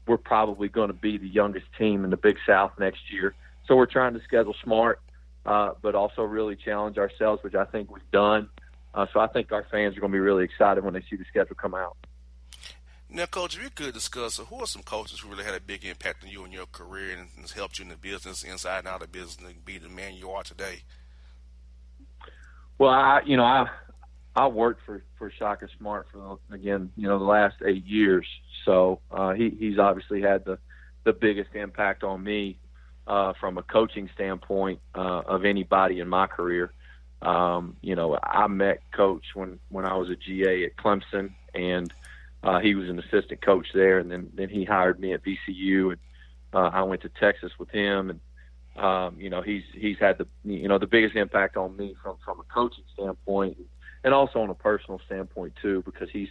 we're 0.09 0.17
probably 0.17 0.69
going 0.69 0.89
to 0.89 0.95
be 0.95 1.19
the 1.19 1.29
youngest 1.29 1.67
team 1.79 2.05
in 2.05 2.11
the 2.11 2.17
Big 2.17 2.37
South 2.47 2.73
next 2.79 3.13
year. 3.13 3.35
So 3.67 3.77
we're 3.77 3.87
trying 3.87 4.15
to 4.15 4.21
schedule 4.25 4.55
smart, 4.63 5.01
uh, 5.45 5.73
but 5.83 5.95
also 5.95 6.23
really 6.23 6.57
challenge 6.57 6.99
ourselves, 6.99 7.43
which 7.43 7.55
I 7.55 7.65
think 7.65 7.91
we've 7.91 8.11
done. 8.11 8.49
Uh, 8.95 9.07
so 9.13 9.21
I 9.21 9.27
think 9.27 9.53
our 9.53 9.67
fans 9.71 9.97
are 9.97 10.01
going 10.01 10.13
to 10.13 10.17
be 10.17 10.21
really 10.21 10.45
excited 10.45 10.83
when 10.83 10.95
they 10.95 11.03
see 11.11 11.17
the 11.17 11.25
schedule 11.29 11.55
come 11.55 11.75
out. 11.75 11.97
Now, 13.11 13.27
Coach, 13.27 13.57
if 13.57 13.63
you 13.63 13.71
could 13.71 13.95
discuss 13.95 14.37
who 14.37 14.57
are 14.57 14.67
some 14.67 14.83
coaches 14.83 15.21
who 15.21 15.31
really 15.31 15.45
had 15.45 15.55
a 15.55 15.61
big 15.61 15.85
impact 15.85 16.25
on 16.25 16.31
you 16.31 16.45
and 16.45 16.53
your 16.53 16.67
career 16.67 17.17
and 17.17 17.29
has 17.41 17.53
helped 17.53 17.79
you 17.79 17.85
in 17.85 17.89
the 17.91 17.97
business, 17.97 18.43
inside 18.43 18.81
and 18.81 18.89
out 18.89 19.03
of 19.03 19.11
business, 19.11 19.39
and 19.41 19.65
be 19.65 19.79
the 19.79 19.89
man 19.89 20.15
you 20.15 20.31
are 20.31 20.43
today. 20.43 20.83
Well, 22.77 22.91
I, 22.91 23.23
you 23.25 23.37
know, 23.37 23.45
I, 23.45 23.69
I 24.37 24.47
worked 24.49 24.83
for 24.85 25.03
for 25.19 25.31
Shaka 25.31 25.69
Smart 25.79 26.07
for 26.13 26.39
again, 26.51 26.93
you 26.97 27.09
know, 27.09 27.19
the 27.19 27.25
last 27.25 27.57
eight 27.65 27.87
years. 27.87 28.27
So 28.65 29.01
uh, 29.11 29.33
he 29.33 29.51
he's 29.51 29.79
obviously 29.79 30.21
had 30.21 30.45
the 30.45 30.59
the 31.05 31.13
biggest 31.13 31.55
impact 31.55 32.05
on 32.05 32.23
me 32.23 32.59
uh, 33.07 33.33
from 33.41 33.59
a 33.59 33.63
coaching 33.63 34.11
standpoint 34.15 34.81
uh, 34.95 35.23
of 35.27 35.45
anybody 35.45 36.01
in 36.01 36.09
my 36.09 36.27
career. 36.27 36.73
Um, 37.23 37.77
you 37.81 37.97
know, 37.97 38.19
I 38.23 38.47
met 38.47 38.81
Coach 38.93 39.25
when 39.35 39.59
when 39.71 39.85
I 39.85 39.95
was 39.95 40.11
a 40.11 40.17
GA 40.17 40.65
at 40.65 40.77
Clemson, 40.77 41.33
and 41.55 41.93
uh, 42.43 42.61
he 42.61 42.75
was 42.75 42.89
an 42.89 42.99
assistant 42.99 43.43
coach 43.43 43.67
there, 43.75 43.99
and 43.99 44.11
then 44.11 44.31
then 44.35 44.49
he 44.49 44.65
hired 44.65 45.01
me 45.01 45.15
at 45.15 45.23
VCU, 45.25 45.93
and 45.93 45.99
uh, 46.53 46.71
I 46.73 46.83
went 46.83 47.03
to 47.03 47.09
Texas 47.09 47.53
with 47.59 47.71
him, 47.71 48.11
and 48.11 48.85
um, 48.85 49.17
you 49.19 49.31
know 49.31 49.43
he's 49.43 49.65
he's 49.73 49.99
had 49.99 50.19
the 50.19 50.29
you 50.45 50.69
know 50.69 50.79
the 50.79 50.87
biggest 50.87 51.17
impact 51.17 51.57
on 51.57 51.77
me 51.77 51.97
from 52.03 52.17
from 52.25 52.39
a 52.39 52.45
coaching 52.45 52.85
standpoint, 52.95 53.57
and 53.57 53.67
also 54.13 54.41
on 54.41 54.51
a 54.51 54.55
personal 54.55 55.01
standpoint 55.07 55.55
too, 55.61 55.83
because 55.85 56.11
he's 56.11 56.29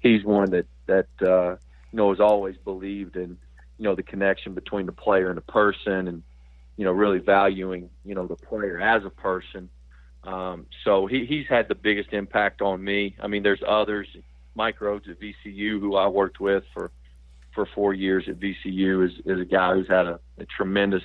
he's 0.00 0.24
one 0.24 0.50
that 0.50 0.66
that 0.86 1.08
uh, 1.22 1.50
you 1.92 1.96
know 1.96 2.10
has 2.10 2.20
always 2.20 2.56
believed 2.64 3.16
in 3.16 3.36
you 3.78 3.84
know 3.84 3.94
the 3.94 4.02
connection 4.02 4.54
between 4.54 4.86
the 4.86 4.92
player 4.92 5.28
and 5.28 5.36
the 5.36 5.42
person, 5.42 6.08
and 6.08 6.22
you 6.76 6.84
know 6.84 6.92
really 6.92 7.18
valuing 7.18 7.90
you 8.04 8.14
know 8.14 8.26
the 8.26 8.36
player 8.36 8.80
as 8.80 9.04
a 9.04 9.10
person. 9.10 9.68
Um, 10.24 10.66
so 10.84 11.06
he, 11.06 11.24
he's 11.24 11.46
had 11.46 11.68
the 11.68 11.74
biggest 11.74 12.12
impact 12.12 12.60
on 12.60 12.82
me. 12.84 13.16
I 13.20 13.26
mean, 13.26 13.42
there's 13.42 13.62
others. 13.66 14.06
Mike 14.54 14.78
Rhoades 14.80 15.08
at 15.08 15.18
VCU, 15.18 15.80
who 15.80 15.96
I 15.96 16.08
worked 16.08 16.40
with 16.40 16.64
for 16.74 16.90
for 17.54 17.66
four 17.74 17.94
years 17.94 18.24
at 18.28 18.38
VCU, 18.38 19.06
is 19.06 19.12
is 19.24 19.40
a 19.40 19.44
guy 19.44 19.74
who's 19.74 19.88
had 19.88 20.06
a, 20.06 20.20
a 20.38 20.44
tremendous, 20.44 21.02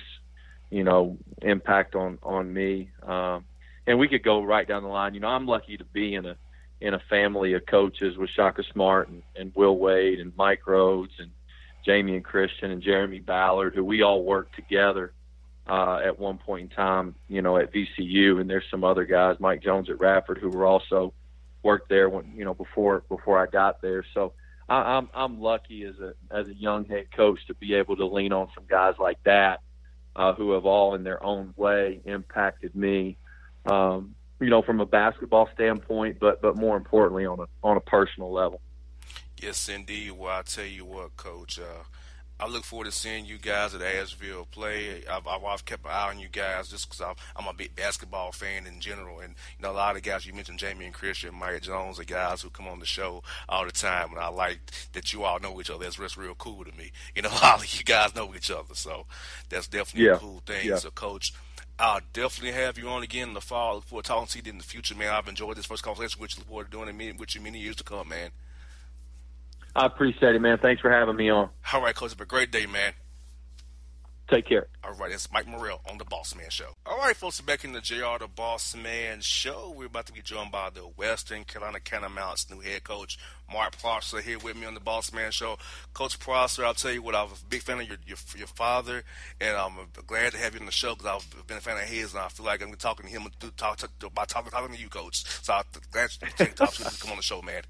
you 0.70 0.84
know, 0.84 1.16
impact 1.42 1.94
on 1.94 2.18
on 2.22 2.52
me. 2.52 2.90
Um, 3.02 3.44
and 3.86 3.98
we 3.98 4.08
could 4.08 4.22
go 4.22 4.42
right 4.42 4.66
down 4.66 4.82
the 4.82 4.88
line. 4.88 5.14
You 5.14 5.20
know, 5.20 5.28
I'm 5.28 5.46
lucky 5.46 5.76
to 5.76 5.84
be 5.84 6.14
in 6.14 6.26
a 6.26 6.36
in 6.80 6.94
a 6.94 7.00
family 7.08 7.54
of 7.54 7.64
coaches 7.64 8.18
with 8.18 8.28
Shaka 8.30 8.62
Smart 8.72 9.08
and, 9.08 9.22
and 9.34 9.52
Will 9.54 9.78
Wade 9.78 10.20
and 10.20 10.32
Mike 10.36 10.62
Rhoades 10.66 11.18
and 11.18 11.30
Jamion 11.86 12.22
Christian 12.22 12.70
and 12.70 12.82
Jeremy 12.82 13.20
Ballard, 13.20 13.74
who 13.74 13.82
we 13.84 14.02
all 14.02 14.24
worked 14.24 14.54
together 14.56 15.12
uh, 15.66 16.00
at 16.04 16.18
one 16.18 16.36
point 16.36 16.70
in 16.70 16.76
time, 16.76 17.14
you 17.28 17.40
know, 17.40 17.56
at 17.56 17.72
VCU. 17.72 18.40
And 18.40 18.50
there's 18.50 18.64
some 18.70 18.84
other 18.84 19.04
guys, 19.04 19.36
Mike 19.40 19.62
Jones 19.62 19.88
at 19.88 19.98
Radford, 19.98 20.38
who 20.38 20.50
were 20.50 20.66
also 20.66 21.14
worked 21.62 21.88
there 21.88 22.08
when 22.08 22.32
you 22.36 22.44
know 22.44 22.54
before 22.54 23.02
before 23.08 23.42
I 23.42 23.46
got 23.46 23.80
there. 23.82 24.04
So 24.14 24.32
I, 24.68 24.96
I'm 24.96 25.08
I'm 25.14 25.40
lucky 25.40 25.84
as 25.84 25.98
a 25.98 26.14
as 26.30 26.48
a 26.48 26.54
young 26.54 26.84
head 26.84 27.10
coach 27.14 27.40
to 27.46 27.54
be 27.54 27.74
able 27.74 27.96
to 27.96 28.06
lean 28.06 28.32
on 28.32 28.48
some 28.54 28.64
guys 28.68 28.94
like 28.98 29.22
that 29.24 29.60
uh, 30.14 30.32
who 30.34 30.52
have 30.52 30.64
all 30.64 30.94
in 30.94 31.04
their 31.04 31.22
own 31.22 31.54
way 31.56 32.00
impacted 32.04 32.74
me. 32.74 33.16
Um, 33.66 34.14
you 34.40 34.50
know, 34.50 34.62
from 34.62 34.80
a 34.80 34.86
basketball 34.86 35.48
standpoint, 35.54 36.18
but 36.20 36.42
but 36.42 36.56
more 36.56 36.76
importantly 36.76 37.26
on 37.26 37.40
a 37.40 37.46
on 37.62 37.76
a 37.76 37.80
personal 37.80 38.32
level. 38.32 38.60
Yes, 39.40 39.68
indeed. 39.68 40.12
Well, 40.12 40.38
I 40.38 40.42
tell 40.42 40.64
you 40.64 40.84
what, 40.84 41.16
Coach. 41.16 41.58
Uh, 41.58 41.84
I 42.38 42.46
look 42.48 42.64
forward 42.64 42.84
to 42.84 42.92
seeing 42.92 43.24
you 43.24 43.38
guys 43.38 43.74
at 43.74 43.80
Asheville 43.80 44.46
play. 44.50 45.02
I've, 45.10 45.26
I've 45.26 45.64
kept 45.64 45.86
an 45.86 45.90
eye 45.90 46.10
on 46.10 46.18
you 46.18 46.28
guys 46.28 46.68
just 46.68 46.88
because 46.88 47.16
I'm 47.34 47.46
a 47.46 47.54
big 47.54 47.74
basketball 47.74 48.30
fan 48.32 48.66
in 48.66 48.78
general. 48.78 49.20
And, 49.20 49.34
you 49.58 49.62
know, 49.62 49.72
a 49.72 49.72
lot 49.72 49.96
of 49.96 50.02
guys, 50.02 50.26
you 50.26 50.34
mentioned 50.34 50.58
Jamion 50.58 50.92
Christian, 50.92 51.34
Mike 51.34 51.62
Jones, 51.62 51.98
are 51.98 52.04
guys 52.04 52.42
who 52.42 52.50
come 52.50 52.68
on 52.68 52.78
the 52.78 52.84
show 52.84 53.22
all 53.48 53.64
the 53.64 53.72
time. 53.72 54.10
And 54.10 54.18
I 54.18 54.28
like 54.28 54.60
that 54.92 55.14
you 55.14 55.24
all 55.24 55.40
know 55.40 55.58
each 55.62 55.70
other. 55.70 55.84
That's 55.84 55.96
just 55.96 56.18
real 56.18 56.34
cool 56.34 56.62
to 56.64 56.76
me. 56.76 56.92
You 57.14 57.22
know, 57.22 57.30
all 57.42 57.56
of 57.56 57.74
you 57.74 57.84
guys 57.84 58.14
know 58.14 58.34
each 58.34 58.50
other. 58.50 58.74
So 58.74 59.06
that's 59.48 59.68
definitely 59.68 60.08
yeah. 60.08 60.16
a 60.16 60.18
cool 60.18 60.42
thing. 60.44 60.68
Yeah. 60.68 60.76
So, 60.76 60.90
Coach, 60.90 61.32
I'll 61.78 62.00
definitely 62.12 62.52
have 62.52 62.78
you 62.78 62.88
on 62.88 63.02
again 63.02 63.28
in 63.28 63.34
the 63.34 63.40
fall. 63.40 63.82
To 63.82 64.02
talking 64.02 64.26
to 64.28 64.44
you 64.44 64.50
in 64.50 64.58
the 64.58 64.64
future, 64.64 64.94
man. 64.94 65.12
I've 65.12 65.28
enjoyed 65.28 65.56
this 65.56 65.66
first 65.66 65.82
conversation 65.82 66.20
with 66.20 66.34
you. 66.36 66.40
Look 66.40 66.48
forward 66.48 66.70
to 66.70 66.70
doing 66.70 67.00
it 67.00 67.18
with 67.18 67.34
you 67.34 67.40
many 67.40 67.58
years 67.58 67.76
to 67.76 67.84
come, 67.84 68.08
man. 68.08 68.30
I 69.74 69.84
appreciate 69.84 70.34
it, 70.34 70.40
man. 70.40 70.56
Thanks 70.56 70.80
for 70.80 70.90
having 70.90 71.16
me 71.16 71.28
on. 71.28 71.50
All 71.72 71.82
right, 71.82 71.94
Coach. 71.94 72.12
Have 72.12 72.20
a 72.20 72.24
great 72.24 72.50
day, 72.50 72.64
man. 72.64 72.94
Take 74.28 74.46
care. 74.46 74.66
All 74.82 74.92
right, 74.94 75.12
it's 75.12 75.30
Mike 75.30 75.46
Morrell 75.46 75.80
on 75.88 75.98
the 75.98 76.04
Boss 76.04 76.34
Man 76.34 76.50
Show. 76.50 76.74
All 76.84 76.98
right, 76.98 77.14
folks, 77.14 77.40
back 77.40 77.62
in 77.62 77.72
the 77.72 77.80
JR 77.80 78.18
the 78.18 78.26
Boss 78.26 78.74
Man 78.74 79.20
Show. 79.20 79.72
We're 79.76 79.86
about 79.86 80.06
to 80.06 80.12
be 80.12 80.20
joined 80.20 80.50
by 80.50 80.70
the 80.70 80.80
Western 80.80 81.44
Carolina 81.44 81.78
Catamounts 81.78 82.50
new 82.50 82.58
head 82.58 82.82
coach, 82.82 83.20
Mark 83.52 83.78
Prosser, 83.78 84.20
here 84.20 84.40
with 84.40 84.56
me 84.56 84.66
on 84.66 84.74
the 84.74 84.80
Boss 84.80 85.12
Man 85.12 85.30
Show. 85.30 85.58
Coach 85.94 86.18
Prosser, 86.18 86.64
I'll 86.64 86.74
tell 86.74 86.90
you 86.90 87.02
what, 87.02 87.14
I 87.14 87.22
was 87.22 87.40
a 87.40 87.46
big 87.46 87.62
fan 87.62 87.78
of 87.78 87.86
your 87.86 87.98
your, 88.04 88.18
your 88.36 88.48
father, 88.48 89.04
and 89.40 89.56
I'm 89.56 89.74
glad 90.08 90.32
to 90.32 90.38
have 90.38 90.54
you 90.54 90.60
on 90.60 90.66
the 90.66 90.72
show 90.72 90.96
because 90.96 91.22
I've 91.22 91.46
been 91.46 91.58
a 91.58 91.60
fan 91.60 91.76
of 91.76 91.84
his, 91.84 92.12
and 92.12 92.20
I 92.20 92.26
feel 92.26 92.46
like 92.46 92.60
I'm 92.60 92.74
talking 92.74 93.06
to 93.06 93.12
him 93.12 93.28
talk, 93.56 93.76
talk, 93.76 93.90
by 94.12 94.24
talking, 94.24 94.50
talking 94.50 94.74
to 94.74 94.82
you, 94.82 94.88
Coach. 94.88 95.24
So 95.44 95.52
I'm 95.52 95.62
glad 95.92 96.10
you 96.20 96.46
to 96.46 96.54
come 96.56 97.12
on 97.12 97.16
the 97.16 97.22
show, 97.22 97.42
man. 97.42 97.62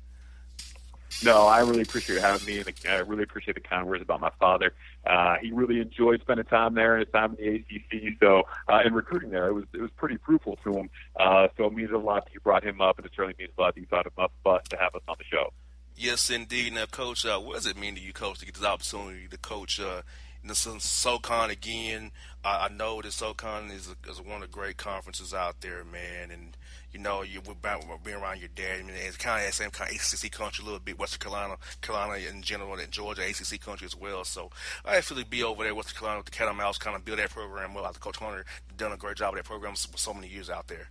No, 1.24 1.46
I 1.46 1.60
really 1.60 1.82
appreciate 1.82 2.20
having 2.20 2.46
me, 2.46 2.58
and 2.58 2.72
I 2.88 2.96
really 2.98 3.22
appreciate 3.22 3.54
the 3.54 3.60
kind 3.60 3.86
words 3.86 4.02
about 4.02 4.20
my 4.20 4.30
father. 4.38 4.72
Uh, 5.06 5.36
he 5.40 5.50
really 5.50 5.80
enjoyed 5.80 6.20
spending 6.20 6.44
time 6.46 6.74
there 6.74 6.96
and 6.96 7.06
his 7.06 7.12
time 7.12 7.36
in 7.38 7.64
the 7.68 7.76
ACC. 7.76 8.18
So, 8.20 8.42
uh, 8.68 8.80
in 8.84 8.92
recruiting 8.92 9.30
there, 9.30 9.46
it 9.48 9.52
was 9.52 9.64
it 9.72 9.80
was 9.80 9.90
pretty 9.96 10.18
fruitful 10.24 10.58
to 10.64 10.74
him. 10.74 10.90
Uh, 11.18 11.48
so 11.56 11.66
it 11.66 11.72
means 11.72 11.90
a 11.90 11.98
lot 11.98 12.24
that 12.24 12.34
you 12.34 12.40
brought 12.40 12.64
him 12.64 12.80
up, 12.80 12.98
and 12.98 13.06
it 13.06 13.12
certainly 13.14 13.36
means 13.38 13.52
a 13.56 13.60
lot 13.60 13.74
that 13.74 13.80
you 13.80 13.86
thought 13.86 14.06
up 14.18 14.32
us 14.44 14.62
to 14.68 14.76
have 14.76 14.94
us 14.94 15.02
on 15.08 15.16
the 15.18 15.24
show. 15.24 15.52
Yes, 15.96 16.28
indeed. 16.28 16.74
Now, 16.74 16.84
Coach, 16.86 17.24
uh, 17.24 17.38
what 17.38 17.54
does 17.54 17.66
it 17.66 17.78
mean 17.78 17.94
to 17.94 18.00
you, 18.00 18.12
Coach, 18.12 18.40
to 18.40 18.44
get 18.44 18.54
this 18.54 18.64
opportunity 18.64 19.28
to 19.28 19.38
coach? 19.38 19.80
Uh, 19.80 20.02
this 20.44 20.66
is 20.66 20.84
SoCon 20.84 21.50
again. 21.50 22.12
I 22.44 22.68
know 22.68 23.02
that 23.02 23.12
SoCon 23.12 23.70
is, 23.72 23.88
a, 23.88 24.10
is 24.10 24.20
one 24.20 24.42
of 24.42 24.42
the 24.42 24.54
great 24.54 24.76
conferences 24.76 25.34
out 25.34 25.60
there, 25.60 25.82
man, 25.84 26.30
and 26.30 26.56
you 26.96 27.02
know, 27.02 27.20
you 27.20 27.42
we're 27.46 27.54
being 28.02 28.16
around 28.16 28.40
your 28.40 28.48
dad. 28.54 28.80
I 28.80 28.82
mean, 28.82 28.96
it's 28.96 29.18
kind 29.18 29.40
of 29.40 29.46
that 29.46 29.52
same 29.52 29.68
kind 29.68 29.90
of 29.90 29.96
ACC 29.96 30.32
country, 30.32 30.62
a 30.62 30.64
little 30.64 30.80
bit 30.80 30.98
Western 30.98 31.18
Carolina, 31.18 31.58
Carolina 31.82 32.14
in 32.26 32.40
general, 32.40 32.72
and 32.72 32.90
Georgia 32.90 33.20
ACC 33.20 33.60
country 33.60 33.84
as 33.84 33.94
well. 33.94 34.24
So 34.24 34.50
I 34.82 34.98
to 35.02 35.26
be 35.26 35.42
over 35.42 35.62
there, 35.62 35.74
Western 35.74 35.98
Carolina 35.98 36.20
with 36.20 36.26
the 36.26 36.30
Catamounts, 36.30 36.78
kind 36.78 36.96
of 36.96 37.04
build 37.04 37.18
that 37.18 37.28
program 37.28 37.74
well. 37.74 37.84
After 37.84 38.00
Coach 38.00 38.16
Hunter 38.16 38.46
done 38.78 38.92
a 38.92 38.96
great 38.96 39.18
job 39.18 39.34
of 39.34 39.36
that 39.36 39.44
program 39.44 39.74
for 39.74 39.98
so 39.98 40.14
many 40.14 40.28
years 40.28 40.48
out 40.48 40.68
there. 40.68 40.88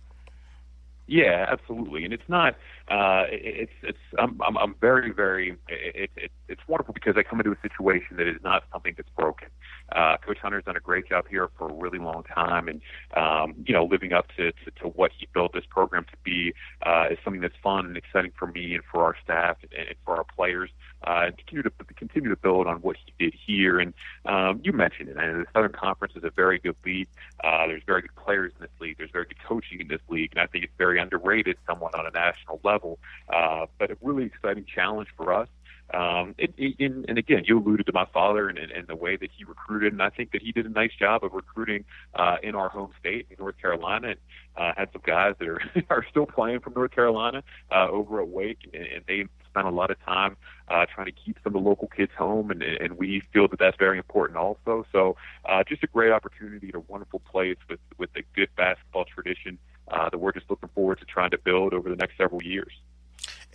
Yeah, 1.08 1.46
absolutely, 1.48 2.04
and 2.04 2.12
it's 2.12 2.28
not. 2.28 2.54
Uh, 2.88 3.24
it's 3.30 3.70
it's. 3.84 3.98
I'm 4.18 4.40
I'm, 4.44 4.56
I'm 4.58 4.74
very 4.80 5.12
very. 5.12 5.56
It, 5.68 6.10
it, 6.16 6.32
it's 6.48 6.60
wonderful 6.66 6.94
because 6.94 7.14
I 7.16 7.22
come 7.22 7.38
into 7.38 7.52
a 7.52 7.56
situation 7.62 8.16
that 8.16 8.26
is 8.26 8.42
not 8.42 8.64
something 8.72 8.94
that's 8.96 9.08
broken. 9.16 9.48
Uh, 9.94 10.16
Coach 10.16 10.38
Hunter's 10.42 10.64
done 10.64 10.76
a 10.76 10.80
great 10.80 11.08
job 11.08 11.26
here 11.30 11.48
for 11.56 11.68
a 11.70 11.72
really 11.72 12.00
long 12.00 12.24
time, 12.24 12.66
and 12.66 12.80
um, 13.16 13.54
you 13.64 13.72
know, 13.72 13.84
living 13.84 14.12
up 14.12 14.26
to, 14.36 14.50
to 14.50 14.70
to 14.82 14.88
what 14.88 15.12
he 15.16 15.28
built 15.32 15.52
this 15.52 15.64
program 15.70 16.04
to 16.10 16.16
be 16.24 16.52
uh, 16.84 17.04
is 17.08 17.18
something 17.22 17.40
that's 17.40 17.54
fun 17.62 17.86
and 17.86 17.96
exciting 17.96 18.32
for 18.36 18.46
me 18.48 18.74
and 18.74 18.82
for 18.90 19.04
our 19.04 19.14
staff 19.22 19.58
and, 19.62 19.72
and 19.74 19.94
for 20.04 20.16
our 20.16 20.24
players. 20.24 20.70
Uh, 20.70 20.85
and 21.06 21.36
continue 21.36 21.62
to 21.62 21.70
continue 21.96 22.30
to 22.30 22.36
build 22.36 22.66
on 22.66 22.76
what 22.78 22.96
he 22.96 23.24
did 23.24 23.34
here. 23.46 23.78
And 23.78 23.94
um, 24.24 24.60
you 24.62 24.72
mentioned 24.72 25.08
it. 25.08 25.16
And 25.16 25.42
the 25.42 25.46
Southern 25.52 25.72
Conference 25.72 26.14
is 26.16 26.24
a 26.24 26.30
very 26.30 26.58
good 26.58 26.76
league. 26.84 27.08
Uh, 27.42 27.66
there's 27.66 27.82
very 27.84 28.02
good 28.02 28.16
players 28.16 28.52
in 28.56 28.62
this 28.62 28.70
league. 28.80 28.98
There's 28.98 29.10
very 29.10 29.26
good 29.26 29.42
coaching 29.46 29.80
in 29.80 29.88
this 29.88 30.00
league, 30.08 30.32
and 30.32 30.40
I 30.40 30.46
think 30.46 30.64
it's 30.64 30.72
very 30.78 30.98
underrated, 30.98 31.56
somewhat 31.66 31.94
on 31.94 32.06
a 32.06 32.10
national 32.10 32.60
level. 32.64 32.98
Uh, 33.32 33.66
but 33.78 33.90
a 33.90 33.96
really 34.00 34.24
exciting 34.24 34.64
challenge 34.64 35.08
for 35.16 35.32
us. 35.32 35.48
Um, 35.94 36.34
it, 36.36 36.52
it, 36.56 36.74
and 36.80 37.16
again, 37.16 37.44
you 37.46 37.58
alluded 37.58 37.86
to 37.86 37.92
my 37.92 38.06
father 38.06 38.48
and, 38.48 38.58
and, 38.58 38.72
and 38.72 38.88
the 38.88 38.96
way 38.96 39.16
that 39.16 39.30
he 39.36 39.44
recruited, 39.44 39.92
and 39.92 40.02
I 40.02 40.10
think 40.10 40.32
that 40.32 40.42
he 40.42 40.50
did 40.50 40.66
a 40.66 40.68
nice 40.68 40.90
job 40.98 41.22
of 41.22 41.32
recruiting 41.32 41.84
uh, 42.14 42.38
in 42.42 42.56
our 42.56 42.68
home 42.68 42.90
state, 42.98 43.26
in 43.30 43.36
North 43.38 43.56
Carolina, 43.60 44.08
and 44.08 44.18
uh, 44.56 44.72
had 44.76 44.88
some 44.92 45.02
guys 45.06 45.34
that 45.38 45.48
are 45.48 45.60
are 45.90 46.04
still 46.10 46.26
playing 46.26 46.60
from 46.60 46.72
North 46.74 46.90
Carolina 46.90 47.44
uh, 47.70 47.86
over 47.88 48.20
at 48.20 48.28
Wake, 48.28 48.68
and, 48.74 48.84
and 48.84 49.04
they 49.06 49.26
spent 49.56 49.66
a 49.66 49.70
lot 49.70 49.90
of 49.90 49.98
time 50.04 50.36
uh, 50.68 50.84
trying 50.92 51.06
to 51.06 51.12
keep 51.12 51.38
some 51.42 51.54
of 51.56 51.62
the 51.62 51.68
local 51.68 51.88
kids 51.88 52.12
home, 52.16 52.50
and, 52.50 52.62
and 52.62 52.98
we 52.98 53.22
feel 53.32 53.48
that 53.48 53.58
that's 53.58 53.76
very 53.78 53.96
important 53.96 54.36
also. 54.38 54.84
So, 54.92 55.16
uh, 55.44 55.64
just 55.66 55.82
a 55.82 55.86
great 55.86 56.12
opportunity 56.12 56.68
at 56.68 56.74
a 56.74 56.80
wonderful 56.80 57.20
place 57.20 57.56
with 57.68 57.80
with 57.98 58.10
a 58.16 58.22
good 58.34 58.48
basketball 58.56 59.04
tradition 59.04 59.58
uh, 59.88 60.10
that 60.10 60.18
we're 60.18 60.32
just 60.32 60.50
looking 60.50 60.68
forward 60.74 60.98
to 60.98 61.04
trying 61.06 61.30
to 61.30 61.38
build 61.38 61.72
over 61.72 61.88
the 61.88 61.96
next 61.96 62.16
several 62.16 62.42
years. 62.42 62.72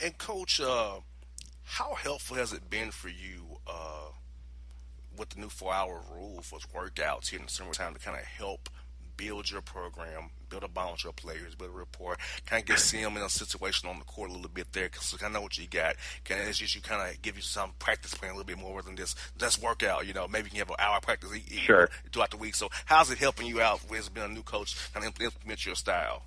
And, 0.03 0.17
Coach. 0.17 0.59
Uh 0.59 1.01
how 1.63 1.93
helpful 1.93 2.35
has 2.35 2.51
it 2.51 2.69
been 2.69 2.91
for 2.91 3.07
you 3.07 3.57
uh, 3.65 4.09
with 5.17 5.29
the 5.29 5.39
new 5.39 5.47
four-hour 5.47 6.01
rule 6.13 6.41
for 6.41 6.59
workouts 6.75 7.29
here 7.29 7.39
in 7.39 7.45
the 7.45 7.51
summertime 7.51 7.93
to 7.93 7.99
kind 7.99 8.17
of 8.17 8.25
help 8.25 8.67
build 9.21 9.51
your 9.51 9.61
program, 9.61 10.31
build 10.49 10.63
a 10.63 10.67
bond 10.67 10.93
with 10.93 11.03
your 11.03 11.13
players, 11.13 11.53
build 11.53 11.69
a 11.69 11.73
rapport, 11.73 12.17
kind 12.47 12.61
of 12.61 12.67
get 12.67 12.79
see 12.79 13.03
them 13.03 13.15
in 13.17 13.21
a 13.21 13.29
situation 13.29 13.87
on 13.87 13.99
the 13.99 14.05
court 14.05 14.31
a 14.31 14.33
little 14.33 14.49
bit 14.49 14.73
there 14.73 14.85
because 14.85 15.15
I 15.23 15.29
know 15.29 15.41
what 15.41 15.57
you 15.59 15.67
got. 15.67 15.95
Can 16.23 16.39
it's 16.39 16.57
just 16.57 16.73
you 16.73 16.81
kind 16.81 17.07
of 17.07 17.21
give 17.21 17.35
you 17.35 17.43
some 17.43 17.73
practice 17.77 18.15
plan 18.15 18.31
a 18.31 18.33
little 18.33 18.47
bit 18.47 18.57
more 18.57 18.81
than 18.81 18.95
this 18.95 19.15
just 19.37 19.61
workout. 19.61 20.07
You 20.07 20.13
know, 20.13 20.27
maybe 20.27 20.45
you 20.45 20.49
can 20.51 20.59
have 20.59 20.69
an 20.69 20.75
hour 20.79 20.99
practice 21.01 21.29
sure. 21.65 21.89
throughout 22.11 22.31
the 22.31 22.37
week. 22.37 22.55
So 22.55 22.69
how's 22.85 23.11
it 23.11 23.19
helping 23.19 23.45
you 23.45 23.61
out 23.61 23.87
with 23.89 24.11
being 24.11 24.25
a 24.25 24.29
new 24.29 24.43
coach 24.43 24.75
and 24.95 25.05
implement 25.05 25.65
your 25.65 25.75
style? 25.75 26.23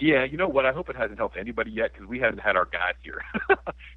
Yeah, 0.00 0.24
you 0.24 0.38
know 0.38 0.48
what? 0.48 0.64
I 0.64 0.72
hope 0.72 0.88
it 0.88 0.96
hasn't 0.96 1.18
helped 1.18 1.36
anybody 1.36 1.70
yet 1.70 1.92
because 1.92 2.08
we 2.08 2.18
haven't 2.18 2.40
had 2.40 2.56
our 2.56 2.64
guys 2.64 2.94
here. 3.04 3.20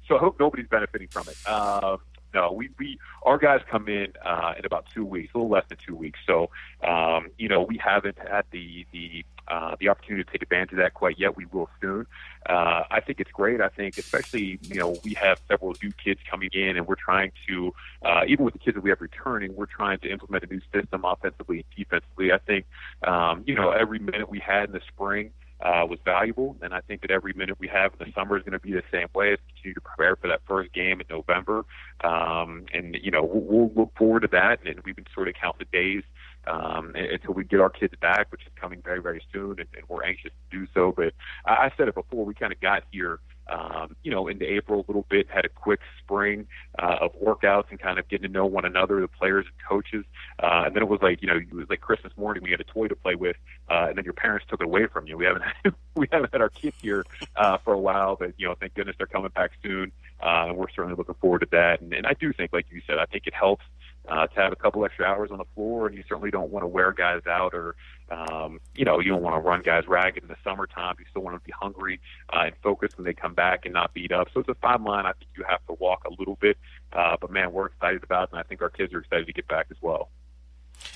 so 0.06 0.16
I 0.16 0.18
hope 0.18 0.38
nobody's 0.38 0.68
benefiting 0.68 1.08
from 1.08 1.28
it. 1.28 1.36
Uh, 1.46 1.96
no, 2.36 2.52
we, 2.52 2.68
we 2.78 2.98
our 3.22 3.38
guys 3.38 3.62
come 3.68 3.88
in 3.88 4.12
uh, 4.22 4.52
in 4.58 4.66
about 4.66 4.84
two 4.94 5.06
weeks, 5.06 5.32
a 5.34 5.38
little 5.38 5.50
less 5.50 5.64
than 5.70 5.78
two 5.84 5.96
weeks. 5.96 6.18
So 6.26 6.50
um, 6.86 7.28
you 7.38 7.48
know 7.48 7.62
we 7.62 7.78
haven't 7.78 8.18
had 8.18 8.44
the 8.50 8.86
the 8.92 9.24
uh, 9.48 9.74
the 9.80 9.88
opportunity 9.88 10.22
to 10.22 10.30
take 10.30 10.42
advantage 10.42 10.72
of 10.72 10.78
that 10.78 10.92
quite 10.92 11.18
yet. 11.18 11.34
We 11.34 11.46
will 11.46 11.70
soon. 11.80 12.06
Uh, 12.46 12.82
I 12.90 13.00
think 13.00 13.20
it's 13.20 13.30
great. 13.30 13.62
I 13.62 13.68
think 13.68 13.96
especially 13.96 14.58
you 14.62 14.74
know 14.74 14.96
we 15.02 15.14
have 15.14 15.40
several 15.48 15.74
new 15.82 15.92
kids 15.92 16.20
coming 16.30 16.50
in, 16.52 16.76
and 16.76 16.86
we're 16.86 16.94
trying 16.94 17.32
to 17.48 17.72
uh, 18.04 18.24
even 18.28 18.44
with 18.44 18.52
the 18.52 18.60
kids 18.60 18.74
that 18.74 18.82
we 18.82 18.90
have 18.90 19.00
returning, 19.00 19.56
we're 19.56 19.64
trying 19.64 19.98
to 20.00 20.10
implement 20.10 20.44
a 20.44 20.48
new 20.48 20.60
system 20.74 21.06
offensively 21.06 21.56
and 21.56 21.64
defensively. 21.74 22.32
I 22.32 22.38
think 22.38 22.66
um, 23.02 23.44
you 23.46 23.54
know 23.54 23.70
every 23.70 23.98
minute 23.98 24.28
we 24.28 24.40
had 24.40 24.64
in 24.64 24.72
the 24.72 24.82
spring 24.88 25.30
was 25.60 25.98
valuable. 26.04 26.56
And 26.62 26.74
I 26.74 26.80
think 26.80 27.02
that 27.02 27.10
every 27.10 27.32
minute 27.32 27.58
we 27.58 27.68
have 27.68 27.92
in 27.98 28.06
the 28.06 28.12
summer 28.12 28.36
is 28.36 28.42
going 28.42 28.52
to 28.52 28.58
be 28.58 28.72
the 28.72 28.82
same 28.90 29.08
way 29.14 29.32
as 29.32 29.38
continue 29.48 29.74
to 29.74 29.80
prepare 29.80 30.16
for 30.16 30.28
that 30.28 30.40
first 30.46 30.72
game 30.72 31.00
in 31.00 31.06
November. 31.08 31.64
Um, 32.04 32.66
and, 32.72 32.96
you 33.02 33.10
know, 33.10 33.24
we'll, 33.24 33.42
we'll 33.42 33.72
look 33.74 33.92
forward 33.96 34.20
to 34.20 34.28
that. 34.28 34.60
And 34.66 34.80
we've 34.84 34.96
been 34.96 35.06
sort 35.14 35.28
of 35.28 35.34
count 35.34 35.58
the 35.58 35.64
days 35.66 36.02
um, 36.46 36.92
until 36.94 37.34
we 37.34 37.44
get 37.44 37.60
our 37.60 37.70
kids 37.70 37.94
back, 38.00 38.30
which 38.30 38.42
is 38.42 38.52
coming 38.56 38.82
very, 38.82 39.00
very 39.00 39.22
soon. 39.32 39.58
And, 39.58 39.68
and 39.76 39.88
we're 39.88 40.04
anxious 40.04 40.32
to 40.50 40.58
do 40.58 40.66
so. 40.74 40.92
But 40.96 41.14
I, 41.44 41.66
I 41.66 41.72
said 41.76 41.88
it 41.88 41.94
before, 41.94 42.24
we 42.24 42.34
kind 42.34 42.52
of 42.52 42.60
got 42.60 42.84
here 42.90 43.20
um, 43.48 43.96
you 44.02 44.10
know, 44.10 44.28
into 44.28 44.44
April 44.44 44.80
a 44.80 44.86
little 44.86 45.06
bit, 45.08 45.28
had 45.28 45.44
a 45.44 45.48
quick 45.48 45.80
spring 46.02 46.46
uh, 46.78 46.96
of 47.00 47.12
workouts 47.20 47.70
and 47.70 47.78
kind 47.78 47.98
of 47.98 48.08
getting 48.08 48.28
to 48.28 48.32
know 48.32 48.46
one 48.46 48.64
another, 48.64 49.00
the 49.00 49.08
players 49.08 49.46
and 49.46 49.54
coaches. 49.68 50.04
Uh, 50.42 50.64
and 50.66 50.74
then 50.74 50.82
it 50.82 50.88
was 50.88 51.00
like, 51.02 51.22
you 51.22 51.28
know, 51.28 51.36
it 51.36 51.52
was 51.52 51.68
like 51.70 51.80
Christmas 51.80 52.12
morning, 52.16 52.42
we 52.42 52.50
had 52.50 52.60
a 52.60 52.64
toy 52.64 52.88
to 52.88 52.96
play 52.96 53.14
with, 53.14 53.36
uh, 53.70 53.86
and 53.88 53.96
then 53.96 54.04
your 54.04 54.14
parents 54.14 54.46
took 54.48 54.60
it 54.60 54.64
away 54.64 54.86
from 54.86 55.06
you. 55.06 55.16
We 55.16 55.24
haven't 55.26 55.44
we 55.94 56.08
haven't 56.10 56.32
had 56.32 56.40
our 56.40 56.48
kids 56.48 56.76
here 56.82 57.04
uh, 57.36 57.58
for 57.58 57.72
a 57.72 57.78
while, 57.78 58.16
but 58.16 58.34
you 58.36 58.46
know, 58.46 58.54
thank 58.58 58.74
goodness 58.74 58.96
they're 58.98 59.06
coming 59.06 59.30
back 59.34 59.52
soon, 59.62 59.92
uh, 60.22 60.46
and 60.48 60.56
we're 60.56 60.70
certainly 60.70 60.96
looking 60.96 61.14
forward 61.20 61.40
to 61.40 61.48
that. 61.52 61.80
And, 61.80 61.92
and 61.92 62.06
I 62.06 62.14
do 62.14 62.32
think, 62.32 62.52
like 62.52 62.66
you 62.70 62.80
said, 62.86 62.98
I 62.98 63.06
think 63.06 63.26
it 63.26 63.34
helps 63.34 63.64
uh, 64.08 64.26
to 64.26 64.40
have 64.40 64.52
a 64.52 64.56
couple 64.56 64.84
extra 64.84 65.04
hours 65.04 65.30
on 65.30 65.38
the 65.38 65.44
floor, 65.54 65.86
and 65.86 65.96
you 65.96 66.04
certainly 66.08 66.30
don't 66.30 66.50
want 66.50 66.62
to 66.62 66.68
wear 66.68 66.92
guys 66.92 67.22
out 67.26 67.54
or, 67.54 67.76
um, 68.10 68.60
you 68.74 68.84
know, 68.84 69.00
you 69.00 69.10
don't 69.10 69.22
want 69.22 69.34
to 69.34 69.40
run 69.40 69.62
guys 69.62 69.86
ragged 69.88 70.22
in 70.22 70.28
the 70.28 70.36
summertime. 70.44 70.94
You 70.98 71.04
still 71.10 71.22
want 71.22 71.36
to 71.36 71.44
be 71.44 71.52
hungry 71.52 72.00
uh, 72.32 72.42
and 72.46 72.54
focused 72.62 72.96
when 72.96 73.04
they 73.04 73.14
come 73.14 73.34
back 73.34 73.64
and 73.64 73.74
not 73.74 73.94
beat 73.94 74.12
up. 74.12 74.28
So 74.32 74.40
it's 74.40 74.48
a 74.48 74.54
fine 74.54 74.84
line. 74.84 75.06
I 75.06 75.12
think 75.12 75.30
you 75.36 75.44
have 75.48 75.64
to 75.66 75.74
walk 75.74 76.04
a 76.06 76.10
little 76.10 76.36
bit, 76.40 76.56
uh, 76.92 77.16
but 77.20 77.30
man, 77.30 77.52
we're 77.52 77.66
excited 77.66 78.04
about 78.04 78.24
it, 78.24 78.32
and 78.32 78.40
I 78.40 78.42
think 78.44 78.62
our 78.62 78.70
kids 78.70 78.92
are 78.94 79.00
excited 79.00 79.26
to 79.26 79.32
get 79.32 79.48
back 79.48 79.66
as 79.70 79.76
well. 79.80 80.10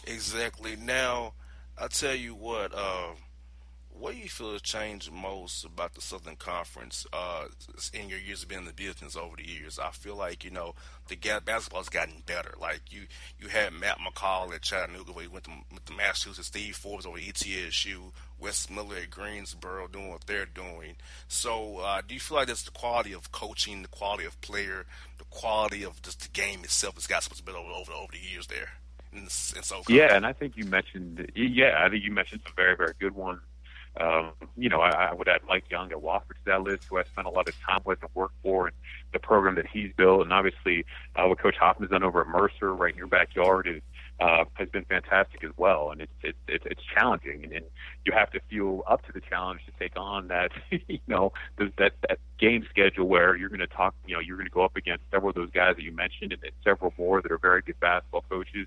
Exactly. 0.06 0.76
Now, 0.76 1.34
I 1.78 1.88
tell 1.88 2.14
you 2.14 2.34
what. 2.34 2.74
Uh 2.74 3.14
what 4.00 4.14
do 4.14 4.18
you 4.18 4.28
feel 4.30 4.52
has 4.52 4.62
changed 4.62 5.12
most 5.12 5.62
about 5.62 5.94
the 5.94 6.00
Southern 6.00 6.36
Conference 6.36 7.06
uh, 7.12 7.44
in 7.92 8.08
your 8.08 8.18
years 8.18 8.42
of 8.42 8.48
being 8.48 8.62
in 8.62 8.66
the 8.66 8.72
business 8.72 9.14
over 9.14 9.36
the 9.36 9.46
years? 9.46 9.78
I 9.78 9.90
feel 9.90 10.16
like 10.16 10.42
you 10.42 10.50
know 10.50 10.74
the 11.08 11.16
basketball's 11.44 11.90
gotten 11.90 12.22
better. 12.24 12.54
Like 12.58 12.80
you, 12.90 13.02
you 13.38 13.48
had 13.48 13.74
Matt 13.74 13.98
McCall 13.98 14.54
at 14.54 14.62
Chattanooga, 14.62 15.12
where 15.12 15.24
he 15.24 15.28
went 15.28 15.44
to, 15.44 15.50
went 15.70 15.84
to 15.84 15.92
Massachusetts. 15.92 16.48
Steve 16.48 16.76
Forbes 16.76 17.04
over 17.04 17.18
ETSU. 17.18 18.12
Wes 18.38 18.70
Miller 18.70 18.96
at 19.02 19.10
Greensboro 19.10 19.86
doing 19.86 20.08
what 20.08 20.26
they're 20.26 20.46
doing. 20.46 20.94
So, 21.28 21.80
uh, 21.80 22.00
do 22.06 22.14
you 22.14 22.20
feel 22.20 22.38
like 22.38 22.46
that's 22.46 22.62
the 22.62 22.70
quality 22.70 23.12
of 23.12 23.30
coaching, 23.32 23.82
the 23.82 23.88
quality 23.88 24.24
of 24.24 24.40
player, 24.40 24.86
the 25.18 25.24
quality 25.24 25.84
of 25.84 26.00
just 26.00 26.22
the 26.22 26.28
game 26.30 26.64
itself 26.64 26.94
has 26.94 27.06
got 27.06 27.22
supposed 27.22 27.44
to 27.44 27.52
be 27.52 27.52
over 27.52 27.70
over, 27.70 27.92
over 27.92 28.12
the 28.12 28.18
years 28.18 28.46
there? 28.46 28.70
And, 29.12 29.30
so, 29.30 29.82
yeah, 29.88 30.14
and 30.14 30.24
I 30.24 30.32
think 30.32 30.56
you 30.56 30.64
mentioned, 30.64 31.32
yeah, 31.34 31.84
I 31.84 31.90
think 31.90 32.04
you 32.04 32.12
mentioned 32.12 32.42
some 32.46 32.54
very, 32.56 32.76
very 32.76 32.94
good 32.98 33.14
ones 33.14 33.40
um, 33.98 34.33
you 34.57 34.68
know, 34.68 34.81
I, 34.81 34.90
I 34.90 35.14
would 35.14 35.29
add 35.29 35.40
Mike 35.48 35.64
Young 35.70 35.91
at 35.91 35.99
Wofford 35.99 36.28
to 36.28 36.45
that 36.47 36.62
list, 36.62 36.84
who 36.88 36.99
I 36.99 37.05
spent 37.05 37.26
a 37.26 37.30
lot 37.30 37.49
of 37.49 37.55
time 37.61 37.80
with 37.84 38.01
and 38.03 38.11
worked 38.14 38.34
for, 38.43 38.68
and 38.68 38.76
the 39.12 39.18
program 39.18 39.57
that 39.57 39.66
he's 39.66 39.93
built, 39.97 40.22
and 40.22 40.32
obviously 40.32 40.84
uh, 41.16 41.26
what 41.26 41.38
Coach 41.38 41.57
Hoffman's 41.57 41.91
done 41.91 42.05
over 42.05 42.20
at 42.20 42.28
Mercer, 42.28 42.74
right 42.74 42.93
in 42.93 42.99
your 42.99 43.09
backyard, 43.09 43.66
is 43.66 43.82
uh, 44.20 44.44
has 44.54 44.68
been 44.68 44.84
fantastic 44.84 45.42
as 45.44 45.50
well. 45.56 45.90
And 45.90 46.02
it's 46.02 46.12
it's 46.22 46.38
it's, 46.46 46.64
it's 46.66 46.82
challenging, 46.94 47.44
and, 47.44 47.52
and 47.52 47.64
you 48.04 48.12
have 48.12 48.30
to 48.32 48.40
feel 48.50 48.82
up 48.86 49.04
to 49.06 49.12
the 49.12 49.20
challenge 49.20 49.60
to 49.66 49.72
take 49.78 49.98
on 49.98 50.28
that. 50.28 50.50
you 50.88 51.00
know, 51.06 51.32
that 51.56 51.92
that 52.08 52.18
game 52.38 52.66
schedule 52.68 53.06
where 53.06 53.34
you're 53.36 53.48
going 53.48 53.60
to 53.60 53.66
talk. 53.66 53.94
You 54.06 54.14
know, 54.14 54.20
you're 54.20 54.36
going 54.36 54.48
to 54.48 54.52
go 54.52 54.62
up 54.62 54.76
against 54.76 55.04
several 55.10 55.30
of 55.30 55.36
those 55.36 55.50
guys 55.50 55.76
that 55.76 55.82
you 55.82 55.92
mentioned, 55.92 56.32
and, 56.32 56.42
and 56.42 56.52
several 56.62 56.92
more 56.98 57.22
that 57.22 57.32
are 57.32 57.38
very 57.38 57.62
good 57.62 57.80
basketball 57.80 58.24
coaches. 58.28 58.66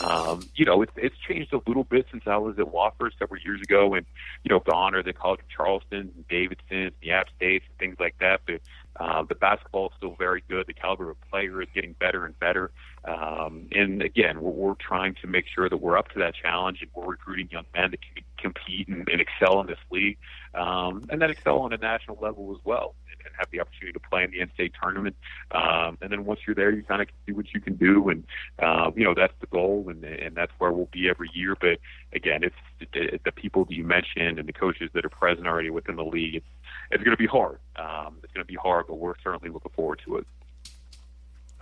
Um, 0.00 0.48
you 0.54 0.64
know, 0.64 0.82
it's 0.82 0.92
it's 0.96 1.16
changed 1.28 1.52
a 1.52 1.60
little 1.66 1.84
bit 1.84 2.06
since 2.10 2.24
I 2.26 2.36
was 2.36 2.58
at 2.58 2.66
Wofford 2.66 3.10
several 3.18 3.40
years 3.42 3.60
ago, 3.60 3.94
and 3.94 4.06
you 4.44 4.50
know, 4.50 4.62
the 4.64 4.72
honor 4.74 5.02
the 5.02 5.12
College 5.12 5.40
of 5.40 5.48
Charleston, 5.48 6.12
and 6.14 6.28
Davidson, 6.28 6.92
the 7.00 7.12
App 7.12 7.28
States, 7.36 7.64
and 7.68 7.78
things 7.78 7.96
like 8.00 8.16
that. 8.20 8.40
But 8.46 8.60
uh, 8.96 9.24
the 9.24 9.34
basketball 9.34 9.86
is 9.86 9.92
still 9.96 10.16
very 10.18 10.42
good. 10.48 10.66
The 10.66 10.74
caliber 10.74 11.10
of 11.10 11.20
player 11.30 11.62
is 11.62 11.68
getting 11.74 11.94
better 11.94 12.24
and 12.24 12.38
better. 12.38 12.70
Um, 13.04 13.68
and 13.72 14.02
again, 14.02 14.40
we're, 14.40 14.50
we're 14.50 14.74
trying 14.74 15.14
to 15.22 15.26
make 15.26 15.46
sure 15.52 15.68
that 15.68 15.76
we're 15.76 15.98
up 15.98 16.10
to 16.10 16.18
that 16.20 16.34
challenge 16.34 16.82
and 16.82 16.90
we're 16.94 17.10
recruiting 17.10 17.48
young 17.50 17.66
men 17.74 17.90
that 17.90 18.00
can 18.00 18.24
compete 18.38 18.88
and, 18.88 19.08
and 19.08 19.20
excel 19.20 19.60
in 19.60 19.66
this 19.66 19.78
league, 19.90 20.18
um, 20.54 21.04
and 21.10 21.20
then 21.20 21.30
excel 21.30 21.60
on 21.60 21.72
a 21.72 21.76
national 21.76 22.18
level 22.20 22.54
as 22.56 22.64
well 22.64 22.94
and 23.24 23.34
have 23.36 23.48
the 23.50 23.60
opportunity 23.60 23.92
to 23.92 24.00
play 24.00 24.24
in 24.24 24.30
the 24.30 24.38
NCAA 24.38 24.72
tournament. 24.80 25.16
Um, 25.52 25.98
and 26.00 26.10
then 26.10 26.24
once 26.24 26.40
you're 26.46 26.54
there, 26.54 26.70
you 26.70 26.82
kind 26.82 27.02
of 27.02 27.08
see 27.26 27.32
what 27.32 27.46
you 27.54 27.60
can 27.60 27.76
do, 27.76 28.08
and 28.08 28.24
uh, 28.58 28.90
you 28.94 29.04
know 29.04 29.14
that's 29.14 29.34
the 29.40 29.46
goal, 29.46 29.86
and 29.88 30.04
and 30.04 30.34
that's 30.34 30.52
where 30.58 30.72
we'll 30.72 30.88
be 30.92 31.08
every 31.08 31.30
year. 31.34 31.56
But 31.60 31.78
again, 32.12 32.42
it's 32.42 32.90
the, 32.92 33.20
the 33.24 33.32
people 33.32 33.64
that 33.64 33.74
you 33.74 33.84
mentioned 33.84 34.38
and 34.38 34.48
the 34.48 34.52
coaches 34.52 34.90
that 34.94 35.04
are 35.04 35.10
present 35.10 35.46
already 35.46 35.70
within 35.70 35.96
the 35.96 36.04
league. 36.04 36.36
It's 36.36 36.46
it's 36.90 37.02
going 37.02 37.16
to 37.16 37.22
be 37.22 37.26
hard. 37.26 37.58
Um, 37.76 38.16
it's 38.22 38.32
going 38.32 38.44
to 38.44 38.52
be 38.52 38.56
hard, 38.56 38.86
but 38.86 38.94
we're 38.96 39.14
certainly 39.22 39.52
looking 39.52 39.72
forward 39.74 40.00
to 40.04 40.18
it. 40.18 40.26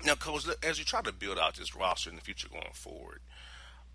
Now, 0.05 0.14
coach, 0.14 0.46
as 0.62 0.78
you 0.78 0.84
try 0.84 1.03
to 1.03 1.12
build 1.12 1.38
out 1.38 1.57
this 1.57 1.76
roster 1.76 2.09
in 2.09 2.16
the 2.16 2.22
future 2.22 2.48
going 2.48 2.72
forward, 2.72 3.20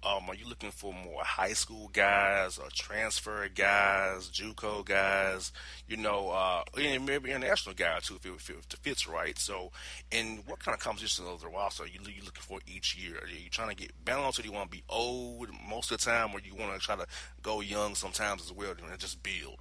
um, 0.04 0.30
are 0.30 0.36
you 0.36 0.48
looking 0.48 0.70
for 0.70 0.94
more 0.94 1.24
high 1.24 1.54
school 1.54 1.90
guys 1.92 2.60
or 2.60 2.68
transfer 2.72 3.48
guys, 3.50 4.30
JUCO 4.30 4.86
guys, 4.86 5.52
you 5.88 5.98
know, 5.98 6.30
uh, 6.30 6.64
maybe 6.76 7.32
international 7.32 7.74
guys 7.74 8.04
too 8.04 8.18
if 8.18 8.26
it, 8.26 8.34
if 8.38 8.50
it 8.50 8.78
fits 8.84 9.08
right? 9.08 9.38
So, 9.40 9.72
and 10.12 10.44
what 10.46 10.60
kind 10.60 10.76
of 10.76 10.80
composition 10.80 11.26
of 11.26 11.42
the 11.42 11.48
roster 11.48 11.84
are 11.84 11.88
you, 11.88 12.00
you 12.02 12.24
looking 12.24 12.44
for 12.44 12.60
each 12.68 12.96
year? 12.96 13.18
Are 13.18 13.28
you 13.28 13.50
trying 13.50 13.70
to 13.70 13.76
get 13.76 13.92
balanced, 14.06 14.38
or 14.38 14.44
do 14.44 14.50
you 14.50 14.54
want 14.54 14.72
to 14.72 14.78
be 14.78 14.84
old 14.90 15.50
most 15.68 15.92
of 15.92 15.98
the 15.98 16.06
time, 16.06 16.36
or 16.36 16.40
you 16.40 16.54
want 16.54 16.74
to 16.74 16.80
try 16.80 16.96
to 16.96 17.08
go 17.42 17.62
young 17.62 17.96
sometimes 17.96 18.44
as 18.44 18.52
well 18.52 18.72
and 18.72 19.00
just 19.00 19.24
build? 19.24 19.58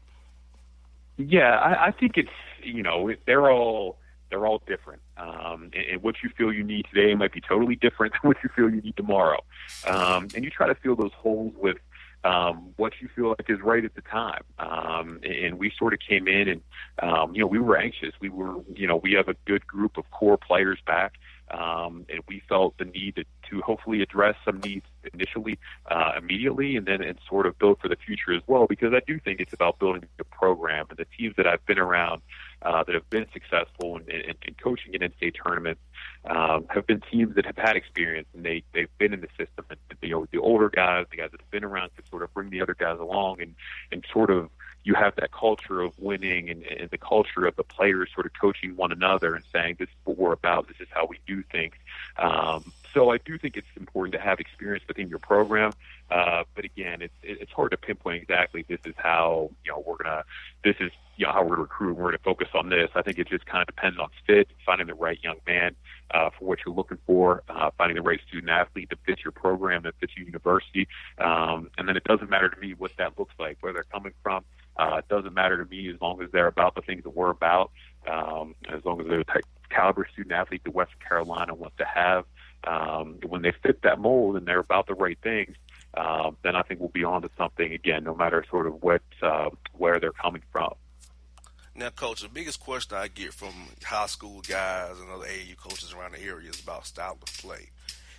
Yeah, 1.17 1.57
I, 1.57 1.87
I 1.87 1.91
think 1.93 2.19
it's 2.19 2.29
you 2.63 2.83
know 2.83 3.11
they're 3.25 3.51
all 3.51 3.97
they're 4.31 4.47
all 4.47 4.63
different. 4.67 5.03
Um, 5.17 5.71
and, 5.75 5.85
and 5.93 6.03
what 6.03 6.17
you 6.23 6.31
feel 6.37 6.53
you 6.53 6.65
need 6.65 6.87
today 6.93 7.15
might 7.15 7.33
be 7.33 7.41
totally 7.41 7.77
different 7.77 8.15
than 8.15 8.21
what 8.29 8.37
you 8.43 8.51
feel 8.55 8.71
you 8.71 8.81
need 8.81 8.97
tomorrow. 8.97 9.41
Um, 9.87 10.29
and 10.35 10.45
you 10.45 10.51
try 10.51 10.67
to 10.67 10.75
fill 10.75 10.97
those 10.97 11.13
holes 11.13 11.55
with 11.57 11.79
um, 12.25 12.73
what 12.77 12.95
you 13.01 13.09
feel 13.15 13.29
like 13.29 13.49
is 13.49 13.61
right 13.61 13.85
at 13.85 13.95
the 13.95 14.01
time. 14.01 14.43
Um, 14.59 15.21
and 15.23 15.59
we 15.59 15.73
sort 15.79 15.93
of 15.93 16.01
came 16.01 16.27
in 16.27 16.49
and, 16.49 16.61
um, 17.03 17.35
you 17.35 17.41
know, 17.41 17.47
we 17.47 17.59
were 17.59 17.77
anxious. 17.77 18.13
We 18.21 18.31
were, 18.31 18.55
you 18.75 18.87
know, 18.87 18.97
we 18.97 19.13
have 19.13 19.29
a 19.29 19.37
good 19.45 19.67
group 19.67 19.99
of 19.99 20.11
core 20.11 20.39
players 20.39 20.79
back. 20.87 21.15
Um, 21.51 22.07
and 22.09 22.23
we 22.27 22.43
felt 22.49 22.79
the 22.79 22.87
need 22.87 23.17
to, 23.17 23.25
to 23.51 23.61
hopefully 23.61 24.03
address 24.03 24.37
some 24.45 24.61
needs 24.61 24.87
initially, 25.13 25.59
uh, 25.91 26.13
immediately, 26.17 26.77
and 26.77 26.87
then 26.87 27.03
and 27.03 27.19
sort 27.29 27.47
of 27.47 27.59
build 27.59 27.79
for 27.81 27.89
the 27.89 27.97
future 27.97 28.33
as 28.33 28.43
well. 28.47 28.67
Because 28.67 28.93
I 28.93 29.01
do 29.07 29.19
think 29.19 29.41
it's 29.41 29.53
about 29.53 29.79
building 29.79 30.05
a 30.19 30.25
program, 30.25 30.87
and 30.91 30.99
the 30.99 31.07
teams 31.17 31.35
that 31.37 31.47
I've 31.47 31.65
been 31.67 31.79
around 31.79 32.23
uh, 32.63 32.83
that 32.85 32.95
have 32.95 33.09
been 33.11 33.27
successful 33.33 33.99
in, 33.99 34.11
in, 34.11 34.35
in 34.47 34.55
coaching 34.55 34.95
in 34.95 35.03
in-state 35.03 35.37
tournaments 35.45 35.81
um, 36.25 36.67
have 36.71 36.87
been 36.87 37.01
teams 37.11 37.35
that 37.35 37.47
have 37.47 37.57
had 37.57 37.77
experience 37.77 38.29
and 38.35 38.45
they 38.45 38.63
they've 38.73 38.99
been 38.99 39.13
in 39.13 39.21
the 39.21 39.29
system. 39.37 39.65
And 39.71 39.79
you 40.03 40.11
know, 40.11 40.27
the 40.31 40.39
older 40.39 40.71
guys, 40.71 41.07
the 41.11 41.17
guys 41.19 41.31
that 41.33 41.41
have 41.41 41.51
been 41.51 41.65
around, 41.65 41.95
can 41.95 42.07
sort 42.07 42.23
of 42.23 42.33
bring 42.33 42.51
the 42.51 42.63
other 42.63 42.75
guys 42.75 42.99
along 42.99 43.41
and 43.41 43.55
and 43.93 44.05
sort 44.13 44.31
of 44.31 44.51
you 44.85 44.95
have 44.95 45.17
that 45.17 45.33
culture 45.33 45.81
of 45.81 45.99
winning 45.99 46.51
and, 46.51 46.63
and 46.65 46.91
the 46.91 46.99
culture 46.99 47.47
of 47.47 47.57
the 47.57 47.65
players 47.65 48.11
sort 48.15 48.27
of 48.27 48.33
coaching 48.39 48.77
one 48.77 48.93
another 48.93 49.35
and 49.35 49.45
saying 49.51 49.77
this 49.79 49.89
is 49.89 49.95
what 50.05 50.19
we're 50.19 50.33
about, 50.33 50.69
this 50.69 50.77
is 50.79 50.89
how 50.91 51.07
we 51.07 51.19
do 51.27 51.43
things. 51.51 51.75
Um, 52.19 52.73
so 52.95 53.11
I 53.11 53.19
do 53.19 53.37
think 53.37 53.57
it's 53.57 53.67
important 53.77 54.13
to 54.15 54.21
have 54.21 54.39
experience 54.39 54.85
within 54.87 55.09
your 55.09 55.19
program. 55.19 55.73
Uh, 56.11 56.45
but 56.55 56.65
again, 56.65 57.03
it's 57.03 57.15
it's 57.23 57.53
hard 57.53 57.73
to 57.73 57.77
pinpoint 57.77 58.23
exactly 58.23 58.65
this 58.69 58.81
is 58.87 58.95
how 58.97 59.51
you 59.65 59.73
know 59.73 59.83
we're 59.85 59.97
gonna 59.97 60.23
this 60.63 60.77
is 60.79 60.93
you 61.17 61.27
know 61.27 61.33
how 61.33 61.43
we're 61.43 61.51
gonna 61.51 61.63
recruit. 61.63 61.97
We're 61.97 62.05
gonna 62.05 62.19
focus 62.19 62.49
on 62.55 62.69
this. 62.69 62.91
I 62.95 63.03
think 63.03 63.19
it 63.19 63.29
just 63.29 63.47
kind 63.47 63.63
of 63.63 63.67
depends 63.67 63.99
on 63.99 64.09
fit, 64.27 64.49
finding 64.65 64.87
the 64.87 64.95
right 64.95 65.19
young 65.23 65.39
man 65.47 65.75
uh, 66.13 66.31
for 66.39 66.45
what 66.45 66.61
you're 66.65 66.75
looking 66.75 66.99
for, 67.07 67.43
uh, 67.49 67.71
finding 67.77 67.97
the 67.97 68.03
right 68.03 68.21
student 68.29 68.51
athlete 68.51 68.91
that 68.91 68.99
fits 69.05 69.25
your 69.25 69.33
program, 69.33 69.83
that 69.83 69.95
fits 69.99 70.13
your 70.17 70.27
university, 70.27 70.87
um, 71.19 71.71
and 71.77 71.89
then 71.89 71.97
it 71.97 72.05
doesn't 72.05 72.31
matter 72.31 72.49
to 72.49 72.61
me 72.61 72.75
what 72.79 72.93
that 72.99 73.19
looks 73.19 73.35
like, 73.39 73.59
where 73.61 73.73
they're 73.73 73.85
coming 73.85 74.13
from. 74.23 74.45
Uh, 74.77 74.97
it 74.99 75.09
doesn't 75.09 75.35
matter 75.35 75.63
to 75.63 75.69
me 75.71 75.89
as 75.89 76.01
long 76.01 76.21
as 76.23 76.31
they're 76.33 76.49
about 76.49 76.75
the 76.75 76.83
things 76.83 77.05
that 77.05 77.11
we're 77.11 77.31
about, 77.31 77.71
um, 78.09 78.55
as 78.69 78.85
long 78.85 79.01
as 79.01 79.07
they're 79.07 79.19
the 79.19 79.25
type 79.25 79.45
caliber 79.71 80.07
student 80.13 80.33
athlete 80.33 80.63
that 80.65 80.75
Western 80.75 80.99
Carolina 81.07 81.55
wants 81.55 81.77
to 81.79 81.85
have. 81.85 82.25
Um, 82.67 83.19
when 83.27 83.43
they 83.43 83.53
fit 83.63 83.83
that 83.83 83.99
mold 83.99 84.37
and 84.37 84.47
they're 84.47 84.61
about 84.61 84.87
the 84.87 84.95
right 84.95 85.19
things, 85.23 85.57
um, 85.97 86.37
then 86.43 86.57
I 86.57 86.63
think 86.63 86.81
we'll 86.81 86.89
be 86.89 87.05
on 87.05 87.23
to 87.23 87.31
something 87.37 87.73
again, 87.73 88.05
no 88.05 88.15
matter 88.15 88.45
sort 88.51 88.67
of 88.67 88.83
what 88.83 89.03
uh, 89.23 89.51
where 89.73 90.01
they're 90.01 90.13
coming 90.13 90.43
from. 90.53 90.75
Now, 91.77 91.91
coach, 91.91 92.23
the 92.23 92.29
biggest 92.29 92.61
question 92.61 92.97
I 92.97 93.09
get 93.09 93.35
from 93.35 93.53
high 93.83 94.07
school 94.07 94.41
guys 94.49 94.99
and 95.01 95.11
other 95.11 95.27
AAU 95.27 95.57
coaches 95.57 95.93
around 95.93 96.13
the 96.13 96.23
area 96.23 96.51
is 96.51 96.61
about 96.61 96.87
style 96.87 97.19
of 97.21 97.27
play. 97.39 97.71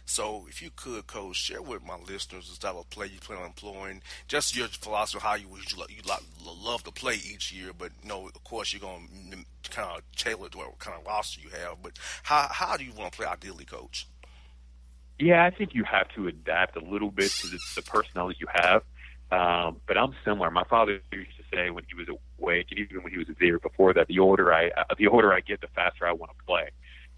So, 0.06 0.46
if 0.50 0.62
you 0.62 0.70
could, 0.76 1.08
coach, 1.08 1.38
share 1.38 1.62
with 1.62 1.84
my 1.84 1.98
listeners 1.98 2.48
the 2.48 2.56
style 2.56 2.80
of 2.80 2.90
play 2.90 3.08
you 3.08 3.20
plan 3.20 3.40
on 3.40 3.46
employing, 3.46 4.04
just 4.28 4.56
your 4.56 4.68
philosophy, 4.68 5.22
how 5.24 5.36
you 5.36 5.48
you, 5.48 5.84
you 5.90 6.02
love 6.46 6.84
to 6.84 6.92
play 6.92 7.16
each 7.16 7.52
year. 7.52 7.72
But 7.76 7.92
you 8.04 8.10
know, 8.10 8.28
of 8.28 8.44
course, 8.44 8.72
you're 8.72 8.82
going 8.82 9.10
to 9.64 9.70
kind 9.72 9.90
of 9.90 10.04
tailor 10.16 10.50
to 10.50 10.58
what 10.58 10.78
kind 10.80 10.98
of 11.00 11.08
roster 11.08 11.42
you 11.42 11.50
have. 11.50 11.82
But 11.82 11.94
how 12.24 12.48
how 12.52 12.78
do 12.78 12.84
you 12.84 12.94
want 12.94 13.14
to 13.14 13.18
play 13.18 13.26
ideally, 13.28 13.66
coach? 13.66 14.08
Yeah, 15.20 15.46
I 15.46 15.50
think 15.50 15.74
you 15.74 15.84
have 15.86 16.10
to 16.16 16.28
adapt 16.28 16.76
a 16.76 16.82
little 16.82 17.12
bit 17.12 17.32
to 17.32 17.48
the, 17.48 17.60
the 17.76 17.82
personnel 17.82 18.28
that 18.28 18.40
you 18.40 18.48
have. 18.54 18.84
Um, 19.32 19.82
but 19.88 19.98
I'm 19.98 20.14
similar. 20.24 20.52
My 20.52 20.66
father 20.66 21.00
used 21.12 21.38
to 21.38 21.44
say 21.54 21.70
when 21.70 21.84
he 21.90 21.96
was 21.96 22.08
awake, 22.40 22.68
and 22.70 22.80
even 22.80 23.02
when 23.02 23.12
he 23.12 23.18
was 23.18 23.28
year 23.40 23.60
before 23.60 23.94
that, 23.94 24.08
the 24.08 24.20
older 24.20 24.54
I 24.54 24.70
uh, 24.70 24.84
the 24.98 25.08
older 25.08 25.34
I 25.34 25.40
get, 25.40 25.62
the 25.62 25.68
faster 25.68 26.06
I 26.06 26.12
want 26.12 26.32
to 26.38 26.44
play. 26.46 26.70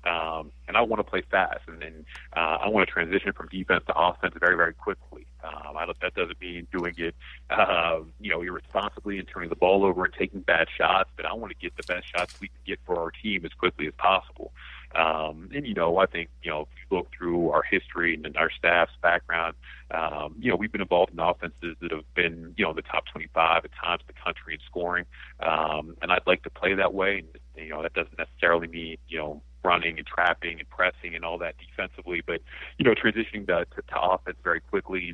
Um, 0.05 0.51
and 0.67 0.77
I 0.77 0.81
want 0.81 0.99
to 0.99 1.03
play 1.03 1.21
fast, 1.29 1.61
and 1.67 1.81
then 1.81 2.05
uh, 2.35 2.59
I 2.61 2.69
want 2.69 2.87
to 2.87 2.93
transition 2.93 3.33
from 3.33 3.49
defense 3.49 3.83
to 3.87 3.97
offense 3.97 4.35
very, 4.39 4.55
very 4.55 4.73
quickly. 4.73 5.25
Um, 5.43 5.75
I, 5.75 5.85
that 6.01 6.13
doesn't 6.13 6.39
mean 6.39 6.65
doing 6.71 6.93
it, 6.97 7.13
uh, 7.49 7.99
you 8.21 8.29
know, 8.29 8.41
irresponsibly 8.41 9.19
and 9.19 9.27
turning 9.27 9.49
the 9.49 9.55
ball 9.55 9.83
over 9.83 10.05
and 10.05 10.13
taking 10.13 10.41
bad 10.41 10.67
shots. 10.77 11.09
But 11.17 11.25
I 11.25 11.33
want 11.33 11.51
to 11.51 11.57
get 11.57 11.75
the 11.75 11.83
best 11.83 12.09
shots 12.09 12.39
we 12.39 12.47
can 12.47 12.57
get 12.65 12.79
for 12.85 12.97
our 12.99 13.11
team 13.11 13.43
as 13.43 13.51
quickly 13.53 13.87
as 13.87 13.93
possible. 13.97 14.53
Um, 14.95 15.49
and 15.53 15.65
you 15.67 15.73
know, 15.73 15.97
I 15.97 16.05
think 16.05 16.29
you 16.43 16.51
know, 16.51 16.61
if 16.61 16.67
you 16.89 16.97
look 16.97 17.07
through 17.17 17.51
our 17.51 17.63
history 17.63 18.19
and 18.21 18.37
our 18.37 18.49
staff's 18.51 18.93
background, 19.01 19.55
um, 19.91 20.35
you 20.39 20.49
know, 20.49 20.55
we've 20.55 20.71
been 20.71 20.81
involved 20.81 21.13
in 21.13 21.19
offenses 21.19 21.75
that 21.81 21.91
have 21.91 22.13
been 22.15 22.53
you 22.57 22.65
know 22.65 22.73
the 22.73 22.81
top 22.81 23.05
25 23.11 23.65
at 23.65 23.71
times 23.73 24.01
in 24.07 24.13
the 24.15 24.21
country 24.23 24.53
in 24.53 24.59
scoring. 24.65 25.05
Um, 25.39 25.95
and 26.01 26.11
I'd 26.11 26.25
like 26.25 26.43
to 26.43 26.49
play 26.49 26.73
that 26.75 26.93
way. 26.93 27.19
And, 27.19 27.65
you 27.65 27.69
know, 27.69 27.81
that 27.83 27.93
doesn't 27.93 28.17
necessarily 28.17 28.67
mean 28.67 28.97
you 29.07 29.17
know 29.17 29.41
running 29.63 29.97
and 29.97 30.07
trapping 30.07 30.59
and 30.59 30.69
pressing 30.69 31.15
and 31.15 31.25
all 31.25 31.37
that 31.39 31.55
defensively, 31.57 32.21
but 32.25 32.41
you 32.77 32.85
know, 32.85 32.93
transitioning 32.93 33.45
to, 33.47 33.65
to, 33.75 33.81
to 33.81 34.01
offense 34.01 34.37
very 34.43 34.61
quickly. 34.61 35.13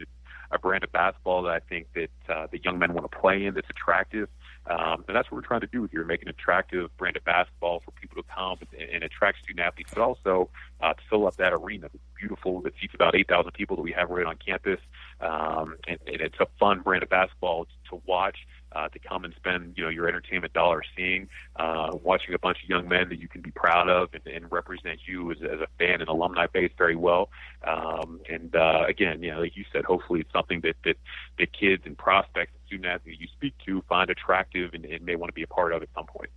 A 0.52 0.60
brand 0.60 0.84
of 0.84 0.92
basketball 0.92 1.42
that 1.44 1.54
I 1.54 1.60
think 1.68 1.88
that 1.96 2.12
uh, 2.30 2.46
the 2.52 2.60
young 2.64 2.78
men 2.78 2.94
want 2.94 3.12
to 3.12 3.18
play 3.18 3.44
in 3.44 3.56
that's 3.56 3.70
attractive. 3.72 4.30
Um, 4.66 5.04
and 5.08 5.16
that's 5.16 5.30
what 5.30 5.38
we're 5.38 5.48
trying 5.48 5.62
to 5.62 5.68
do 5.68 5.90
here, 5.92 6.06
make 6.06 6.22
an 6.22 6.30
attractive 6.30 6.96
brand 6.98 7.18
of 7.18 7.24
basketball 7.26 7.82
for 7.82 7.92
people 7.92 8.22
to 8.22 8.28
come 8.34 8.58
and, 8.80 8.90
and 8.90 9.04
attract 9.04 9.40
student 9.44 9.60
athletes, 9.60 9.92
but 9.94 10.02
also 10.02 10.50
uh, 10.82 10.94
to 10.94 11.02
fill 11.10 11.28
up 11.28 11.36
that 11.38 11.52
arena. 11.52 11.88
It's 11.94 12.04
beautiful. 12.18 12.62
That 12.62 12.74
seats 12.80 12.94
about 12.94 13.16
8,000 13.16 13.52
people 13.52 13.76
that 13.76 13.82
we 13.82 13.92
have 13.92 14.10
right 14.10 14.26
on 14.26 14.38
campus. 14.38 14.80
Um, 15.20 15.76
and, 15.88 16.00
and 16.08 16.22
it's 16.22 16.40
a 16.40 16.48
fun 16.60 16.82
brand 16.82 17.04
of 17.04 17.10
basketball 17.10 17.68
to 17.90 18.02
watch 18.06 18.38
uh, 18.76 18.90
to 18.90 19.00
come 19.00 19.24
and 19.24 19.34
spend 19.36 19.74
you 19.78 19.84
know 19.84 19.90
your 19.90 20.08
entertainment 20.08 20.54
dollar 20.54 20.82
seeing, 20.96 21.30
uh, 21.56 21.92
watching 22.04 22.34
a 22.34 22.40
bunch 22.40 22.58
of 22.64 22.70
young 22.70 22.88
men 22.88 23.10
that 23.10 23.20
you 23.20 23.28
can 23.28 23.42
be 23.42 23.52
proud 23.52 23.90
of 23.90 24.10
and, 24.14 24.26
and 24.28 24.52
represent 24.52 25.00
you 25.06 25.32
as, 25.32 25.38
as 25.42 25.60
a 25.60 25.68
fan 25.78 26.02
and 26.02 26.10
alumni 26.10 26.48
base 26.48 26.72
very 26.78 26.96
well. 26.96 27.30
Um, 27.64 28.20
and 28.30 28.56
uh, 28.56 28.84
again, 28.88 29.22
you 29.22 29.32
know, 29.32 29.42
like 29.42 29.56
you 29.56 29.66
said, 29.72 29.86
hopefully 29.86 30.22
it's 30.22 30.32
something 30.32 30.62
that 30.62 30.76
that, 30.86 30.98
that 31.40 31.54
kids 31.54 31.84
and 31.86 31.98
prospects 31.98 32.52
and 32.54 32.68
student 32.68 32.88
athletes 32.88 33.20
you 33.22 33.28
speak 33.28 33.54
to 33.66 33.82
find 33.88 34.10
attractive 34.10 34.74
and, 34.74 34.86
and 34.86 35.06
may 35.06 35.16
want 35.16 35.30
to 35.30 35.34
be 35.34 35.44
a 35.44 35.48
part 35.48 35.74
of 35.74 35.82
at 35.82 35.90
some 35.96 36.06
point. 36.06 36.30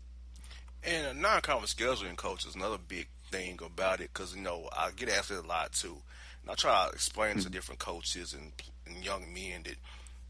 And 0.84 1.06
a 1.06 1.20
non-conference 1.20 1.74
scheduling 1.74 2.10
and 2.10 2.18
coach 2.18 2.46
is 2.46 2.54
another 2.54 2.78
big 2.78 3.08
thing 3.30 3.58
about 3.64 4.00
it 4.00 4.10
because 4.12 4.36
you 4.36 4.42
know 4.42 4.68
I 4.72 4.90
get 4.94 5.08
asked 5.08 5.30
it 5.30 5.44
a 5.44 5.46
lot 5.46 5.72
too. 5.72 5.96
And 6.42 6.50
I 6.50 6.54
try 6.54 6.86
to 6.86 6.92
explain 6.92 7.32
mm-hmm. 7.32 7.40
to 7.40 7.50
different 7.50 7.80
coaches 7.80 8.34
and, 8.34 8.52
and 8.86 9.04
young 9.04 9.32
men 9.34 9.62
that 9.64 9.76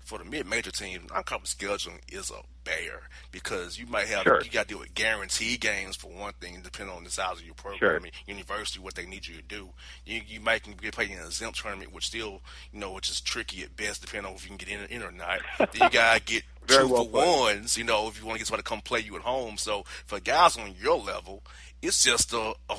for 0.07 0.19
the 0.19 0.25
mid-major 0.25 0.71
teams, 0.71 1.11
non-conference 1.11 1.55
scheduling 1.55 1.99
is 2.13 2.31
a 2.31 2.41
bear 2.63 3.03
because 3.33 3.77
you 3.77 3.87
might 3.87 4.07
have 4.07 4.23
sure. 4.23 4.41
you 4.41 4.51
got 4.51 4.63
to 4.63 4.69
deal 4.69 4.79
with 4.79 4.95
guarantee 4.95 5.57
games 5.57 5.97
for 5.97 6.07
one 6.13 6.33
thing, 6.41 6.61
depending 6.63 6.95
on 6.95 7.03
the 7.03 7.11
size 7.11 7.39
of 7.39 7.45
your 7.45 7.57
program, 7.57 7.79
sure. 7.79 7.97
I 7.97 7.99
mean, 7.99 8.13
university, 8.25 8.79
what 8.79 8.95
they 8.95 9.05
need 9.05 9.27
you 9.27 9.35
to 9.35 9.43
do. 9.43 9.71
You, 10.05 10.21
you 10.25 10.41
might 10.41 10.63
can 10.63 10.75
get 10.75 10.95
played 10.95 11.11
in 11.11 11.19
an 11.19 11.27
exempt 11.27 11.61
tournament, 11.61 11.93
which 11.93 12.07
still, 12.07 12.41
you 12.73 12.79
know, 12.79 12.93
which 12.93 13.11
is 13.11 13.21
tricky 13.21 13.65
at 13.65 13.77
best, 13.77 14.01
depending 14.01 14.31
on 14.31 14.37
if 14.37 14.45
you 14.45 14.57
can 14.57 14.59
get 14.59 14.69
in, 14.69 14.85
in 14.87 15.03
or 15.03 15.11
not. 15.11 15.41
then 15.59 15.69
you 15.75 15.91
got 15.91 16.19
to 16.19 16.23
get 16.23 16.45
two 16.69 16.87
well 16.87 17.05
for 17.05 17.11
played. 17.11 17.57
ones, 17.57 17.77
you 17.77 17.83
know, 17.83 18.07
if 18.07 18.21
you 18.21 18.27
want 18.27 18.37
to 18.37 18.39
get 18.39 18.47
somebody 18.47 18.63
to 18.63 18.69
come 18.69 18.81
play 18.81 19.01
you 19.01 19.17
at 19.17 19.23
home. 19.23 19.57
So 19.57 19.85
for 20.07 20.21
guys 20.21 20.57
on 20.57 20.75
your 20.81 20.99
level, 20.99 21.43
it's 21.87 22.05
just 22.05 22.33
a, 22.33 22.55
a, 22.69 22.77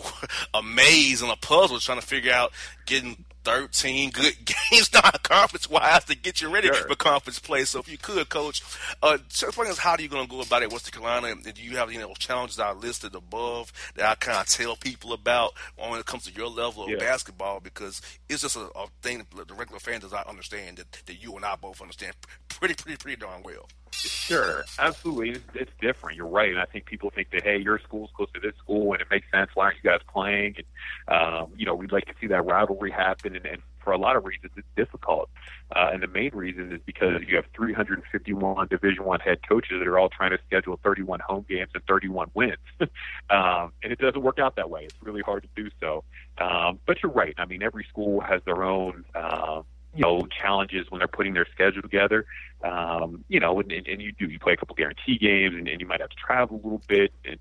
a 0.56 0.64
maze 0.64 1.22
and 1.22 1.32
a 1.32 1.36
puzzle 1.38 1.80
trying 1.80 2.00
to 2.00 2.06
figure 2.06 2.34
out 2.34 2.52
getting 2.86 3.26
13 3.48 4.10
good 4.10 4.36
games 4.72 4.92
non-conference 4.94 5.70
wise 5.70 6.04
to 6.04 6.18
get 6.18 6.42
you 6.42 6.50
ready 6.50 6.68
sure. 6.68 6.76
for 6.86 6.96
conference 6.96 7.40
play. 7.40 7.64
So 7.64 7.80
if 7.80 7.90
you 7.90 7.98
could, 7.98 8.28
coach, 8.28 8.62
uh, 9.02 9.18
explain 9.24 9.72
us 9.72 9.78
how 9.78 9.92
are 9.92 10.02
you 10.02 10.10
going 10.10 10.26
to 10.26 10.30
go 10.30 10.42
about 10.42 10.64
it? 10.64 10.72
What's 10.72 10.84
the 10.84 10.92
Carolina? 10.92 11.34
Do 11.42 11.64
you 11.64 11.78
have 11.78 11.92
you 11.92 12.00
know 12.00 12.14
challenges 12.16 12.60
I 12.60 12.74
listed 12.74 13.16
above 13.16 13.72
that 13.96 14.06
I 14.06 14.16
kind 14.16 14.40
of 14.40 14.48
tell 14.48 14.76
people 14.76 15.14
about 15.14 15.54
when 15.78 15.98
it 15.98 16.06
comes 16.06 16.26
to 16.26 16.34
your 16.34 16.50
level 16.50 16.84
of 16.84 16.90
yeah. 16.90 16.98
basketball? 16.98 17.62
Because 17.62 18.02
it's 18.28 18.42
just 18.42 18.58
a, 18.58 18.70
a 18.76 18.88
thing 19.02 19.20
that 19.20 19.48
the 19.48 19.54
regular 19.54 19.80
fan 19.80 20.02
does 20.02 20.12
not 20.12 20.28
understand 20.28 20.78
that, 20.78 20.92
that 21.06 21.24
you 21.24 21.34
and 21.38 21.46
I 21.46 21.56
both 21.56 21.82
understand 21.82 22.16
pretty, 22.50 22.76
pretty, 22.76 22.98
pretty 22.98 23.22
darn 23.22 23.44
well. 23.44 23.70
Sure, 24.04 24.66
absolutely. 24.78 25.32
It's, 25.32 25.46
it's 25.56 25.72
different. 25.82 26.18
You're 26.18 26.28
right, 26.28 26.50
and 26.50 26.60
I 26.60 26.66
think 26.66 26.86
people 26.86 27.10
think 27.10 27.32
that 27.32 27.44
hey, 27.44 27.58
your 27.58 27.80
school's 27.80 28.10
close 28.16 28.30
to 28.34 28.40
this 28.40 28.56
school, 28.58 28.94
and 28.94 29.02
it 29.02 29.08
makes 29.10 29.26
sense. 29.32 29.52
Why 29.54 29.66
aren't 29.66 29.78
you 29.84 29.90
guys 29.90 30.02
playing? 30.12 30.56
And 30.58 31.16
um, 31.16 31.52
you 31.56 31.66
know, 31.66 31.76
we'd 31.76 31.92
like 31.92 32.06
to 32.06 32.14
see 32.20 32.28
that 32.28 32.46
rivalry 32.46 32.92
happen, 32.92 33.36
and, 33.36 33.46
and 33.46 33.62
for 33.84 33.94
a 33.94 33.98
lot 33.98 34.16
of 34.18 34.26
reasons, 34.26 34.52
it's 34.58 34.68
difficult. 34.76 35.30
Uh, 35.74 35.90
and 35.94 36.04
the 36.04 36.08
main 36.08 36.32
reason 36.34 36.74
is 36.74 36.82
because 36.86 37.22
you 37.26 37.38
have 37.38 37.46
351 37.56 38.68
Division 38.68 39.06
One 39.06 39.20
head 39.20 39.40
coaches 39.48 39.80
that 39.80 39.88
are 39.88 39.98
all 39.98 40.10
trying 40.10 40.32
to 40.32 40.40
schedule 40.46 40.80
31 40.84 41.22
home 41.22 41.46
games 41.48 41.72
and 41.74 41.84
31 41.86 42.30
wins, 42.34 42.58
um, 43.30 43.72
and 43.82 43.92
it 43.92 44.00
doesn't 44.00 44.22
work 44.22 44.40
out 44.40 44.58
that 44.58 44.70
way. 44.70 44.84
It's 44.84 44.96
really 45.02 45.22
hard 45.22 45.44
to 45.44 45.50
do 45.56 45.70
so. 45.80 46.04
Um, 46.38 46.80
but 46.86 47.02
you're 47.02 47.12
right. 47.12 47.34
I 47.38 47.46
mean, 47.46 47.64
every 47.64 47.86
school 47.86 48.20
has 48.22 48.42
their 48.46 48.64
own. 48.64 49.06
Uh, 49.16 49.64
you 49.98 50.04
know 50.04 50.28
challenges 50.28 50.86
when 50.90 51.00
they're 51.00 51.08
putting 51.08 51.34
their 51.34 51.48
schedule 51.52 51.82
together. 51.82 52.26
Um, 52.64 53.26
you 53.28 53.40
know, 53.40 53.60
and, 53.60 53.72
and 53.72 54.02
you 54.02 54.12
do 54.12 54.26
you 54.26 54.40
play 54.40 54.54
a 54.54 54.58
couple 54.58 54.76
guarantee 54.76 55.18
games, 55.18 55.56
and, 55.56 55.68
and 55.68 55.82
you 55.82 55.88
might 55.88 56.02
have 56.02 56.10
to 56.10 56.16
travel 56.16 56.58
a 56.58 56.62
little 56.64 56.82
bit, 56.88 57.12
and 57.26 57.38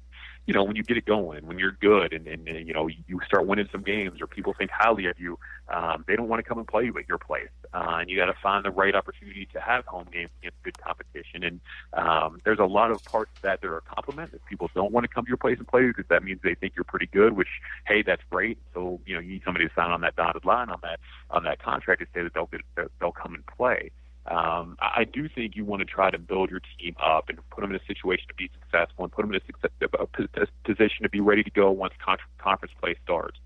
you 0.47 0.55
know, 0.55 0.63
when 0.63 0.77
you 0.77 0.85
get 0.85 0.97
it 0.97 1.05
going, 1.05 1.47
when 1.47 1.59
you're 1.59 1.73
good 1.73 2.13
and, 2.13 2.27
and, 2.29 2.47
and 2.47 2.69
you 2.69 2.73
know, 2.73 2.87
you 2.87 3.21
start 3.27 3.47
winning 3.47 3.69
some 3.73 3.83
games 3.83 4.21
or 4.21 4.27
people 4.27 4.55
think 4.57 4.71
highly 4.71 5.07
of 5.07 5.19
you, 5.19 5.39
um, 5.69 6.05
they 6.07 6.15
don't 6.15 6.29
want 6.29 6.43
to 6.43 6.49
come 6.49 6.59
and 6.59 6.69
play 6.69 6.85
you 6.85 6.97
at 6.99 7.09
your 7.09 7.19
place. 7.19 7.49
Uh, 7.75 7.99
and 8.01 8.09
you 8.09 8.17
got 8.17 8.27
to 8.27 8.35
find 8.41 8.65
the 8.65 8.71
right 8.71 8.95
opportunity 8.95 9.49
to 9.53 9.61
have 9.61 9.85
home 9.87 10.07
games 10.13 10.31
against 10.41 10.63
good 10.63 10.81
competition. 10.81 11.43
And 11.43 11.61
um, 11.93 12.41
there's 12.45 12.61
a 12.61 12.65
lot 12.65 12.91
of 12.93 13.05
parts 13.05 13.33
that 13.43 13.57
that 13.61 13.65
are 13.69 13.79
a 13.79 13.83
compliment. 13.83 14.31
If 14.35 14.45
people 14.47 14.71
don't 14.75 14.93
want 14.93 15.05
to 15.05 15.09
come 15.09 15.25
to 15.25 15.29
your 15.29 15.37
place 15.37 15.59
and 15.59 15.67
play 15.67 15.83
you 15.83 15.89
because 15.89 16.07
that 16.09 16.23
means 16.23 16.41
they 16.43 16.55
think 16.55 16.75
you're 16.77 16.85
pretty 16.85 17.07
good, 17.07 17.35
which, 17.35 17.49
hey, 17.87 18.03
that's 18.03 18.23
great. 18.31 18.59
So, 18.75 19.01
you 19.07 19.15
know, 19.15 19.21
you 19.21 19.35
need 19.35 19.43
somebody 19.45 19.69
to 19.69 19.75
sign 19.75 19.91
on 19.91 20.01
that 20.03 20.17
dotted 20.17 20.45
line 20.45 20.69
on 20.71 20.79
that, 20.83 21.01
on 21.31 21.45
that 21.45 21.63
contract 21.63 22.01
to 22.01 22.07
say 22.15 22.23
that 22.23 22.35
they'll, 22.35 22.47
get, 22.47 22.61
they'll 23.01 23.13
come 23.13 23.35
and 23.35 23.45
play. 23.47 23.91
Um, 24.29 24.77
I 24.81 25.05
do 25.05 25.29
think 25.29 25.55
you 25.55 25.64
want 25.64 25.81
to 25.81 25.87
try 25.87 26.11
to 26.11 26.18
build 26.18 26.51
your 26.51 26.61
team 26.79 26.97
up 27.03 27.29
and 27.29 27.39
put 27.51 27.61
them 27.61 27.70
in 27.70 27.77
a 27.77 27.85
situation 27.87 28.27
to 28.29 28.35
be 28.35 28.51
successful 28.61 29.05
and 29.05 29.12
put 29.12 29.22
them 29.22 29.33
in 29.33 29.41
a, 29.41 29.45
success, 29.45 29.70
a 29.81 30.47
position 30.64 31.05
to 31.05 31.09
be 31.09 31.20
ready 31.20 31.45
to 31.45 31.51
go 31.51 31.70
once 31.70 31.95
con- 32.05 32.18
conference 32.39 32.74
play 32.81 32.97
starts. 33.05 33.39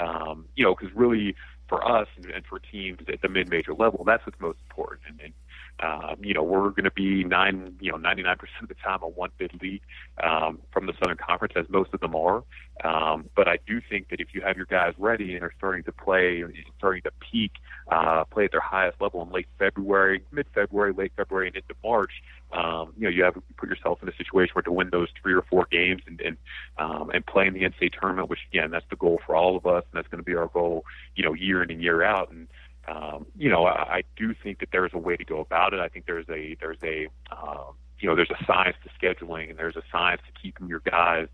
Um, 0.00 0.46
you 0.56 0.64
know, 0.64 0.74
because 0.74 0.92
really 0.94 1.36
for 1.68 1.86
us 1.86 2.08
and 2.16 2.44
for 2.46 2.58
teams 2.58 2.98
at 3.12 3.22
the 3.22 3.28
mid-major 3.28 3.74
level, 3.74 4.02
that's 4.04 4.26
what's 4.26 4.40
most 4.40 4.58
important. 4.68 5.02
And, 5.08 5.20
and 5.20 5.32
um, 5.80 6.16
you 6.20 6.34
know, 6.34 6.42
we're 6.42 6.70
going 6.70 6.84
to 6.84 6.90
be 6.90 7.24
nine, 7.24 7.76
you 7.80 7.90
know, 7.90 7.98
99% 7.98 8.36
of 8.62 8.68
the 8.68 8.74
time 8.74 9.02
a 9.02 9.08
one 9.08 9.30
bid 9.38 9.52
league 9.60 9.82
um, 10.22 10.60
from 10.72 10.86
the 10.86 10.92
Southern 10.98 11.16
Conference, 11.16 11.54
as 11.56 11.66
most 11.68 11.92
of 11.92 12.00
them 12.00 12.14
are. 12.14 12.44
Um, 12.84 13.28
but 13.34 13.48
I 13.48 13.58
do 13.66 13.80
think 13.88 14.08
that 14.10 14.20
if 14.20 14.34
you 14.34 14.40
have 14.42 14.56
your 14.56 14.66
guys 14.66 14.94
ready 14.98 15.34
and 15.34 15.42
are 15.42 15.52
starting 15.58 15.82
to 15.84 15.92
play, 15.92 16.44
starting 16.78 17.02
to 17.02 17.10
peak, 17.30 17.52
uh, 17.90 18.24
play 18.24 18.44
at 18.44 18.52
their 18.52 18.60
highest 18.60 19.00
level 19.00 19.22
in 19.22 19.30
late 19.30 19.48
February, 19.58 20.22
mid 20.30 20.46
February, 20.54 20.92
late 20.92 21.12
February, 21.16 21.48
and 21.48 21.56
into 21.56 21.74
March, 21.82 22.12
um, 22.54 22.92
you 22.96 23.04
know, 23.04 23.10
you 23.10 23.24
have 23.24 23.34
put 23.56 23.68
yourself 23.68 24.00
in 24.02 24.08
a 24.08 24.16
situation 24.16 24.52
where 24.54 24.62
to 24.62 24.72
win 24.72 24.90
those 24.90 25.08
three 25.20 25.34
or 25.34 25.42
four 25.42 25.66
games 25.70 26.02
and 26.06 26.20
and, 26.20 26.36
um, 26.78 27.10
and 27.10 27.26
play 27.26 27.46
in 27.46 27.54
the 27.54 27.60
NCAA 27.60 27.92
tournament, 28.00 28.30
which 28.30 28.40
again, 28.52 28.70
that's 28.70 28.86
the 28.90 28.96
goal 28.96 29.20
for 29.26 29.34
all 29.34 29.56
of 29.56 29.66
us, 29.66 29.82
and 29.90 29.98
that's 29.98 30.08
going 30.08 30.22
to 30.22 30.24
be 30.24 30.36
our 30.36 30.46
goal, 30.46 30.84
you 31.16 31.24
know, 31.24 31.32
year 31.32 31.62
in 31.62 31.70
and 31.70 31.82
year 31.82 32.02
out. 32.02 32.30
And 32.30 32.46
um, 32.88 33.26
you 33.36 33.50
know, 33.50 33.64
I, 33.64 33.96
I 33.96 34.02
do 34.16 34.34
think 34.34 34.60
that 34.60 34.68
there's 34.72 34.92
a 34.92 34.98
way 34.98 35.16
to 35.16 35.24
go 35.24 35.40
about 35.40 35.74
it. 35.74 35.80
I 35.80 35.88
think 35.88 36.06
there's 36.06 36.28
a 36.28 36.56
there's 36.60 36.82
a 36.82 37.08
um, 37.30 37.74
you 37.98 38.08
know 38.08 38.16
there's 38.16 38.30
a 38.30 38.44
science 38.44 38.76
to 38.84 38.90
scheduling 38.98 39.50
and 39.50 39.58
there's 39.58 39.76
a 39.76 39.82
science 39.90 40.20
to 40.26 40.40
keeping 40.40 40.68
your 40.68 40.80
guys 40.80 41.28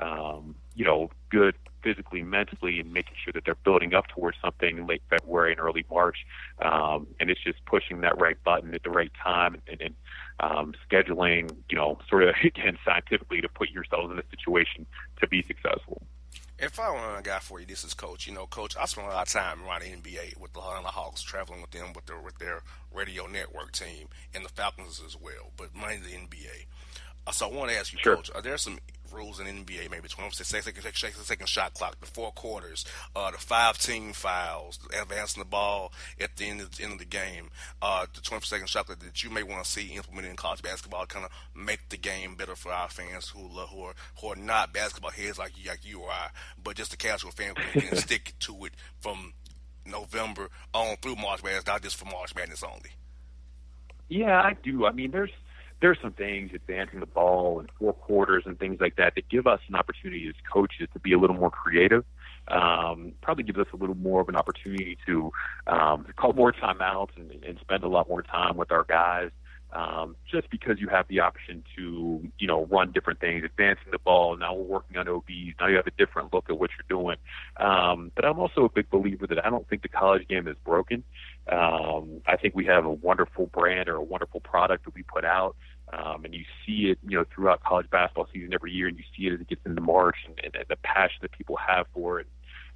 um, 0.00 0.54
you 0.74 0.84
know 0.84 1.10
good 1.30 1.54
physically, 1.86 2.22
mentally, 2.22 2.80
and 2.80 2.92
making 2.92 3.14
sure 3.22 3.32
that 3.32 3.44
they're 3.44 3.54
building 3.54 3.94
up 3.94 4.08
towards 4.08 4.36
something 4.42 4.78
in 4.78 4.86
late 4.88 5.02
February 5.08 5.52
and 5.52 5.60
early 5.60 5.84
March. 5.88 6.26
Um, 6.60 7.06
and 7.20 7.30
it's 7.30 7.42
just 7.42 7.64
pushing 7.64 8.00
that 8.00 8.20
right 8.20 8.36
button 8.42 8.74
at 8.74 8.82
the 8.82 8.90
right 8.90 9.12
time 9.22 9.62
and, 9.68 9.80
and 9.80 9.94
um, 10.40 10.74
scheduling, 10.90 11.54
you 11.70 11.76
know, 11.76 11.98
sort 12.08 12.24
of 12.24 12.34
again 12.44 12.76
scientifically 12.84 13.40
to 13.40 13.48
put 13.48 13.70
yourselves 13.70 14.10
in 14.10 14.18
a 14.18 14.24
situation 14.30 14.84
to 15.20 15.28
be 15.28 15.42
successful. 15.42 16.02
If 16.58 16.80
I 16.80 16.90
were 16.90 17.18
a 17.18 17.22
guy 17.22 17.38
for 17.40 17.60
you, 17.60 17.66
this 17.66 17.84
is 17.84 17.92
Coach. 17.92 18.26
You 18.26 18.32
know, 18.32 18.46
Coach, 18.46 18.76
I 18.80 18.86
spent 18.86 19.06
a 19.06 19.10
lot 19.10 19.26
of 19.26 19.32
time 19.32 19.62
around 19.62 19.82
the 19.82 19.88
NBA 19.88 20.38
with 20.38 20.54
the 20.54 20.60
Atlanta 20.60 20.88
Hawks, 20.88 21.20
traveling 21.20 21.60
with 21.60 21.70
them 21.70 21.92
with 21.94 22.06
their 22.06 22.18
with 22.18 22.38
their 22.38 22.62
radio 22.90 23.26
network 23.26 23.72
team 23.72 24.08
and 24.34 24.42
the 24.42 24.48
Falcons 24.48 25.02
as 25.04 25.14
well, 25.20 25.52
but 25.58 25.74
mainly 25.74 25.98
the 25.98 26.16
NBA. 26.16 26.64
So 27.32 27.48
I 27.48 27.52
want 27.52 27.70
to 27.70 27.76
ask 27.76 27.92
you, 27.92 27.98
sure. 27.98 28.16
Coach, 28.16 28.30
are 28.34 28.42
there 28.42 28.56
some 28.56 28.78
rules 29.12 29.40
in 29.40 29.46
NBA, 29.46 29.90
maybe 29.90 30.08
20 30.08 30.30
second, 30.44 30.82
second, 30.82 31.22
second 31.24 31.48
shot 31.48 31.74
clock, 31.74 31.98
the 32.00 32.06
four 32.06 32.32
quarters, 32.32 32.84
uh, 33.14 33.30
the 33.30 33.38
five 33.38 33.78
team 33.78 34.12
fouls, 34.12 34.78
advancing 35.00 35.40
the 35.40 35.48
ball 35.48 35.92
at 36.20 36.36
the 36.36 36.48
end 36.48 36.60
of 36.60 36.76
the, 36.76 36.84
end 36.84 36.92
of 36.92 36.98
the 36.98 37.04
game, 37.04 37.50
uh, 37.82 38.06
the 38.14 38.20
20 38.20 38.44
second 38.44 38.68
shot 38.68 38.86
clock 38.86 38.98
that 38.98 39.24
you 39.24 39.30
may 39.30 39.42
want 39.42 39.64
to 39.64 39.70
see 39.70 39.94
implemented 39.94 40.30
in 40.30 40.36
college 40.36 40.62
basketball, 40.62 41.06
kind 41.06 41.24
of 41.24 41.30
make 41.54 41.88
the 41.88 41.96
game 41.96 42.34
better 42.34 42.54
for 42.54 42.72
our 42.72 42.88
fans 42.88 43.28
who 43.28 43.48
who 43.48 43.82
are 43.82 43.94
who 44.20 44.28
are 44.28 44.36
not 44.36 44.72
basketball 44.72 45.10
heads 45.10 45.38
like 45.38 45.52
you, 45.56 45.68
like 45.68 45.84
you 45.84 46.00
or 46.00 46.10
I, 46.10 46.28
but 46.62 46.76
just 46.76 46.90
the 46.90 46.96
casual 46.96 47.30
fan 47.30 47.54
who 47.72 47.80
can 47.80 47.96
stick 47.96 48.34
to 48.40 48.64
it 48.66 48.72
from 49.00 49.32
November 49.84 50.50
on 50.74 50.96
through 50.96 51.16
March 51.16 51.42
Madness, 51.42 51.66
not 51.66 51.82
just 51.82 51.96
for 51.96 52.06
March 52.06 52.34
Madness 52.34 52.62
only. 52.62 52.90
Yeah, 54.08 54.40
I 54.40 54.56
do. 54.62 54.86
I 54.86 54.92
mean, 54.92 55.10
there's 55.10 55.32
there's 55.80 55.98
some 56.00 56.12
things 56.12 56.50
advancing 56.54 57.00
the 57.00 57.06
ball 57.06 57.60
and 57.60 57.68
four 57.78 57.92
quarters 57.92 58.44
and 58.46 58.58
things 58.58 58.80
like 58.80 58.96
that 58.96 59.14
that 59.14 59.28
give 59.28 59.46
us 59.46 59.60
an 59.68 59.74
opportunity 59.74 60.26
as 60.28 60.34
coaches 60.52 60.88
to 60.92 60.98
be 60.98 61.12
a 61.12 61.18
little 61.18 61.36
more 61.36 61.50
creative. 61.50 62.04
Um, 62.48 63.12
probably 63.22 63.44
gives 63.44 63.58
us 63.58 63.66
a 63.72 63.76
little 63.76 63.96
more 63.96 64.20
of 64.20 64.28
an 64.28 64.36
opportunity 64.36 64.96
to 65.06 65.32
um, 65.66 66.06
call 66.16 66.32
more 66.32 66.52
timeouts 66.52 67.10
and, 67.16 67.30
and 67.44 67.58
spend 67.60 67.82
a 67.82 67.88
lot 67.88 68.08
more 68.08 68.22
time 68.22 68.56
with 68.56 68.70
our 68.70 68.84
guys. 68.84 69.30
Um, 69.72 70.16
just 70.30 70.48
because 70.48 70.78
you 70.78 70.88
have 70.88 71.06
the 71.08 71.20
option 71.20 71.64
to, 71.76 72.22
you 72.38 72.46
know, 72.46 72.66
run 72.66 72.92
different 72.92 73.20
things, 73.20 73.44
advancing 73.44 73.90
the 73.90 73.98
ball. 73.98 74.36
Now 74.36 74.54
we're 74.54 74.62
working 74.62 74.96
on 74.96 75.08
OBs. 75.08 75.56
Now 75.60 75.66
you 75.66 75.76
have 75.76 75.88
a 75.88 75.92
different 75.98 76.32
look 76.32 76.48
at 76.48 76.56
what 76.58 76.70
you're 76.70 76.98
doing. 76.98 77.16
Um, 77.56 78.12
but 78.14 78.24
I'm 78.24 78.38
also 78.38 78.64
a 78.64 78.68
big 78.70 78.88
believer 78.88 79.26
that 79.26 79.44
I 79.44 79.50
don't 79.50 79.68
think 79.68 79.82
the 79.82 79.88
college 79.88 80.26
game 80.28 80.46
is 80.46 80.56
broken. 80.64 81.02
Um, 81.50 82.22
I 82.26 82.36
think 82.36 82.54
we 82.54 82.64
have 82.66 82.84
a 82.84 82.90
wonderful 82.90 83.46
brand 83.46 83.88
or 83.88 83.96
a 83.96 84.02
wonderful 84.02 84.40
product 84.40 84.84
that 84.84 84.94
we 84.94 85.02
put 85.02 85.24
out. 85.24 85.56
Um, 85.92 86.24
and 86.24 86.34
you 86.34 86.44
see 86.66 86.90
it, 86.90 86.98
you 87.06 87.16
know, 87.16 87.24
throughout 87.32 87.62
college 87.62 87.88
basketball 87.90 88.26
season 88.32 88.52
every 88.52 88.72
year, 88.72 88.88
and 88.88 88.98
you 88.98 89.04
see 89.16 89.28
it 89.28 89.34
as 89.34 89.40
it 89.40 89.48
gets 89.48 89.64
into 89.64 89.80
March, 89.80 90.16
and, 90.26 90.38
and, 90.42 90.56
and 90.56 90.64
the 90.68 90.76
passion 90.82 91.18
that 91.22 91.30
people 91.30 91.56
have 91.56 91.86
for 91.94 92.18
it. 92.20 92.26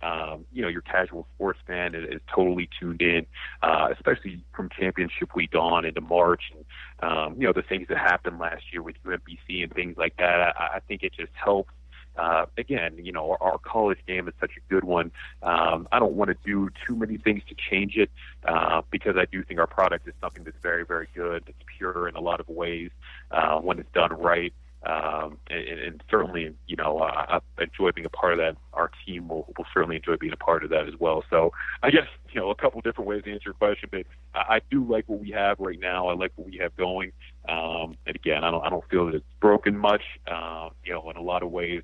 Um, 0.03 0.47
you 0.53 0.63
know, 0.63 0.69
your 0.69 0.81
casual 0.81 1.27
sports 1.35 1.59
fan 1.67 1.95
is, 1.95 2.09
is 2.09 2.21
totally 2.35 2.71
tuned 2.79 3.03
in, 3.03 3.27
uh, 3.63 3.89
especially 3.93 4.43
from 4.55 4.71
championship 4.71 5.35
week 5.35 5.55
on 5.55 5.85
into 5.85 6.01
March, 6.01 6.53
and 6.55 6.65
um, 7.11 7.35
you 7.37 7.47
know 7.47 7.53
the 7.53 7.63
things 7.63 7.89
that 7.89 7.99
happened 7.99 8.39
last 8.39 8.63
year 8.73 8.83
with 8.83 8.97
UMBC 9.05 9.63
and 9.63 9.73
things 9.75 9.97
like 9.99 10.17
that. 10.17 10.55
I, 10.59 10.77
I 10.77 10.81
think 10.89 11.03
it 11.03 11.13
just 11.13 11.33
helps 11.35 11.73
uh, 12.21 12.47
again, 12.59 12.93
you 13.03 13.13
know, 13.13 13.31
our, 13.31 13.53
our 13.53 13.59
college 13.59 13.99
game 14.07 14.29
is 14.29 14.35
such 14.41 14.53
a 14.57 14.73
good 14.73 14.85
one. 14.85 15.11
Um, 15.43 15.89
I 15.91 15.99
don't 15.99 16.13
want 16.13 16.29
to 16.31 16.37
do 16.45 16.69
too 16.87 16.95
many 16.95 17.17
things 17.17 17.43
to 17.49 17.55
change 17.55 17.97
it 17.97 18.11
uh, 18.45 18.83
because 18.91 19.17
I 19.17 19.25
do 19.25 19.43
think 19.43 19.59
our 19.59 19.67
product 19.67 20.07
is 20.07 20.15
something 20.21 20.45
that's 20.45 20.61
very, 20.63 20.85
very 20.85 21.09
good. 21.15 21.45
It's 21.47 21.65
pure 21.79 22.09
in 22.09 22.17
a 22.17 22.21
lot 22.21 22.41
of 22.41 22.49
ways 22.49 22.91
uh, 23.31 23.59
when 23.61 23.79
it's 23.79 23.93
done 23.95 24.13
right. 24.13 24.53
Um, 24.83 25.37
and, 25.51 25.79
and 25.79 26.03
certainly, 26.11 26.55
you 26.67 26.77
know, 26.77 26.99
uh, 27.01 27.41
I 27.59 27.63
enjoy 27.63 27.93
being 27.93 28.07
a 28.07 28.11
part 28.11 28.33
of 28.33 28.39
that. 28.39 28.57
Our 28.73 28.91
team 29.05 29.29
will, 29.29 29.53
will 29.57 29.67
certainly 29.75 29.97
enjoy 29.97 30.17
being 30.17 30.33
a 30.33 30.39
part 30.39 30.65
of 30.65 30.71
that 30.71 30.89
as 30.89 30.95
well. 30.99 31.23
So 31.29 31.53
I 31.83 31.91
guess, 31.91 32.07
you 32.33 32.41
know, 32.41 32.51
a 32.51 32.55
couple 32.55 32.81
different 32.81 33.09
ways 33.09 33.25
to 33.25 33.33
answer 33.33 33.51
your 33.51 33.55
question, 33.55 33.91
but 33.93 34.07
I, 34.35 34.57
I 34.57 34.61
do 34.71 34.85
like 34.85 35.05
what 35.07 35.21
we 35.21 35.31
have 35.33 35.61
right 35.61 35.79
now. 35.79 36.09
I 36.09 36.15
like 36.15 36.33
what 36.37 36.47
we 36.47 36.59
have 36.59 36.75
going. 36.77 37.13
Um, 37.49 37.97
and 38.07 38.17
again, 38.17 38.43
I 38.43 38.51
don't, 38.51 38.65
I 38.65 38.71
don't 38.71 38.89
feel 38.89 39.07
that 39.07 39.15
it's 39.17 39.25
broken 39.41 39.77
much. 39.77 40.03
Uh, 40.27 40.71
you 40.85 40.93
know, 40.93 41.11
in 41.11 41.17
a 41.17 41.23
lot 41.23 41.43
of 41.43 41.51
ways, 41.51 41.83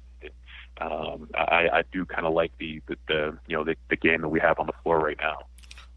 um, 0.81 1.29
I, 1.35 1.69
I 1.73 1.83
do 1.93 2.05
kind 2.05 2.27
of 2.27 2.35
like 2.35 2.53
the, 2.59 2.81
the, 2.87 2.97
the 3.09 3.39
you 3.47 3.57
know 3.57 3.65
the, 3.65 3.77
the 3.89 3.97
game 3.97 4.23
that 4.23 4.29
we 4.29 4.41
have 4.41 4.59
on 4.59 4.67
the 4.67 4.73
floor 4.83 4.99
right 4.99 5.17
now. 5.21 5.39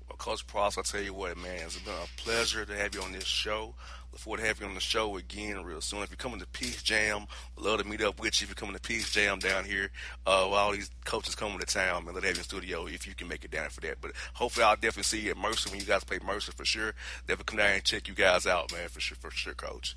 Well, 0.08 0.18
Coach 0.18 0.48
Pross, 0.48 0.78
I 0.78 0.82
tell 0.82 1.02
you 1.02 1.14
what, 1.14 1.38
man, 1.38 1.62
it's 1.66 1.78
been 1.80 1.94
a 1.94 2.22
pleasure 2.22 2.66
to 2.66 2.76
have 2.76 2.96
you 2.96 3.02
on 3.02 3.12
this 3.12 3.26
show. 3.26 3.76
Look 4.12 4.22
forward 4.22 4.40
to 4.40 4.48
having 4.48 4.64
you 4.64 4.70
on 4.70 4.76
the 4.76 4.82
show 4.82 5.18
again 5.18 5.64
real 5.64 5.82
soon. 5.82 6.02
If 6.02 6.10
you're 6.10 6.18
coming 6.18 6.40
to 6.40 6.48
Peach 6.48 6.84
Jam, 6.84 7.28
love 7.58 7.80
to 7.80 7.88
meet 7.88 8.02
up 8.02 8.20
with 8.20 8.42
you. 8.42 8.46
If 8.46 8.50
you're 8.50 8.56
coming 8.56 8.76
to 8.76 8.82
Peach 8.82 9.12
Jam 9.12 9.38
down 9.38 9.66
here, 9.66 9.92
uh, 10.26 10.50
all 10.50 10.72
these 10.72 10.90
coaches 11.06 11.36
coming 11.36 11.60
to 11.60 11.66
town, 11.66 12.06
man, 12.06 12.16
let 12.16 12.24
have 12.24 12.34
you 12.34 12.40
in 12.40 12.44
studio 12.44 12.88
if 12.88 13.06
you 13.06 13.14
can 13.14 13.28
make 13.28 13.46
it 13.46 13.52
down 13.52 13.70
for 13.70 13.82
that. 13.82 14.02
But 14.02 14.14
hopefully, 14.34 14.64
I'll 14.64 14.76
definitely 14.76 15.04
see 15.04 15.20
you 15.22 15.32
at 15.32 15.38
Mercer 15.38 15.70
when 15.70 15.80
you 15.80 15.86
guys 15.86 16.04
play 16.04 16.20
Mercer 16.26 16.52
for 16.52 16.66
sure. 16.66 16.94
Definitely 17.28 17.46
come 17.46 17.58
down 17.58 17.74
and 17.76 17.84
check 17.84 18.08
you 18.08 18.16
guys 18.16 18.48
out, 18.48 18.72
man, 18.72 18.90
for 18.90 19.00
sure, 19.00 19.18
for 19.20 19.30
sure, 19.30 19.54
Coach. 19.54 19.96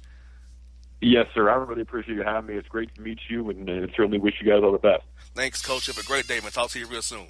Yes, 1.04 1.26
sir. 1.34 1.50
I 1.50 1.54
really 1.54 1.82
appreciate 1.82 2.14
you 2.14 2.22
having 2.22 2.54
me. 2.54 2.54
It's 2.54 2.68
great 2.68 2.94
to 2.94 3.00
meet 3.00 3.18
you, 3.28 3.50
and, 3.50 3.68
and 3.68 3.90
certainly 3.96 4.18
wish 4.18 4.34
you 4.40 4.48
guys 4.48 4.62
all 4.62 4.70
the 4.70 4.78
best. 4.78 5.02
Thanks, 5.34 5.60
Coach. 5.60 5.86
Have 5.86 5.98
a 5.98 6.04
great 6.04 6.28
day, 6.28 6.38
man. 6.38 6.52
Talk 6.52 6.70
to 6.70 6.78
you 6.78 6.86
real 6.86 7.02
soon. 7.02 7.26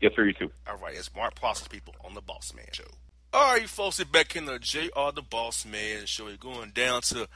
Yes, 0.00 0.12
sir. 0.14 0.26
You 0.26 0.32
too. 0.32 0.50
All 0.68 0.76
right. 0.76 0.94
It's 0.96 1.12
Mark 1.14 1.34
Prosser 1.34 1.68
people 1.68 1.96
on 2.04 2.14
the 2.14 2.20
Boss 2.20 2.54
Man 2.54 2.66
Show. 2.70 2.84
All 3.32 3.52
right, 3.52 3.68
folks. 3.68 3.98
It's 3.98 4.08
back 4.08 4.36
in 4.36 4.44
the 4.44 4.60
JR 4.60 5.10
the 5.12 5.22
Boss 5.28 5.66
Man 5.66 6.06
Show. 6.06 6.26
We're 6.26 6.36
going 6.36 6.70
down 6.70 7.02
to 7.02 7.26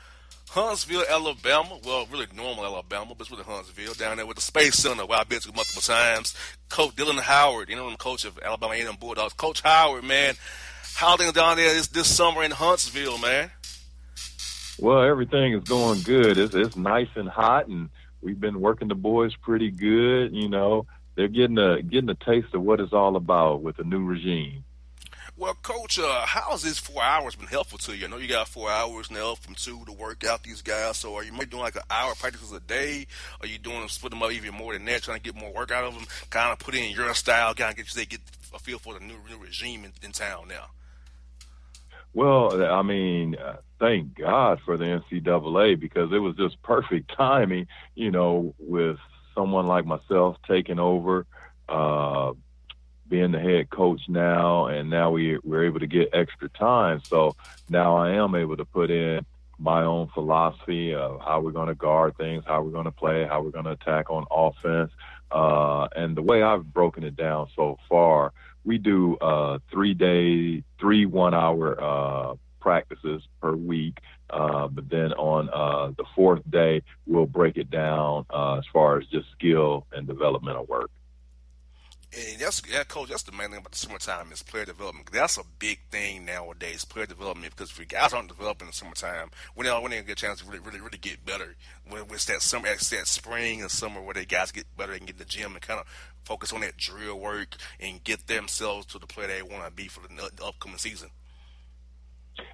Huntsville, 0.51 1.05
Alabama. 1.11 1.81
Well, 1.85 2.07
really 2.13 2.27
Normal 2.33 2.65
Alabama, 2.65 3.07
but 3.09 3.23
it's 3.23 3.33
really 3.33 3.43
Huntsville 3.43 3.95
down 3.95 4.17
there 4.19 4.27
with 4.27 4.37
the 4.37 4.43
Space 4.43 4.77
Center 4.77 5.07
where 5.07 5.19
I've 5.19 5.29
been 5.29 5.41
to 5.41 5.53
multiple 5.53 5.83
times. 5.83 6.37
Coach 6.69 6.95
Dylan 6.95 7.19
Howard, 7.19 7.69
you 7.69 7.75
know, 7.75 7.91
the 7.91 7.97
coach 7.97 8.25
of 8.25 8.39
Alabama 8.41 8.75
A&M 8.75 8.95
Bulldogs. 9.01 9.33
Coach 9.33 9.61
Howard, 9.63 10.05
man, 10.05 10.35
how 10.95 11.17
things 11.17 11.33
down 11.33 11.57
there 11.57 11.75
this, 11.75 11.89
this 11.89 12.15
summer 12.15 12.45
in 12.45 12.53
Huntsville, 12.53 13.19
man? 13.19 13.51
Well, 14.81 15.03
everything 15.03 15.53
is 15.53 15.65
going 15.65 16.01
good. 16.03 16.39
It's, 16.39 16.55
it's 16.55 16.75
nice 16.75 17.09
and 17.15 17.29
hot, 17.29 17.69
and 17.69 17.91
we've 18.23 18.41
been 18.41 18.61
working 18.61 18.89
the 18.89 18.95
boys 18.95 19.37
pretty 19.37 19.71
good. 19.71 20.35
You 20.35 20.49
know, 20.49 20.87
they're 21.17 21.29
getting 21.29 21.59
a 21.59 21.83
getting 21.83 22.09
a 22.09 22.15
taste 22.15 22.55
of 22.55 22.63
what 22.63 22.81
it's 22.81 22.95
all 22.95 23.17
about 23.17 23.63
with 23.63 23.77
the 23.77 23.85
new 23.85 24.03
regime. 24.03 24.65
Well, 25.37 25.55
Coach, 25.55 25.99
uh, 25.99 26.27
how 26.27 26.51
has 26.51 26.63
this 26.63 26.79
four 26.79 27.03
hours 27.03 27.35
been 27.35 27.47
helpful 27.47 27.79
to 27.79 27.97
you? 27.97 28.07
I 28.07 28.09
know 28.09 28.17
you 28.17 28.29
got 28.29 28.49
four 28.49 28.71
hours 28.71 29.11
now 29.11 29.35
from 29.35 29.55
two 29.55 29.85
to 29.87 29.93
work 29.93 30.25
out 30.25 30.43
these 30.43 30.63
guys. 30.63 30.99
So 30.99 31.15
are 31.15 31.25
you 31.25 31.33
maybe 31.33 31.47
doing 31.47 31.63
like 31.63 31.77
an 31.77 31.83
hour 31.91 32.15
practices 32.15 32.53
a 32.53 32.61
day? 32.61 33.07
Are 33.41 33.47
you 33.47 33.59
doing 33.59 33.87
split 33.89 34.11
them 34.11 34.23
up 34.23 34.33
even 34.33 34.55
more 34.55 34.73
than 34.73 34.85
that, 34.87 35.03
trying 35.03 35.19
to 35.19 35.23
get 35.23 35.35
more 35.35 35.53
work 35.53 35.71
out 35.71 35.85
of 35.85 35.95
them? 35.95 36.05
Kind 36.31 36.53
of 36.53 36.59
put 36.59 36.75
in 36.75 36.91
your 36.91 37.15
style, 37.15 37.55
kind 37.55 37.71
of 37.71 37.77
get 37.77 37.95
you 37.95 38.01
they 38.01 38.07
get 38.07 38.21
a 38.55 38.59
feel 38.59 38.79
for 38.79 38.95
the 38.95 39.01
new, 39.01 39.17
new 39.29 39.39
regime 39.39 39.85
in, 39.85 39.93
in 40.03 40.13
town 40.13 40.49
now. 40.49 40.67
Well, 42.13 42.63
I 42.65 42.83
mean, 42.83 43.37
uh, 43.37 43.57
thank 43.79 44.15
God 44.15 44.61
for 44.65 44.77
the 44.77 44.85
NCAA 44.85 45.79
because 45.79 46.13
it 46.13 46.19
was 46.19 46.37
just 46.37 46.61
perfect 46.63 47.13
timing, 47.17 47.67
you 47.95 48.11
know, 48.11 48.55
with 48.59 48.99
someone 49.35 49.67
like 49.67 49.87
myself 49.87 50.37
taking 50.47 50.79
over. 50.79 51.27
Uh, 51.69 52.33
being 53.11 53.33
the 53.33 53.41
head 53.41 53.69
coach 53.69 54.01
now, 54.09 54.67
and 54.67 54.89
now 54.89 55.11
we 55.11 55.37
we're 55.43 55.67
able 55.67 55.81
to 55.81 55.87
get 55.87 56.11
extra 56.13 56.49
time. 56.49 57.03
So 57.11 57.37
now 57.69 57.97
I 57.97 58.13
am 58.13 58.35
able 58.37 58.57
to 58.57 58.65
put 58.65 58.91
in 58.91 59.27
my 59.59 59.83
own 59.83 60.09
philosophy 60.15 60.95
of 60.95 61.21
how 61.21 61.41
we're 61.41 61.51
going 61.51 61.69
to 61.69 61.75
guard 61.75 62.17
things, 62.17 62.45
how 62.47 62.63
we're 62.63 62.71
going 62.71 62.87
to 62.87 62.91
play, 62.91 63.27
how 63.29 63.43
we're 63.43 63.51
going 63.51 63.67
to 63.67 63.73
attack 63.73 64.11
on 64.11 64.25
offense. 64.31 64.91
Uh, 65.31 65.87
and 65.95 66.17
the 66.17 66.23
way 66.23 66.43
I've 66.43 66.73
broken 66.73 67.05
it 67.05 67.15
down 67.15 67.49
so 67.55 67.79
far, 67.89 68.33
we 68.65 68.79
do 68.79 69.17
uh, 69.19 69.59
three 69.71 69.95
day, 69.95 70.63
three 70.79 71.07
one 71.07 71.35
hour 71.35 71.81
uh, 71.83 72.35
practices 72.61 73.23
per 73.41 73.55
week. 73.55 73.99
Uh, 74.29 74.69
but 74.69 74.89
then 74.89 75.13
on 75.15 75.49
uh, 75.53 75.93
the 75.97 76.05
fourth 76.15 76.43
day, 76.51 76.83
we'll 77.07 77.27
break 77.27 77.57
it 77.57 77.71
down 77.71 78.25
uh, 78.31 78.59
as 78.59 78.65
far 78.73 78.99
as 78.99 79.07
just 79.07 79.27
skill 79.33 79.87
and 79.93 80.07
developmental 80.07 80.65
work. 80.67 80.91
And 82.13 82.41
that's 82.41 82.61
yeah, 82.69 82.83
coach. 82.83 83.09
That's 83.09 83.23
the 83.23 83.31
main 83.31 83.51
thing 83.51 83.59
about 83.59 83.71
the 83.71 83.79
summertime 83.79 84.33
is 84.33 84.43
player 84.43 84.65
development. 84.65 85.11
That's 85.13 85.39
a 85.39 85.45
big 85.61 85.79
thing 85.93 86.25
nowadays, 86.25 86.85
player 86.85 87.07
development. 87.07 87.55
Because 87.55 87.71
if 87.71 87.79
you 87.79 87.85
guys 87.85 88.13
aren't 88.13 88.27
developing 88.27 88.67
in 88.67 88.71
the 88.71 88.77
summertime, 88.77 89.31
when 89.55 89.67
they 89.67 89.73
when 89.73 89.93
they 89.93 90.03
get 90.03 90.13
a 90.13 90.15
chance 90.17 90.41
to 90.41 90.47
really, 90.47 90.59
really, 90.59 90.81
really 90.81 90.99
get 90.99 91.25
better, 91.25 91.55
when 91.89 92.03
it's 92.11 92.25
that 92.25 92.43
summer, 92.43 92.67
it's 92.67 92.91
that 92.91 93.07
spring 93.07 93.61
and 93.61 93.71
summer 93.71 94.03
where 94.03 94.15
they 94.15 94.25
guys 94.25 94.51
get 94.51 94.65
better 94.77 94.93
and 94.93 95.07
get 95.07 95.15
in 95.15 95.19
the 95.19 95.25
gym 95.25 95.53
and 95.53 95.63
kind 95.63 95.79
of 95.79 95.87
focus 96.25 96.53
on 96.53 96.63
that 96.63 96.77
drill 96.77 97.19
work 97.19 97.55
and 97.79 98.03
get 98.03 98.27
themselves 98.27 98.87
to 98.87 98.99
the 98.99 99.07
player 99.07 99.29
they 99.29 99.43
want 99.43 99.65
to 99.65 99.71
be 99.71 99.87
for 99.87 100.01
the 100.01 100.45
upcoming 100.45 100.79
season. 100.79 101.11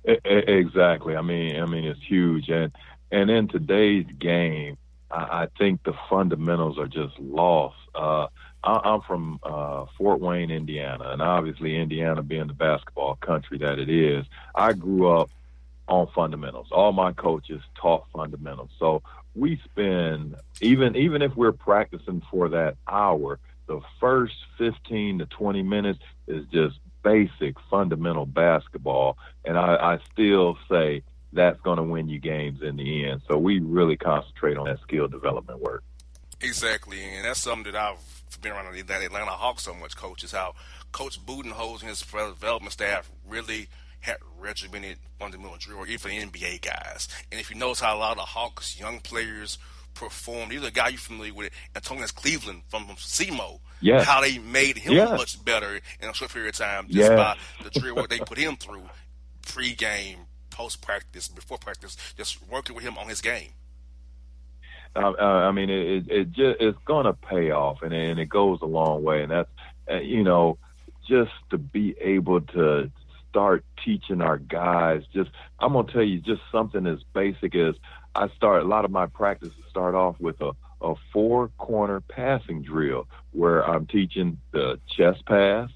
Exactly. 0.04 1.16
I 1.16 1.22
mean, 1.22 1.60
I 1.60 1.64
mean, 1.64 1.84
it's 1.84 2.02
huge, 2.06 2.50
and 2.50 2.72
and 3.10 3.30
in 3.30 3.48
today's 3.48 4.06
game, 4.18 4.76
I, 5.10 5.16
I 5.16 5.48
think 5.58 5.82
the 5.84 5.94
fundamentals 6.10 6.78
are 6.78 6.88
just 6.88 7.18
lost. 7.18 7.76
Uh, 7.94 8.26
I'm 8.66 9.00
from 9.02 9.38
uh, 9.42 9.86
Fort 9.96 10.20
Wayne, 10.20 10.50
Indiana, 10.50 11.10
and 11.10 11.22
obviously 11.22 11.76
Indiana 11.76 12.22
being 12.22 12.48
the 12.48 12.54
basketball 12.54 13.16
country 13.16 13.58
that 13.58 13.78
it 13.78 13.88
is, 13.88 14.26
I 14.54 14.72
grew 14.72 15.08
up 15.08 15.30
on 15.88 16.08
fundamentals. 16.14 16.68
All 16.72 16.92
my 16.92 17.12
coaches 17.12 17.62
taught 17.80 18.06
fundamentals. 18.12 18.70
So 18.78 19.02
we 19.34 19.60
spend 19.64 20.34
even 20.60 20.96
even 20.96 21.22
if 21.22 21.36
we're 21.36 21.52
practicing 21.52 22.22
for 22.30 22.48
that 22.48 22.76
hour, 22.88 23.38
the 23.66 23.80
first 24.00 24.34
15 24.58 25.18
to 25.18 25.26
20 25.26 25.62
minutes 25.62 26.00
is 26.26 26.44
just 26.46 26.78
basic 27.02 27.54
fundamental 27.70 28.26
basketball, 28.26 29.16
and 29.44 29.56
I, 29.56 29.76
I 29.76 29.98
still 30.12 30.58
say 30.68 31.02
that's 31.32 31.60
going 31.60 31.76
to 31.76 31.82
win 31.82 32.08
you 32.08 32.18
games 32.18 32.62
in 32.62 32.76
the 32.76 33.06
end. 33.06 33.22
So 33.28 33.38
we 33.38 33.60
really 33.60 33.96
concentrate 33.96 34.56
on 34.56 34.64
that 34.66 34.80
skill 34.80 35.06
development 35.06 35.60
work. 35.60 35.84
Exactly, 36.40 37.02
and 37.02 37.24
that's 37.24 37.40
something 37.40 37.72
that 37.72 37.80
I've 37.80 38.15
been 38.40 38.52
around 38.52 38.72
the 38.72 38.80
Atlanta 38.80 39.30
Hawks 39.30 39.62
so 39.62 39.74
much, 39.74 39.96
coach, 39.96 40.24
is 40.24 40.32
how 40.32 40.54
Coach 40.92 41.24
Budenholzer 41.24 41.82
and 41.82 41.90
his 41.90 42.00
development 42.00 42.72
staff 42.72 43.10
really 43.26 43.68
had 44.00 44.16
regimented 44.38 44.98
fundamental 45.18 45.56
drill 45.58 45.84
even 45.86 45.98
for 45.98 46.08
the 46.08 46.20
NBA 46.20 46.62
guys. 46.62 47.08
And 47.30 47.40
if 47.40 47.50
you 47.50 47.56
notice 47.56 47.80
how 47.80 47.96
a 47.96 47.98
lot 47.98 48.12
of 48.12 48.18
the 48.18 48.22
Hawks 48.22 48.78
young 48.78 49.00
players 49.00 49.58
performed, 49.94 50.52
either 50.52 50.68
a 50.68 50.70
guy 50.70 50.88
you're 50.88 50.98
familiar 50.98 51.34
with, 51.34 51.52
Antonius 51.74 52.12
Cleveland 52.12 52.62
from 52.68 52.86
SEMO, 52.96 53.60
yeah. 53.80 54.04
how 54.04 54.20
they 54.20 54.38
made 54.38 54.78
him 54.78 54.94
yeah. 54.94 55.16
much 55.16 55.44
better 55.44 55.80
in 56.00 56.08
a 56.08 56.14
short 56.14 56.32
period 56.32 56.50
of 56.50 56.58
time 56.58 56.86
just 56.88 57.10
yeah. 57.10 57.16
by 57.16 57.36
the 57.64 57.80
drill 57.80 57.96
work 57.96 58.08
they 58.08 58.18
put 58.18 58.38
him 58.38 58.56
through 58.56 58.88
pre-game, 59.46 60.18
post-practice, 60.50 61.28
before 61.28 61.58
practice, 61.58 61.96
just 62.16 62.38
working 62.48 62.74
with 62.74 62.84
him 62.84 62.96
on 62.98 63.08
his 63.08 63.20
game. 63.20 63.50
Uh, 64.96 65.14
I 65.20 65.52
mean, 65.52 65.70
it, 65.70 66.10
it 66.10 66.32
just 66.32 66.60
it's 66.60 66.78
gonna 66.84 67.12
pay 67.12 67.50
off, 67.50 67.82
and 67.82 67.92
and 67.92 68.18
it 68.18 68.28
goes 68.28 68.60
a 68.62 68.66
long 68.66 69.02
way. 69.02 69.22
And 69.22 69.30
that's 69.30 69.50
uh, 69.90 69.98
you 69.98 70.24
know, 70.24 70.58
just 71.06 71.32
to 71.50 71.58
be 71.58 71.96
able 72.00 72.40
to 72.40 72.90
start 73.28 73.64
teaching 73.84 74.22
our 74.22 74.38
guys. 74.38 75.02
Just 75.12 75.30
I'm 75.58 75.74
gonna 75.74 75.92
tell 75.92 76.02
you, 76.02 76.20
just 76.20 76.42
something 76.50 76.86
as 76.86 77.00
basic 77.12 77.54
as 77.54 77.74
I 78.14 78.28
start. 78.28 78.62
A 78.62 78.66
lot 78.66 78.84
of 78.84 78.90
my 78.90 79.06
practices 79.06 79.54
start 79.68 79.94
off 79.94 80.18
with 80.18 80.40
a 80.40 80.52
a 80.80 80.94
four 81.12 81.48
corner 81.58 82.00
passing 82.00 82.62
drill 82.62 83.06
where 83.32 83.68
I'm 83.68 83.86
teaching 83.86 84.40
the 84.52 84.78
chest 84.88 85.24
pass, 85.26 85.70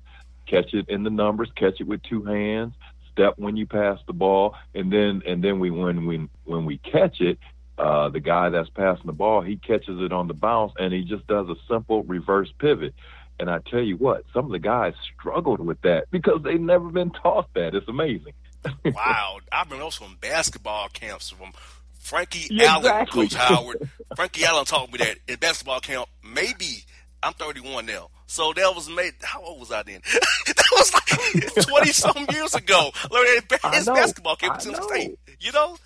catch 0.46 0.74
it 0.74 0.88
in 0.88 1.04
the 1.04 1.10
numbers, 1.10 1.50
catch 1.54 1.80
it 1.80 1.86
with 1.86 2.02
two 2.02 2.24
hands, 2.24 2.74
step 3.12 3.34
when 3.36 3.56
you 3.56 3.66
pass 3.66 3.98
the 4.06 4.12
ball, 4.12 4.54
and 4.74 4.92
then 4.92 5.22
and 5.26 5.42
then 5.42 5.58
we 5.58 5.70
when 5.70 6.06
we 6.06 6.28
when 6.44 6.64
we 6.64 6.78
catch 6.78 7.20
it, 7.20 7.38
uh, 7.80 8.10
the 8.10 8.20
guy 8.20 8.50
that's 8.50 8.68
passing 8.68 9.06
the 9.06 9.12
ball, 9.12 9.40
he 9.40 9.56
catches 9.56 10.00
it 10.02 10.12
on 10.12 10.28
the 10.28 10.34
bounce 10.34 10.72
and 10.78 10.92
he 10.92 11.02
just 11.02 11.26
does 11.26 11.48
a 11.48 11.54
simple 11.66 12.02
reverse 12.02 12.52
pivot. 12.58 12.94
And 13.38 13.48
I 13.48 13.58
tell 13.58 13.80
you 13.80 13.96
what, 13.96 14.24
some 14.34 14.44
of 14.44 14.50
the 14.50 14.58
guys 14.58 14.92
struggled 15.18 15.60
with 15.60 15.80
that 15.80 16.10
because 16.10 16.42
they've 16.42 16.60
never 16.60 16.90
been 16.90 17.10
taught 17.10 17.48
that. 17.54 17.74
It's 17.74 17.88
amazing. 17.88 18.34
wow. 18.84 19.38
I've 19.50 19.70
been 19.70 19.80
also 19.80 20.04
in 20.04 20.16
basketball 20.20 20.88
camps 20.88 21.30
from 21.30 21.52
Frankie 21.98 22.54
yeah, 22.54 22.72
Allen, 22.72 22.84
exactly. 22.84 23.28
Coach 23.28 23.34
Howard. 23.34 23.90
Frankie 24.16 24.44
Allen 24.44 24.66
taught 24.66 24.92
me 24.92 24.98
that 24.98 25.16
in 25.26 25.36
basketball 25.36 25.80
camp, 25.80 26.06
maybe 26.22 26.84
I'm 27.22 27.32
31 27.32 27.86
now. 27.86 28.10
So 28.26 28.52
that 28.52 28.74
was 28.74 28.90
made. 28.90 29.14
How 29.22 29.40
old 29.40 29.60
was 29.60 29.72
I 29.72 29.84
then? 29.84 30.02
that 30.46 30.64
was 30.72 30.92
like 30.92 31.66
20 31.66 31.92
some 31.92 32.26
years 32.30 32.54
ago. 32.54 32.90
Learning 33.10 33.40
his 33.72 33.86
basketball 33.86 34.36
camp 34.36 34.56
at 34.56 34.60
Tennessee 34.60 34.82
State. 34.82 35.18
You 35.40 35.52
know, 35.52 35.78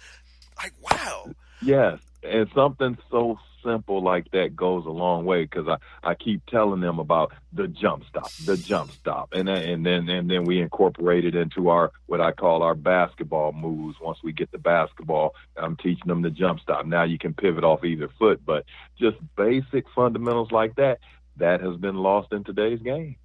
like 0.56 0.72
wow. 0.82 1.26
Yes, 1.64 1.98
and 2.22 2.48
something 2.54 2.98
so 3.10 3.38
simple 3.64 4.02
like 4.02 4.30
that 4.32 4.54
goes 4.54 4.84
a 4.84 4.90
long 4.90 5.24
way 5.24 5.44
because 5.44 5.66
I, 5.66 5.78
I 6.08 6.14
keep 6.14 6.44
telling 6.46 6.80
them 6.80 6.98
about 6.98 7.32
the 7.54 7.66
jump 7.66 8.04
stop, 8.06 8.30
the 8.44 8.58
jump 8.58 8.90
stop, 8.92 9.30
and 9.32 9.48
then 9.48 9.56
and 9.56 9.86
then 9.86 10.08
and 10.10 10.30
then 10.30 10.44
we 10.44 10.60
incorporate 10.60 11.24
it 11.24 11.34
into 11.34 11.70
our 11.70 11.90
what 12.06 12.20
I 12.20 12.32
call 12.32 12.62
our 12.62 12.74
basketball 12.74 13.52
moves. 13.52 13.96
Once 14.00 14.18
we 14.22 14.32
get 14.32 14.52
the 14.52 14.58
basketball, 14.58 15.34
I'm 15.56 15.76
teaching 15.76 16.06
them 16.06 16.20
the 16.20 16.30
jump 16.30 16.60
stop. 16.60 16.84
Now 16.84 17.04
you 17.04 17.18
can 17.18 17.32
pivot 17.32 17.64
off 17.64 17.82
either 17.82 18.10
foot, 18.18 18.44
but 18.44 18.66
just 18.98 19.16
basic 19.34 19.86
fundamentals 19.94 20.52
like 20.52 20.76
that 20.76 21.00
that 21.38 21.62
has 21.62 21.76
been 21.76 21.96
lost 21.96 22.32
in 22.32 22.44
today's 22.44 22.80
game. 22.80 23.16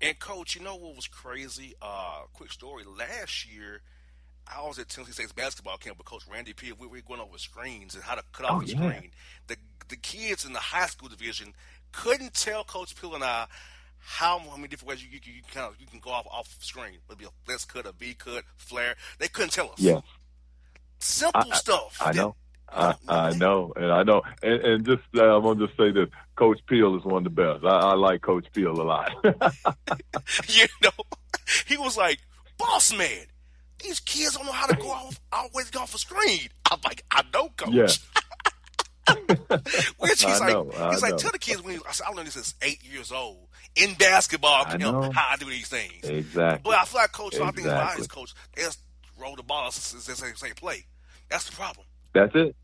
And 0.00 0.18
coach, 0.18 0.54
you 0.54 0.62
know 0.62 0.76
what 0.76 0.94
was 0.94 1.06
crazy? 1.06 1.74
Uh, 1.80 2.24
quick 2.34 2.52
story. 2.52 2.84
Last 2.84 3.50
year, 3.50 3.80
I 4.48 4.66
was 4.66 4.78
at 4.78 4.88
Tennessee 4.88 5.12
State's 5.12 5.32
basketball 5.32 5.76
camp 5.76 5.98
with 5.98 6.06
Coach 6.06 6.24
Randy 6.30 6.52
P. 6.52 6.72
We 6.72 6.86
were 6.86 7.00
going 7.00 7.20
over 7.20 7.38
screens 7.38 7.94
and 7.94 8.04
how 8.04 8.14
to 8.14 8.22
cut 8.32 8.46
off 8.46 8.62
oh, 8.62 8.66
the 8.66 8.72
yeah. 8.72 8.76
screen. 8.76 9.10
The 9.46 9.56
the 9.88 9.96
kids 9.96 10.44
in 10.44 10.52
the 10.52 10.58
high 10.58 10.86
school 10.86 11.08
division 11.08 11.54
couldn't 11.92 12.34
tell 12.34 12.64
Coach 12.64 13.00
Peel 13.00 13.14
and 13.14 13.24
I 13.24 13.46
how, 13.98 14.40
many 14.56 14.68
different 14.68 14.90
ways 14.90 15.02
you, 15.02 15.10
you, 15.10 15.20
you, 15.24 15.42
can 15.42 15.50
kind 15.52 15.66
of 15.66 15.80
you 15.80 15.86
can 15.86 15.98
go 15.98 16.10
off 16.10 16.26
off 16.30 16.56
screen. 16.60 16.98
It'd 17.08 17.18
be 17.18 17.24
a 17.24 17.28
flex 17.44 17.64
cut, 17.64 17.86
a 17.86 17.92
V 17.92 18.14
cut, 18.14 18.44
flare. 18.56 18.94
They 19.18 19.28
couldn't 19.28 19.50
tell 19.50 19.70
us. 19.70 19.78
Yeah. 19.78 20.00
Simple 20.98 21.52
I, 21.52 21.56
stuff. 21.56 21.98
I, 22.00 22.08
I 22.08 22.12
that, 22.12 22.16
know. 22.16 22.36
I, 22.68 22.94
I 23.08 23.32
know, 23.34 23.72
and 23.76 23.92
I 23.92 24.02
know, 24.02 24.22
and, 24.42 24.60
and 24.60 24.84
just 24.84 25.02
uh, 25.16 25.36
I'm 25.36 25.42
gonna 25.42 25.66
just 25.66 25.78
say 25.78 25.92
that 25.92 26.08
Coach 26.34 26.58
Peel 26.66 26.96
is 26.96 27.04
one 27.04 27.18
of 27.18 27.24
the 27.24 27.30
best. 27.30 27.64
I, 27.64 27.90
I 27.90 27.94
like 27.94 28.22
Coach 28.22 28.46
Peel 28.52 28.72
a 28.72 28.82
lot. 28.82 29.12
you 30.48 30.66
know, 30.82 30.90
he 31.66 31.76
was 31.76 31.96
like, 31.96 32.18
"Boss 32.58 32.92
man, 32.92 33.26
these 33.82 34.00
kids 34.00 34.36
don't 34.36 34.46
know 34.46 34.52
how 34.52 34.66
to 34.66 34.76
go 34.76 34.90
off, 34.90 35.20
always 35.32 35.70
go 35.70 35.80
off 35.80 35.94
a 35.94 35.98
screen." 35.98 36.48
I'm 36.70 36.78
like, 36.84 37.04
"I 37.10 37.22
know, 37.32 37.48
Coach." 37.56 37.72
Yeah. 37.74 37.86
Which 39.98 40.22
he's 40.22 40.24
I 40.24 40.38
like, 40.38 40.48
know, 40.52 40.70
I 40.76 40.90
he's 40.90 41.02
like, 41.02 41.12
know. 41.12 41.16
tell 41.18 41.30
the 41.30 41.38
kids 41.38 41.62
when 41.62 41.74
he, 41.74 41.80
I 41.88 41.92
said, 41.92 42.06
I 42.08 42.12
learned 42.12 42.26
this 42.26 42.34
since 42.34 42.54
eight 42.62 42.82
years 42.84 43.12
old 43.12 43.46
in 43.76 43.94
basketball. 43.94 44.64
I 44.66 44.72
You 44.72 44.78
know, 44.78 45.00
know. 45.00 45.10
how 45.12 45.28
I 45.30 45.36
do 45.36 45.46
these 45.46 45.68
things. 45.68 46.02
exactly. 46.04 46.62
But 46.64 46.78
I 46.78 46.84
feel 46.84 47.00
like 47.00 47.12
coach, 47.12 47.34
I 47.36 47.38
think 47.52 47.58
Exactly. 47.58 47.98
his 47.98 48.06
coach, 48.08 48.34
they 48.56 48.62
just 48.62 48.80
roll 49.20 49.36
the 49.36 49.44
ball, 49.44 49.68
as 49.68 49.92
they 50.06 50.14
say, 50.14 50.26
say 50.34 50.52
play. 50.54 50.86
That's 51.30 51.44
the 51.48 51.52
problem. 51.52 51.86
That's 52.14 52.34
it. 52.34 52.56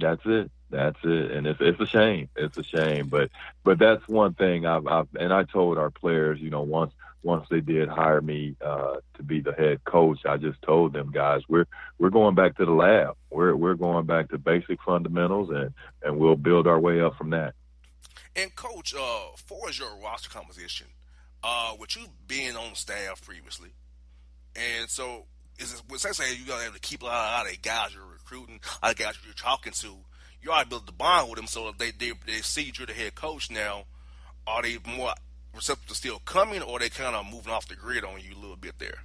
That's 0.00 0.22
it. 0.24 0.50
That's 0.70 0.98
it. 1.04 1.30
And 1.30 1.46
it's 1.46 1.60
it's 1.60 1.80
a 1.80 1.86
shame. 1.86 2.28
It's 2.34 2.58
a 2.58 2.64
shame. 2.64 3.06
But 3.06 3.30
but 3.62 3.78
that's 3.78 4.06
one 4.08 4.34
thing 4.34 4.66
I've, 4.66 4.86
I've 4.88 5.06
and 5.18 5.32
I 5.32 5.44
told 5.44 5.78
our 5.78 5.90
players, 5.90 6.40
you 6.40 6.50
know, 6.50 6.62
once 6.62 6.92
once 7.26 7.44
they 7.50 7.60
did 7.60 7.88
hire 7.88 8.20
me 8.20 8.54
uh, 8.64 8.94
to 9.14 9.22
be 9.24 9.40
the 9.40 9.52
head 9.52 9.82
coach, 9.84 10.20
I 10.24 10.36
just 10.36 10.62
told 10.62 10.92
them 10.92 11.10
guys, 11.10 11.42
we're 11.48 11.66
we're 11.98 12.10
going 12.10 12.36
back 12.36 12.56
to 12.56 12.64
the 12.64 12.72
lab. 12.72 13.16
We're 13.30 13.56
we're 13.56 13.74
going 13.74 14.06
back 14.06 14.30
to 14.30 14.38
basic 14.38 14.80
fundamentals 14.82 15.50
and 15.50 15.74
and 16.02 16.18
we'll 16.18 16.36
build 16.36 16.68
our 16.68 16.78
way 16.78 17.00
up 17.00 17.16
from 17.16 17.30
that. 17.30 17.54
And 18.36 18.54
coach, 18.54 18.94
uh, 18.94 19.34
for 19.44 19.70
your 19.72 19.88
roster 20.02 20.30
composition, 20.30 20.86
uh, 21.42 21.72
with 21.80 21.96
you 21.96 22.06
being 22.28 22.54
on 22.54 22.76
staff 22.76 23.20
previously, 23.22 23.70
and 24.54 24.88
so 24.88 25.24
is 25.58 25.74
it, 25.74 25.82
essentially 25.92 26.28
you 26.38 26.46
got 26.46 26.72
to 26.72 26.80
keep 26.80 27.02
a 27.02 27.06
lot, 27.06 27.12
a 27.12 27.32
lot 27.38 27.52
of 27.52 27.60
guys 27.60 27.92
you're 27.92 28.06
recruiting, 28.06 28.60
a 28.82 28.86
lot 28.86 28.92
of 28.92 28.98
guys 28.98 29.18
you're 29.24 29.34
talking 29.34 29.72
to. 29.72 29.96
You 30.40 30.52
already 30.52 30.68
built 30.68 30.86
the 30.86 30.92
bond 30.92 31.28
with 31.28 31.38
them, 31.38 31.48
so 31.48 31.72
they 31.76 31.90
they 31.90 32.12
they 32.24 32.40
see 32.42 32.72
you're 32.78 32.86
the 32.86 32.92
head 32.92 33.16
coach 33.16 33.50
now. 33.50 33.84
Are 34.46 34.62
they 34.62 34.78
more 34.86 35.12
receptive 35.56 35.88
to 35.88 35.94
still 35.94 36.20
coming, 36.20 36.62
or 36.62 36.78
they 36.78 36.88
kind 36.88 37.16
of 37.16 37.26
moving 37.26 37.52
off 37.52 37.66
the 37.66 37.74
grid 37.74 38.04
on 38.04 38.20
you 38.20 38.36
a 38.36 38.40
little 38.40 38.56
bit 38.56 38.78
there? 38.78 38.98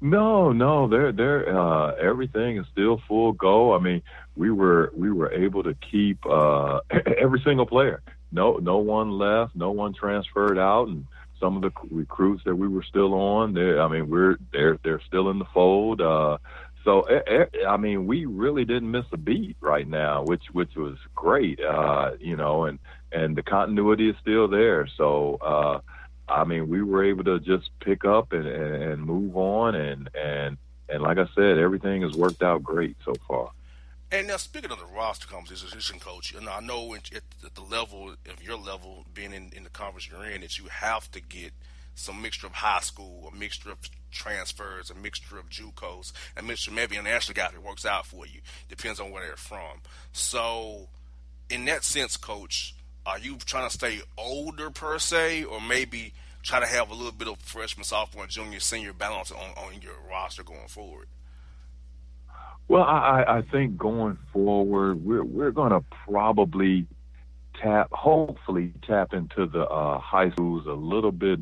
No, 0.00 0.52
no, 0.52 0.86
they're 0.88 1.12
they're 1.12 1.58
uh, 1.58 1.94
everything 1.94 2.58
is 2.58 2.66
still 2.72 3.00
full 3.08 3.32
go. 3.32 3.74
I 3.74 3.78
mean, 3.78 4.02
we 4.36 4.50
were 4.50 4.92
we 4.94 5.10
were 5.10 5.32
able 5.32 5.62
to 5.62 5.74
keep 5.74 6.24
uh, 6.26 6.80
every 7.18 7.40
single 7.44 7.66
player. 7.66 8.02
No, 8.30 8.56
no 8.56 8.78
one 8.78 9.12
left, 9.12 9.54
no 9.54 9.70
one 9.70 9.94
transferred 9.94 10.58
out, 10.58 10.88
and 10.88 11.06
some 11.40 11.56
of 11.56 11.62
the 11.62 11.70
recruits 11.90 12.42
that 12.44 12.56
we 12.56 12.68
were 12.68 12.82
still 12.82 13.14
on, 13.14 13.54
they 13.54 13.78
I 13.78 13.88
mean, 13.88 14.10
we're 14.10 14.36
they're 14.52 14.78
they're 14.82 15.00
still 15.06 15.30
in 15.30 15.38
the 15.38 15.46
fold. 15.54 16.00
Uh, 16.00 16.38
so 16.84 17.06
I 17.66 17.76
mean, 17.78 18.06
we 18.06 18.26
really 18.26 18.64
didn't 18.64 18.90
miss 18.90 19.06
a 19.12 19.16
beat 19.16 19.56
right 19.60 19.88
now, 19.88 20.24
which 20.24 20.44
which 20.52 20.74
was 20.76 20.98
great. 21.14 21.60
Uh, 21.60 22.12
you 22.20 22.36
know, 22.36 22.64
and 22.64 22.78
and 23.14 23.36
the 23.36 23.42
continuity 23.42 24.10
is 24.10 24.16
still 24.20 24.48
there. 24.48 24.88
So. 24.96 25.38
Uh, 25.40 25.80
I 26.26 26.44
mean, 26.44 26.70
we 26.70 26.82
were 26.82 27.04
able 27.04 27.24
to 27.24 27.38
just 27.38 27.68
pick 27.80 28.06
up 28.06 28.32
and, 28.32 28.46
and 28.46 29.02
move 29.04 29.36
on, 29.36 29.74
and 29.74 30.08
and 30.14 30.56
and 30.88 31.02
like 31.02 31.18
I 31.18 31.26
said, 31.34 31.58
everything 31.58 32.02
has 32.02 32.16
worked 32.16 32.42
out 32.42 32.62
great 32.62 32.96
so 33.04 33.12
far. 33.28 33.50
And 34.10 34.28
now, 34.28 34.36
speaking 34.36 34.70
of 34.70 34.78
the 34.78 34.86
roster 34.86 35.26
composition, 35.26 35.98
coach, 35.98 36.34
and 36.34 36.48
I 36.48 36.60
know 36.60 36.94
at 36.94 37.10
the 37.54 37.60
level 37.62 38.10
of 38.10 38.42
your 38.42 38.56
level, 38.56 39.04
being 39.12 39.32
in, 39.32 39.50
in 39.56 39.64
the 39.64 39.70
conference 39.70 40.08
you're 40.08 40.24
in, 40.24 40.42
that 40.42 40.58
you 40.58 40.66
have 40.66 41.10
to 41.12 41.20
get 41.20 41.52
some 41.94 42.22
mixture 42.22 42.46
of 42.46 42.52
high 42.52 42.80
school, 42.80 43.30
a 43.32 43.36
mixture 43.36 43.70
of 43.70 43.78
transfers, 44.10 44.90
a 44.90 44.94
mixture 44.94 45.38
of 45.38 45.48
JUCOs, 45.48 46.12
a 46.36 46.42
mixture 46.42 46.70
maybe 46.70 46.96
an 46.96 47.04
national 47.04 47.34
guy 47.34 47.50
that 47.50 47.62
works 47.62 47.84
out 47.84 48.06
for 48.06 48.26
you. 48.26 48.40
Depends 48.68 49.00
on 49.00 49.10
where 49.10 49.26
they're 49.26 49.36
from. 49.36 49.80
So, 50.12 50.88
in 51.50 51.64
that 51.64 51.82
sense, 51.82 52.16
coach, 52.16 52.74
are 53.06 53.18
you 53.18 53.36
trying 53.36 53.68
to 53.68 53.74
stay 53.74 54.00
older 54.16 54.70
per 54.70 54.98
se, 54.98 55.44
or 55.44 55.60
maybe 55.60 56.12
try 56.42 56.60
to 56.60 56.66
have 56.66 56.90
a 56.90 56.94
little 56.94 57.12
bit 57.12 57.28
of 57.28 57.38
freshman, 57.38 57.84
sophomore, 57.84 58.26
junior, 58.26 58.60
senior 58.60 58.92
balance 58.92 59.30
on, 59.30 59.50
on 59.56 59.80
your 59.80 59.94
roster 60.08 60.42
going 60.42 60.68
forward? 60.68 61.08
Well, 62.66 62.82
I, 62.82 63.24
I 63.26 63.42
think 63.42 63.76
going 63.76 64.16
forward, 64.32 65.04
we're 65.04 65.24
we're 65.24 65.50
going 65.50 65.72
to 65.72 65.84
probably 66.06 66.86
tap, 67.60 67.88
hopefully 67.92 68.72
tap 68.86 69.12
into 69.12 69.46
the 69.46 69.64
uh, 69.64 69.98
high 69.98 70.30
schools 70.30 70.66
a 70.66 70.72
little 70.72 71.12
bit 71.12 71.40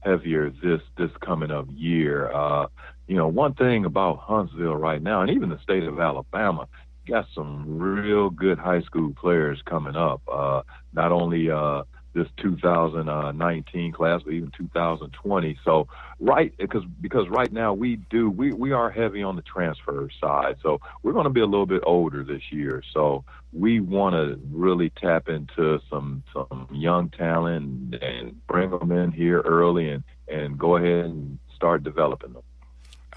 heavier 0.00 0.50
this 0.50 0.80
this 0.96 1.10
coming 1.20 1.50
up 1.50 1.66
year. 1.72 2.32
Uh, 2.32 2.66
you 3.06 3.16
know, 3.16 3.28
one 3.28 3.54
thing 3.54 3.84
about 3.84 4.18
Huntsville 4.18 4.74
right 4.74 5.00
now, 5.00 5.22
and 5.22 5.30
even 5.30 5.50
the 5.50 5.60
state 5.60 5.84
of 5.84 6.00
Alabama, 6.00 6.66
got 7.06 7.26
some 7.34 7.78
real 7.78 8.30
good 8.30 8.58
high 8.58 8.82
school 8.82 9.12
players 9.18 9.60
coming 9.64 9.96
up. 9.96 10.22
Uh, 10.30 10.62
not 10.92 11.12
only 11.12 11.50
uh, 11.50 11.82
this 12.16 12.26
2019 12.38 13.92
class, 13.92 14.22
but 14.24 14.32
even 14.32 14.50
2020. 14.56 15.58
So 15.64 15.86
right 16.18 16.56
because 16.56 16.82
because 17.00 17.28
right 17.28 17.52
now 17.52 17.74
we 17.74 17.96
do 18.10 18.30
we 18.30 18.52
we 18.52 18.72
are 18.72 18.90
heavy 18.90 19.22
on 19.22 19.36
the 19.36 19.42
transfer 19.42 20.08
side. 20.20 20.56
So 20.62 20.80
we're 21.02 21.12
going 21.12 21.24
to 21.24 21.30
be 21.30 21.42
a 21.42 21.46
little 21.46 21.66
bit 21.66 21.82
older 21.86 22.24
this 22.24 22.42
year. 22.50 22.82
So 22.92 23.24
we 23.52 23.80
want 23.80 24.14
to 24.14 24.40
really 24.50 24.90
tap 24.90 25.28
into 25.28 25.80
some 25.90 26.24
some 26.32 26.68
young 26.72 27.10
talent 27.10 27.94
and 28.02 28.46
bring 28.46 28.70
them 28.70 28.90
in 28.90 29.12
here 29.12 29.42
early 29.42 29.90
and 29.90 30.02
and 30.26 30.58
go 30.58 30.76
ahead 30.76 31.04
and 31.04 31.38
start 31.54 31.84
developing 31.84 32.32
them. 32.32 32.42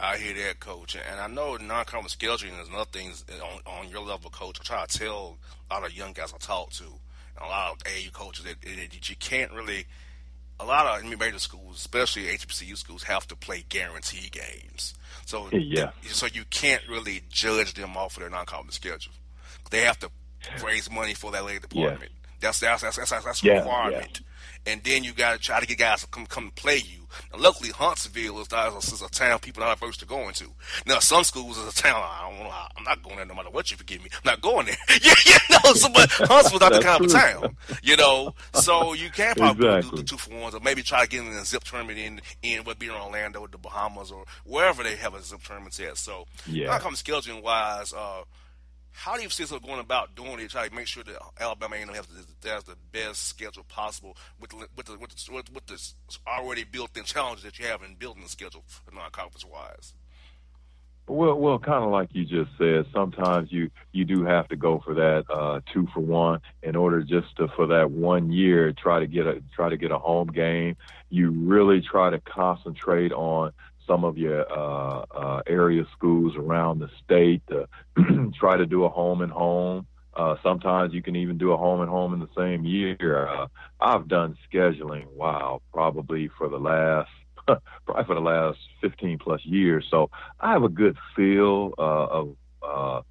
I 0.01 0.17
hear 0.17 0.33
that, 0.45 0.59
coach, 0.59 0.95
and 0.95 1.19
I 1.19 1.27
know 1.27 1.57
non-conference 1.57 2.15
scheduling 2.15 2.61
is 2.61 2.69
another 2.69 2.85
thing 2.85 3.11
on, 3.41 3.59
on 3.79 3.89
your 3.89 4.01
level, 4.01 4.29
coach. 4.29 4.57
I 4.61 4.63
try 4.63 4.85
to 4.85 4.97
tell 4.97 5.37
a 5.69 5.73
lot 5.73 5.85
of 5.85 5.95
young 5.95 6.13
guys 6.13 6.33
I 6.33 6.37
talk 6.37 6.71
to, 6.71 6.83
and 6.83 7.45
a 7.45 7.47
lot 7.47 7.71
of 7.71 7.77
AAU 7.79 8.13
coaches 8.13 8.45
that, 8.45 8.61
that 8.61 9.09
you 9.09 9.15
can't 9.17 9.51
really. 9.51 9.85
A 10.61 10.65
lot 10.65 11.01
of 11.01 11.17
major 11.17 11.39
schools, 11.39 11.77
especially 11.77 12.23
HBCU 12.23 12.75
schools, 12.75 13.03
have 13.03 13.25
to 13.27 13.35
play 13.37 13.63
guarantee 13.69 14.29
games. 14.29 14.93
So 15.25 15.47
yeah. 15.53 15.91
so 16.03 16.25
you 16.25 16.43
can't 16.49 16.81
really 16.89 17.21
judge 17.29 17.75
them 17.75 17.95
off 17.95 18.17
of 18.17 18.21
their 18.23 18.29
non-conference 18.29 18.75
schedule. 18.75 19.13
They 19.71 19.81
have 19.83 19.99
to 19.99 20.09
raise 20.61 20.91
money 20.91 21.13
for 21.13 21.31
that 21.31 21.45
league 21.45 21.61
department. 21.61 22.11
Yeah. 22.11 22.29
That's 22.41 22.59
that's 22.59 22.81
that's 22.81 22.97
that's, 22.97 23.09
that's 23.09 23.41
a 23.41 23.45
yeah, 23.45 23.59
requirement. 23.59 24.19
And 24.65 24.81
then 24.83 25.03
you 25.03 25.13
got 25.13 25.33
to 25.33 25.39
try 25.39 25.59
to 25.59 25.67
get 25.67 25.77
guys 25.77 26.01
to 26.01 26.07
come 26.07 26.25
come 26.25 26.51
play 26.55 26.77
you. 26.77 26.99
And 27.33 27.41
luckily, 27.41 27.69
Huntsville 27.69 28.39
is, 28.39 28.47
is 28.47 29.01
a 29.01 29.09
town 29.09 29.39
people 29.39 29.63
are 29.63 29.67
not 29.67 29.81
averse 29.81 29.97
to 29.97 30.05
going 30.05 30.33
to. 30.35 30.45
Now, 30.85 30.99
some 30.99 31.23
schools 31.23 31.57
is 31.57 31.67
a 31.67 31.75
town 31.75 31.95
I 32.03 32.29
don't 32.29 32.43
know. 32.43 32.51
I'm 32.77 32.83
not 32.83 33.01
going 33.03 33.17
there 33.17 33.25
no 33.25 33.33
matter 33.33 33.49
what 33.49 33.71
you 33.71 33.77
forgive 33.77 34.03
me. 34.03 34.09
I'm 34.13 34.21
not 34.25 34.41
going 34.41 34.67
there. 34.67 34.75
yeah, 35.01 35.13
yeah, 35.25 35.37
no. 35.63 35.73
So, 35.73 35.89
but 35.93 36.09
Huntsville's 36.11 36.61
not 36.61 36.73
the 36.73 36.81
kind 36.81 37.05
of 37.05 37.11
town, 37.11 37.57
you 37.81 37.97
know. 37.97 38.33
So 38.53 38.93
you 38.93 39.09
can 39.09 39.35
probably 39.35 39.67
exactly. 39.67 39.91
do 39.91 39.97
the 39.97 40.03
two 40.03 40.17
for 40.17 40.35
ones, 40.35 40.55
or 40.55 40.59
maybe 40.59 40.83
try 40.83 41.03
to 41.03 41.09
get 41.09 41.25
in 41.25 41.27
a 41.27 41.45
zip 41.45 41.63
tournament 41.63 41.97
in 41.97 42.21
in 42.43 42.63
what 42.63 42.79
be 42.79 42.87
in 42.87 42.93
Orlando, 42.93 43.39
or 43.39 43.47
the 43.47 43.57
Bahamas, 43.57 44.11
or 44.11 44.25
wherever 44.45 44.83
they 44.83 44.95
have 44.95 45.13
a 45.13 45.21
zip 45.21 45.41
tournament 45.43 45.79
at. 45.79 45.97
So, 45.97 46.25
yeah, 46.45 46.67
not 46.67 46.81
come 46.81 46.93
scheduling 46.93 47.41
wise. 47.41 47.93
Uh, 47.93 48.23
how 48.91 49.15
do 49.15 49.23
you 49.23 49.29
see 49.29 49.43
yourself 49.43 49.63
going 49.63 49.79
about 49.79 50.15
doing 50.15 50.39
it? 50.39 50.49
Try 50.49 50.67
to 50.67 50.75
make 50.75 50.87
sure 50.87 51.03
that 51.03 51.17
Alabama 51.39 51.75
A&M 51.75 51.89
has 51.89 52.07
the, 52.07 52.49
has 52.49 52.63
the 52.63 52.75
best 52.91 53.27
schedule 53.27 53.63
possible 53.67 54.17
with 54.39 54.51
the, 54.51 54.67
with 54.75 54.85
the, 54.87 54.97
with 54.97 55.09
the, 55.09 55.53
with 55.53 55.93
already 56.27 56.63
built-in 56.63 57.03
challenges 57.03 57.43
that 57.43 57.59
you 57.59 57.65
have 57.65 57.81
in 57.83 57.95
building 57.95 58.23
the 58.23 58.29
schedule 58.29 58.63
non-conference 58.93 59.45
wise. 59.45 59.93
Well, 61.09 61.39
well, 61.39 61.57
kind 61.57 61.83
of 61.83 61.89
like 61.89 62.09
you 62.11 62.23
just 62.23 62.51
said, 62.59 62.85
sometimes 62.93 63.51
you 63.51 63.71
you 63.91 64.05
do 64.05 64.23
have 64.25 64.47
to 64.49 64.55
go 64.55 64.79
for 64.85 64.93
that 64.93 65.25
uh, 65.27 65.59
two 65.73 65.87
for 65.91 66.01
one 66.01 66.39
in 66.61 66.75
order 66.75 67.01
just 67.01 67.35
to 67.37 67.47
for 67.55 67.65
that 67.65 67.89
one 67.89 68.31
year 68.31 68.71
try 68.73 68.99
to 68.99 69.07
get 69.07 69.25
a 69.25 69.41
try 69.55 69.69
to 69.69 69.77
get 69.77 69.89
a 69.89 69.97
home 69.97 70.27
game. 70.27 70.77
You 71.09 71.31
really 71.31 71.81
try 71.81 72.11
to 72.11 72.19
concentrate 72.19 73.11
on 73.11 73.53
some 73.89 74.05
of 74.05 74.17
your 74.17 74.49
uh, 74.51 75.05
uh, 75.11 75.41
area 75.47 75.83
schools 75.97 76.35
around 76.37 76.79
the 76.79 76.89
state 77.03 77.41
to 77.47 77.67
try 78.39 78.55
to 78.55 78.67
do 78.67 78.85
a 78.85 78.89
home 78.89 79.21
and 79.21 79.31
home. 79.31 79.87
Uh, 80.13 80.35
sometimes 80.43 80.93
you 80.93 81.01
can 81.01 81.15
even 81.15 81.37
do 81.37 81.51
a 81.51 81.57
home 81.57 81.81
and 81.81 81.89
home 81.89 82.13
in 82.13 82.19
the 82.19 82.29
same 82.37 82.63
year. 82.65 83.27
Uh, 83.27 83.47
I've 83.81 84.07
done 84.07 84.37
scheduling, 84.51 85.07
wow, 85.13 85.61
probably 85.73 86.29
for 86.37 86.49
the 86.49 86.59
last 86.59 87.09
probably 87.85 88.05
for 88.05 88.15
the 88.15 88.21
last 88.21 88.59
15 88.81 89.17
plus 89.17 89.43
years. 89.43 89.87
So 89.89 90.11
I 90.39 90.51
have 90.51 90.63
a 90.63 90.69
good 90.69 90.97
feel 91.15 91.73
uh, 91.77 91.81
of 91.81 92.35
uh, 92.61 93.01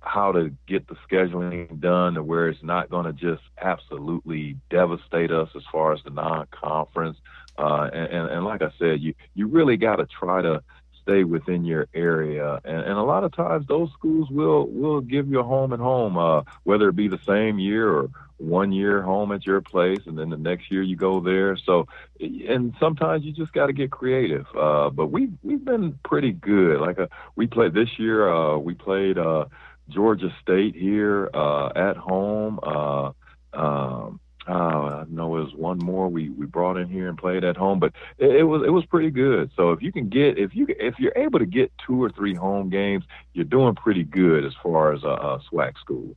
how 0.00 0.32
to 0.32 0.50
get 0.66 0.88
the 0.88 0.96
scheduling 1.10 1.80
done 1.80 2.14
to 2.14 2.22
where 2.22 2.48
it's 2.48 2.62
not 2.62 2.90
going 2.90 3.04
to 3.04 3.12
just 3.12 3.42
absolutely 3.60 4.56
devastate 4.70 5.30
us 5.30 5.48
as 5.54 5.62
far 5.70 5.92
as 5.92 6.00
the 6.04 6.10
non-conference. 6.10 7.18
Uh, 7.58 7.90
and, 7.92 8.30
and, 8.30 8.44
like 8.44 8.62
I 8.62 8.70
said, 8.78 9.00
you 9.00 9.14
you 9.34 9.48
really 9.48 9.76
got 9.76 9.96
to 9.96 10.06
try 10.06 10.40
to 10.42 10.62
stay 11.02 11.24
within 11.24 11.64
your 11.64 11.88
area, 11.92 12.60
and, 12.64 12.80
and 12.80 12.92
a 12.92 13.02
lot 13.02 13.24
of 13.24 13.32
times 13.32 13.66
those 13.66 13.90
schools 13.92 14.30
will 14.30 14.68
will 14.68 15.00
give 15.00 15.28
you 15.28 15.40
a 15.40 15.42
home 15.42 15.72
and 15.72 15.82
home, 15.82 16.16
uh, 16.16 16.42
whether 16.62 16.88
it 16.88 16.96
be 16.96 17.08
the 17.08 17.18
same 17.26 17.58
year 17.58 17.90
or 17.90 18.10
one 18.36 18.70
year 18.70 19.02
home 19.02 19.32
at 19.32 19.44
your 19.44 19.60
place, 19.60 20.00
and 20.06 20.16
then 20.16 20.30
the 20.30 20.36
next 20.36 20.70
year 20.70 20.82
you 20.82 20.94
go 20.96 21.20
there. 21.20 21.56
So, 21.56 21.88
and 22.20 22.74
sometimes 22.78 23.24
you 23.24 23.32
just 23.32 23.52
got 23.52 23.66
to 23.66 23.72
get 23.72 23.90
creative. 23.90 24.46
Uh, 24.56 24.90
but 24.90 25.08
we 25.08 25.30
we've 25.42 25.64
been 25.64 25.98
pretty 26.04 26.32
good. 26.32 26.80
Like 26.80 26.98
uh, 26.98 27.08
we 27.34 27.48
played 27.48 27.74
this 27.74 27.98
year, 27.98 28.32
uh, 28.32 28.56
we 28.56 28.74
played 28.74 29.18
uh, 29.18 29.46
Georgia 29.88 30.32
State 30.40 30.76
here 30.76 31.28
uh, 31.34 31.70
at 31.74 31.96
home. 31.96 32.60
Uh, 32.62 33.10
um, 33.52 34.20
uh, 34.48 34.52
I 34.52 35.04
know 35.08 35.36
it 35.36 35.44
was 35.44 35.54
one 35.54 35.78
more 35.78 36.08
we, 36.08 36.30
we 36.30 36.46
brought 36.46 36.78
in 36.78 36.88
here 36.88 37.08
and 37.08 37.18
played 37.18 37.44
at 37.44 37.56
home, 37.56 37.78
but 37.78 37.92
it, 38.16 38.36
it, 38.36 38.42
was 38.44 38.62
it 38.66 38.70
was 38.70 38.86
pretty 38.86 39.10
good. 39.10 39.50
So 39.54 39.72
if 39.72 39.82
you 39.82 39.92
can 39.92 40.08
get 40.08 40.38
if 40.38 40.54
you 40.54 40.66
if 40.68 40.98
you're 40.98 41.16
able 41.16 41.38
to 41.38 41.46
get 41.46 41.70
two 41.86 42.02
or 42.02 42.10
three 42.10 42.34
home 42.34 42.70
games, 42.70 43.04
you're 43.34 43.44
doing 43.44 43.74
pretty 43.74 44.04
good 44.04 44.44
as 44.44 44.54
far 44.62 44.94
as 44.94 45.04
a, 45.04 45.08
a 45.08 45.40
SWAC 45.52 45.78
school. 45.78 46.16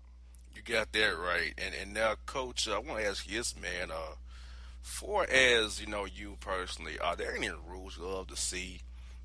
You 0.56 0.62
got 0.64 0.94
that 0.94 1.18
right. 1.18 1.54
And 1.58 1.76
and 1.76 1.94
now, 1.94 2.16
coach, 2.26 2.70
I 2.70 2.80
want 2.80 3.00
to 3.00 3.06
ask 3.06 3.30
you 3.30 3.38
this, 3.38 3.54
man. 3.60 3.92
Uh, 3.92 4.16
for 4.82 5.30
as 5.30 5.82
you 5.82 5.88
know, 5.88 6.06
you 6.06 6.38
personally, 6.40 6.98
are 7.00 7.16
there 7.16 7.36
any 7.36 7.50
rules 7.50 7.98
you 7.98 8.06
love 8.06 8.28
to 8.28 8.38
see? 8.38 8.80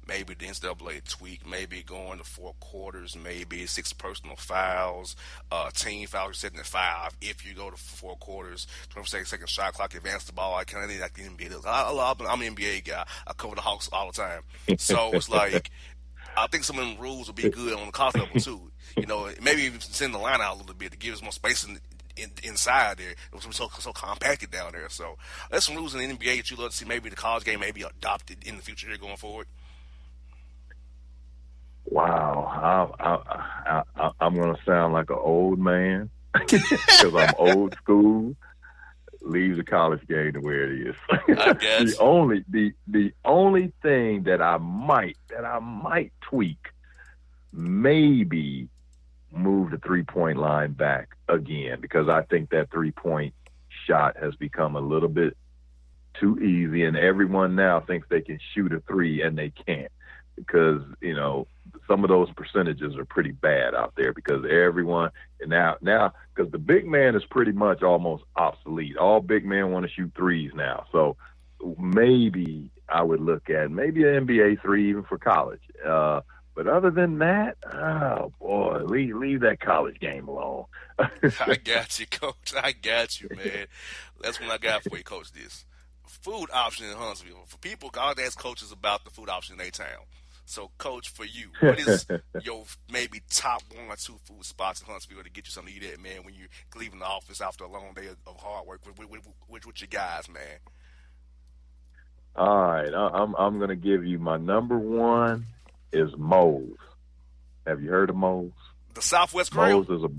Maybe 0.07 0.35
the 0.35 0.47
NCAA 0.47 1.09
tweak, 1.09 1.49
maybe 1.49 1.83
going 1.83 2.19
to 2.19 2.25
four 2.25 2.55
quarters, 2.61 3.17
maybe 3.17 3.67
six 3.67 3.93
personal 3.93 4.37
fouls, 4.37 5.17
uh, 5.51 5.71
team 5.71 6.07
fouls 6.07 6.39
setting 6.39 6.59
at 6.59 6.67
five 6.67 7.17
if 7.21 7.47
you 7.47 7.55
go 7.55 7.71
to 7.71 7.77
four 7.77 8.17
quarters, 8.17 8.67
20 8.91 9.25
second, 9.25 9.49
shot 9.49 9.75
clock, 9.75 9.95
advance 9.95 10.25
the 10.25 10.33
ball. 10.33 10.57
I 10.57 10.65
kind 10.65 10.85
of 10.85 10.91
need 10.91 11.01
like 11.01 11.15
the 11.15 11.23
NBA. 11.23 11.67
I, 11.67 11.83
I, 11.83 12.33
I'm 12.33 12.43
an 12.43 12.55
NBA 12.55 12.85
guy. 12.85 13.05
I 13.27 13.33
cover 13.33 13.55
the 13.55 13.61
Hawks 13.61 13.89
all 13.93 14.11
the 14.11 14.13
time. 14.13 14.43
So 14.79 15.13
it's 15.15 15.29
like, 15.29 15.71
I 16.37 16.47
think 16.49 16.65
some 16.65 16.79
of 16.79 16.87
them 16.87 16.99
rules 16.99 17.27
will 17.27 17.35
be 17.35 17.49
good 17.49 17.79
on 17.79 17.87
the 17.87 17.93
cost 17.93 18.17
level 18.17 18.41
too. 18.41 18.71
You 18.97 19.07
know, 19.07 19.31
maybe 19.43 19.63
even 19.63 19.81
send 19.81 20.15
the 20.15 20.19
line 20.19 20.41
out 20.41 20.57
a 20.57 20.59
little 20.59 20.75
bit 20.75 20.93
to 20.93 20.99
give 20.99 21.15
us 21.15 21.23
more 21.23 21.33
space 21.33 21.65
in, 21.65 21.79
in, 22.17 22.31
inside 22.45 22.99
there. 22.99 23.11
It 23.11 23.19
was 23.33 23.57
so 23.57 23.69
so 23.79 23.93
compacted 23.93 24.51
down 24.51 24.73
there. 24.73 24.89
So 24.89 25.17
there's 25.51 25.65
some 25.65 25.77
rules 25.77 25.95
in 25.95 26.01
the 26.01 26.15
NBA 26.15 26.37
that 26.37 26.51
you 26.51 26.57
love 26.57 26.71
to 26.71 26.77
see. 26.77 26.85
Maybe 26.85 27.09
the 27.09 27.17
college 27.17 27.45
game 27.45 27.61
may 27.61 27.73
be 27.73 27.83
adopted 27.83 28.39
in 28.47 28.57
the 28.57 28.63
future 28.63 28.89
here 28.89 28.99
going 28.99 29.17
forward. 29.17 29.47
Wow, 31.89 32.93
I, 32.99 33.05
I, 33.09 33.83
I, 33.97 34.27
am 34.27 34.35
going 34.35 34.55
to 34.55 34.63
sound 34.65 34.93
like 34.93 35.11
an 35.11 35.19
old 35.21 35.59
man 35.59 36.11
because 36.35 37.15
I'm 37.15 37.35
old 37.39 37.75
school. 37.75 38.35
Leave 39.23 39.57
the 39.57 39.65
college 39.65 40.07
game 40.07 40.33
the 40.33 40.41
way 40.41 40.55
it 40.55 40.89
is. 40.89 40.97
I 41.11 41.53
guess 41.61 41.97
the 41.97 41.99
only 42.01 42.45
the 42.49 42.73
the 42.87 43.13
only 43.25 43.73
thing 43.83 44.25
that 44.25 44.41
I 44.41 44.59
might 44.59 45.17
that 45.31 45.45
I 45.45 45.59
might 45.59 46.13
tweak, 46.21 46.59
maybe 47.53 48.69
move 49.33 49.71
the 49.71 49.79
three 49.79 50.03
point 50.03 50.39
line 50.39 50.73
back 50.73 51.17
again 51.29 51.81
because 51.81 52.09
I 52.09 52.23
think 52.23 52.51
that 52.51 52.71
three 52.71 52.93
point 52.93 53.35
shot 53.87 54.17
has 54.17 54.35
become 54.37 54.77
a 54.77 54.81
little 54.81 55.09
bit 55.09 55.37
too 56.15 56.39
easy, 56.39 56.85
and 56.85 56.97
everyone 56.97 57.55
now 57.57 57.81
thinks 57.81 58.09
they 58.09 58.23
can 58.23 58.39
shoot 58.55 58.73
a 58.73 58.81
three 58.81 59.23
and 59.23 59.37
they 59.37 59.51
can't 59.51 59.91
because 60.37 60.83
you 61.01 61.15
know 61.15 61.47
some 61.89 62.05
of 62.05 62.09
those 62.09 62.31
percentages 62.33 62.97
are 62.97 63.05
pretty 63.05 63.33
bad 63.33 63.75
out 63.75 63.95
there 63.97 64.13
because 64.13 64.45
everyone 64.51 65.11
and 65.41 65.51
now 65.51 65.77
now 65.81 66.13
because 66.35 66.51
the 66.53 66.59
big 66.59 66.87
man 66.87 67.15
is 67.15 67.25
pretty 67.25 67.53
much 67.53 67.83
almost 67.83 68.25
obsolete. 68.37 68.97
All 68.97 69.21
big 69.21 69.45
men 69.45 69.73
want 69.73 69.85
to 69.87 69.93
shoot 69.93 70.13
threes 70.15 70.53
now, 70.55 70.87
so 70.93 71.17
maybe 71.79 72.71
I 72.89 73.03
would 73.03 73.21
look 73.21 73.51
at 73.51 73.71
maybe 73.71 74.05
an 74.05 74.27
NBA 74.27 74.63
three 74.63 74.91
even 74.91 75.05
for 75.05 75.19
college. 75.19 75.63
Uh, 75.85 76.21
but 76.55 76.67
other 76.67 76.91
than 76.91 77.19
that, 77.19 77.57
oh 77.73 78.33
boy, 78.41 78.83
leave 78.85 79.15
leave 79.15 79.41
that 79.41 79.61
college 79.61 79.99
game 80.01 80.29
alone. 80.29 80.65
I 80.99 81.57
got 81.65 81.99
you, 82.01 82.07
coach. 82.07 82.55
I 82.57 82.73
got 82.73 83.21
you, 83.21 83.29
man. 83.37 83.67
That's 84.23 84.41
what 84.41 84.51
I 84.51 84.59
got 84.59 84.83
for 84.85 84.97
you, 84.97 85.05
coach. 85.05 85.33
This 85.33 85.65
food 86.07 86.49
option 86.53 86.87
in 86.87 86.97
Huntsville 86.97 87.45
for 87.47 87.59
people. 87.59 87.91
God 87.91 88.19
ask 88.19 88.39
coaches 88.39 88.73
about 88.73 89.05
the 89.05 89.11
food 89.11 89.29
option 89.29 89.55
in 89.55 89.59
their 89.59 89.71
town. 89.71 90.05
So, 90.49 90.71
coach, 90.79 91.09
for 91.09 91.25
you, 91.25 91.49
what 91.59 91.79
is 91.81 92.07
your 92.43 92.65
maybe 92.91 93.21
top 93.29 93.63
one 93.75 93.89
or 93.89 93.97
two 93.97 94.17
food 94.25 94.45
spots 94.45 94.81
in 94.81 94.87
Huntsville 94.87 95.23
to 95.25 95.31
get 95.31 95.47
you 95.47 95.51
something 95.51 95.75
to 95.75 95.81
eat 95.85 95.93
at, 95.93 96.01
man, 96.01 96.25
when 96.25 96.35
you're 96.35 96.49
leaving 96.77 97.01
the 97.01 97.05
office 97.05 97.41
after 97.41 97.65
a 97.65 97.69
long 97.69 97.93
day 97.95 98.07
of 98.27 98.37
hard 98.37 98.67
work 98.67 98.81
with, 98.87 98.97
with, 98.99 99.27
with, 99.49 99.67
with 99.67 99.81
your 99.81 99.89
guys, 99.89 100.29
man? 100.29 100.59
All 102.37 102.67
right, 102.67 102.93
I'm 102.93 103.35
I'm 103.37 103.59
gonna 103.59 103.77
give 103.77 104.05
you 104.05 104.19
my 104.19 104.37
number 104.37 104.79
one 104.79 105.47
is 105.91 106.11
Moe's. 106.19 106.77
Have 107.67 107.83
you 107.83 107.91
heard 107.91 108.11
of 108.11 108.17
Moe's? 108.17 108.53
The 108.93 109.01
Southwest 109.01 109.53
Grill. 109.53 109.79
Moe's 109.79 109.89
is 109.89 110.05
a 110.05 110.11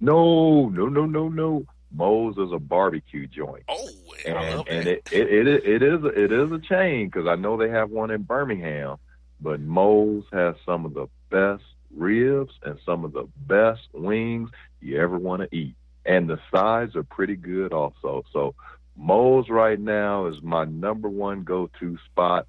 no, 0.00 0.68
no, 0.68 0.86
no, 0.86 1.06
no, 1.06 1.28
no. 1.28 1.66
Moe's 1.90 2.36
is 2.38 2.52
a 2.52 2.58
barbecue 2.58 3.26
joint. 3.26 3.64
Oh, 3.68 3.88
and, 4.24 4.68
and 4.68 4.86
it, 4.86 5.08
it, 5.10 5.28
it 5.28 5.48
it 5.48 5.82
is 5.82 6.04
it 6.04 6.32
is 6.32 6.52
a 6.52 6.60
chain 6.60 7.06
because 7.06 7.26
I 7.26 7.34
know 7.34 7.56
they 7.56 7.70
have 7.70 7.90
one 7.90 8.12
in 8.12 8.22
Birmingham, 8.22 8.98
but 9.40 9.60
Moe's 9.60 10.24
has 10.32 10.54
some 10.66 10.84
of 10.84 10.94
the 10.94 11.08
best 11.30 11.64
ribs 11.94 12.52
and 12.62 12.78
some 12.84 13.04
of 13.04 13.12
the 13.12 13.28
best 13.36 13.88
wings 13.92 14.50
you 14.80 15.00
ever 15.00 15.18
want 15.18 15.42
to 15.42 15.56
eat, 15.56 15.74
and 16.04 16.28
the 16.28 16.38
sides 16.52 16.96
are 16.96 17.04
pretty 17.04 17.36
good 17.36 17.72
also. 17.72 18.24
So 18.32 18.54
Moe's 18.96 19.48
right 19.48 19.78
now 19.78 20.26
is 20.26 20.42
my 20.42 20.64
number 20.64 21.08
one 21.08 21.44
go-to 21.44 21.98
spot, 22.10 22.46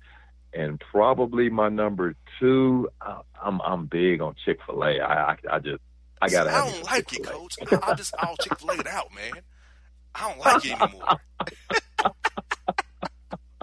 and 0.54 0.82
probably 0.92 1.50
my 1.50 1.70
number 1.70 2.16
two. 2.40 2.90
I, 3.02 3.22
I'm 3.42 3.62
I'm 3.62 3.86
big 3.86 4.22
on 4.22 4.36
Chick 4.46 4.60
Fil 4.66 4.84
A. 4.84 5.00
I, 5.00 5.32
I 5.32 5.38
I 5.52 5.60
just 5.60 5.82
I 6.22 6.30
gotta. 6.30 6.52
I 6.52 6.70
don't 6.70 6.84
like 6.84 7.14
it, 7.14 7.24
Coach. 7.24 7.56
I 7.84 7.94
just 7.94 8.14
I'll 8.18 8.38
Chick 8.38 8.60
Fil 8.60 8.72
A 8.72 8.80
it 8.80 8.88
out, 8.88 9.14
man. 9.14 9.44
I 10.16 10.30
don't 10.30 10.40
like 10.40 10.66
it 10.66 10.82
anymore. 10.82 11.20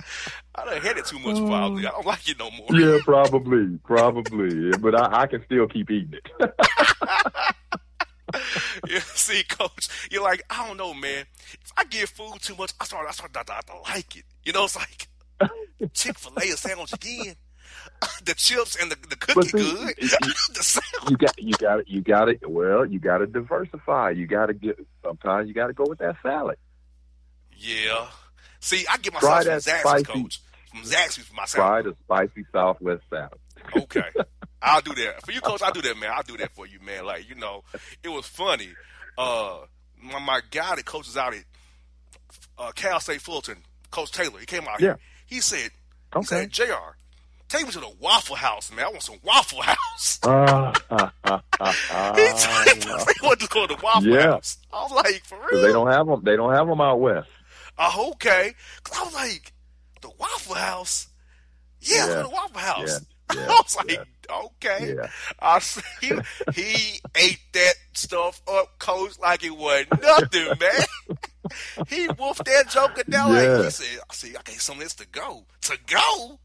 I 0.56 0.64
done 0.64 0.82
had 0.82 0.96
it 0.98 1.04
too 1.06 1.18
much 1.18 1.36
probably. 1.36 1.86
Um, 1.86 1.92
I 1.92 1.96
don't 1.96 2.06
like 2.06 2.28
it 2.28 2.38
no 2.38 2.50
more. 2.50 2.68
Yeah, 2.72 2.98
probably, 3.04 3.78
probably. 3.84 4.70
but 4.78 4.94
I, 4.94 5.22
I 5.22 5.26
can 5.26 5.44
still 5.44 5.66
keep 5.68 5.90
eating 5.90 6.14
it. 6.14 6.30
yeah, 8.88 9.00
see, 9.00 9.42
coach, 9.44 9.88
you're 10.10 10.22
like, 10.22 10.42
I 10.48 10.66
don't 10.66 10.76
know, 10.76 10.94
man. 10.94 11.26
If 11.52 11.72
I 11.76 11.84
give 11.84 12.08
food 12.08 12.40
too 12.40 12.56
much, 12.56 12.72
I 12.80 12.84
start, 12.84 13.06
I 13.08 13.12
start 13.12 13.34
not, 13.34 13.48
not 13.48 13.66
to 13.66 13.78
like 13.90 14.16
it. 14.16 14.24
You 14.44 14.52
know, 14.52 14.64
it's 14.64 14.76
like 14.76 15.08
Chick 15.92 16.18
Fil 16.18 16.32
A 16.36 16.56
sandwich 16.56 16.92
again. 16.92 17.36
the 18.24 18.34
chips 18.34 18.76
and 18.80 18.90
the, 18.90 18.96
the 19.08 19.16
cookie 19.16 19.48
see, 19.48 19.58
good. 19.58 19.94
You, 19.98 20.08
you 21.10 21.16
got 21.16 21.38
you 21.38 21.52
got 21.54 21.80
it. 21.80 21.88
You 21.88 22.00
got 22.00 22.28
it. 22.28 22.48
Well, 22.48 22.84
you 22.84 22.98
got 22.98 23.18
to 23.18 23.26
diversify. 23.26 24.10
You 24.10 24.26
got 24.26 24.46
to 24.46 24.54
get. 24.54 24.78
Sometimes 25.02 25.48
you 25.48 25.54
got 25.54 25.68
to 25.68 25.72
go 25.72 25.84
with 25.86 25.98
that 25.98 26.16
salad. 26.22 26.58
Yeah. 27.56 28.06
See, 28.60 28.84
I 28.90 28.96
get 28.98 29.14
myself 29.14 29.44
some 29.44 29.74
Zaxby's, 29.74 30.06
coach. 30.06 30.40
From 30.76 30.90
Zaxby's 30.90 31.26
for 31.26 31.34
my 31.34 31.44
salad. 31.46 31.84
Try 31.84 31.90
the 31.90 31.96
spicy 32.04 32.46
Southwest 32.52 33.02
salad. 33.10 33.38
okay. 33.76 34.04
I'll 34.62 34.80
do 34.80 34.94
that. 34.94 35.24
For 35.24 35.32
you, 35.32 35.40
coach, 35.40 35.62
I'll 35.62 35.72
do 35.72 35.82
that, 35.82 35.96
man. 35.96 36.10
I'll 36.12 36.22
do 36.22 36.36
that 36.38 36.54
for 36.54 36.66
you, 36.66 36.80
man. 36.80 37.04
Like, 37.04 37.28
you 37.28 37.34
know, 37.34 37.62
it 38.02 38.08
was 38.08 38.26
funny. 38.26 38.68
Uh, 39.16 39.60
my, 40.02 40.18
my 40.18 40.40
guy 40.50 40.76
that 40.76 40.84
coaches 40.84 41.16
out 41.16 41.34
at 41.34 41.44
uh, 42.58 42.72
Cal 42.72 43.00
State 43.00 43.20
Fullerton, 43.20 43.58
Coach 43.90 44.12
Taylor, 44.12 44.38
he 44.38 44.46
came 44.46 44.66
out 44.68 44.80
yeah. 44.80 44.88
here. 44.88 44.98
He 45.26 45.40
said, 45.40 45.70
he 46.12 46.18
okay. 46.18 46.26
said, 46.26 46.50
JR, 46.50 46.96
Take 47.48 47.64
me 47.66 47.72
to 47.72 47.80
the 47.80 47.92
Waffle 48.00 48.34
House, 48.34 48.72
man. 48.72 48.86
I 48.86 48.88
want 48.88 49.02
some 49.02 49.18
Waffle 49.22 49.62
House. 49.62 50.18
Uh, 50.24 50.74
uh, 50.90 51.10
uh, 51.24 51.40
uh, 51.60 52.14
he 52.16 52.22
wanted 53.22 53.40
to 53.40 53.48
go 53.48 53.66
to 53.66 53.76
the 53.76 53.80
Waffle 53.80 54.08
yeah. 54.08 54.32
House. 54.32 54.58
I 54.72 54.82
was 54.82 54.90
like, 54.90 55.24
for 55.24 55.38
real? 55.50 55.62
They 55.62 55.72
don't 55.72 55.86
have 55.86 56.06
them. 56.06 56.22
They 56.24 56.34
don't 56.34 56.52
have 56.52 56.66
them 56.66 56.80
out 56.80 56.98
west. 56.98 57.28
Uh, 57.78 58.08
okay. 58.10 58.52
I 58.96 59.04
was 59.04 59.14
like, 59.14 59.52
the 60.06 60.12
Waffle 60.18 60.54
House. 60.54 61.08
Yeah, 61.80 62.08
yeah. 62.08 62.22
the 62.22 62.28
Waffle 62.28 62.60
House. 62.60 62.88
Yeah. 62.88 62.98
Yeah. 63.34 63.46
I 63.48 63.60
was 63.60 63.76
like, 63.76 64.06
okay. 64.30 64.94
Yeah. 64.94 65.08
I 65.40 65.58
see 65.58 65.82
he, 66.54 67.00
ate 67.16 67.40
that 67.54 67.74
stuff 67.92 68.40
up, 68.46 68.78
coach, 68.78 69.18
like 69.18 69.42
it 69.42 69.50
was 69.50 69.84
nothing, 70.00 70.46
man. 70.60 71.18
he 71.88 72.06
wolfed 72.16 72.44
that 72.44 72.70
joker 72.70 73.02
down 73.10 73.32
like 73.32 73.64
he 73.64 73.70
said, 73.70 74.00
I 74.08 74.14
see, 74.14 74.36
I 74.36 74.42
gave 74.44 74.62
some 74.62 74.76
of 74.76 74.84
this 74.84 74.94
to 74.94 75.08
go. 75.08 75.44
To 75.62 75.76
go? 75.88 76.38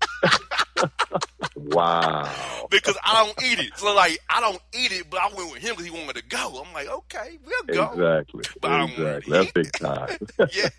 Wow. 1.64 2.68
Because 2.70 2.98
I 3.04 3.26
don't 3.26 3.46
eat 3.46 3.60
it. 3.60 3.78
So 3.78 3.94
like 3.94 4.20
I 4.30 4.42
don't 4.42 4.62
eat 4.74 4.92
it, 4.92 5.10
but 5.10 5.20
I 5.20 5.28
went 5.36 5.52
with 5.52 5.62
him 5.62 5.72
because 5.72 5.86
he 5.86 5.92
wanted 5.92 6.16
to 6.16 6.24
go. 6.24 6.64
I'm 6.66 6.74
like, 6.74 6.88
okay, 6.88 7.38
we'll 7.46 7.64
go. 7.64 7.92
Exactly. 7.92 8.44
But 8.62 8.90
exactly. 8.90 9.32
That's 9.32 9.52
big 9.52 9.72
time. 9.74 10.18
yeah. 10.54 10.70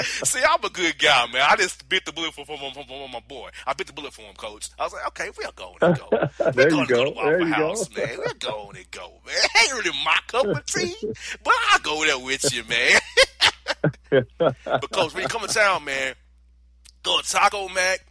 See, 0.00 0.40
I'm 0.48 0.62
a 0.62 0.70
good 0.70 0.98
guy, 0.98 1.26
man. 1.32 1.42
I 1.48 1.56
just 1.56 1.88
bit 1.88 2.04
the 2.04 2.12
bullet 2.12 2.32
for, 2.32 2.44
for, 2.44 2.56
for, 2.56 2.72
for, 2.72 3.08
my 3.08 3.20
boy. 3.20 3.50
I 3.66 3.72
bit 3.72 3.86
the 3.86 3.92
bullet 3.92 4.12
for 4.12 4.22
him, 4.22 4.34
coach. 4.34 4.70
I 4.78 4.84
was 4.84 4.92
like, 4.92 5.06
okay, 5.08 5.30
we'll 5.36 5.52
go 5.52 5.76
and 5.80 5.98
go. 5.98 6.08
We're 6.54 6.70
going 6.70 6.86
to 6.86 6.94
go 6.94 7.04
to 7.04 7.10
Waffle 7.10 7.46
House, 7.46 7.88
go. 7.88 8.04
man. 8.04 8.18
We're 8.18 8.34
going 8.34 8.76
to 8.76 8.84
go, 8.90 9.12
man. 9.26 9.36
Ain't 9.60 9.72
really 9.72 9.96
my 10.04 10.18
cup 10.26 10.46
of 10.46 10.66
tea, 10.66 10.94
but 11.44 11.54
I'll 11.70 11.80
go 11.80 12.04
there 12.04 12.18
with 12.18 12.54
you, 12.54 12.64
man. 12.64 13.00
because 14.80 15.14
when 15.14 15.22
you 15.22 15.28
come 15.28 15.46
to 15.46 15.52
town, 15.52 15.84
man, 15.84 16.14
go 17.02 17.20
to 17.20 17.28
Taco 17.28 17.68
Mac 17.68 18.04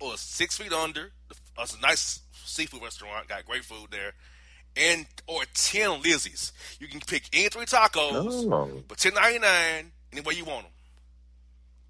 or 0.00 0.16
Six 0.16 0.58
Feet 0.58 0.72
Under. 0.72 1.10
It's 1.58 1.76
a 1.76 1.80
nice 1.80 2.20
seafood 2.32 2.82
restaurant. 2.82 3.28
Got 3.28 3.46
great 3.46 3.64
food 3.64 3.88
there. 3.90 4.12
And 4.76 5.06
or 5.26 5.42
Tin 5.54 6.02
Lizzy's. 6.02 6.52
You 6.80 6.88
can 6.88 7.00
pick 7.00 7.24
any 7.32 7.48
three 7.48 7.66
tacos, 7.66 8.50
oh. 8.52 8.82
but 8.88 8.98
ten 8.98 9.14
ninety 9.14 9.38
nine 9.38 9.92
any 10.12 10.20
way 10.20 10.34
you 10.34 10.44
want 10.44 10.64
them. 10.64 10.72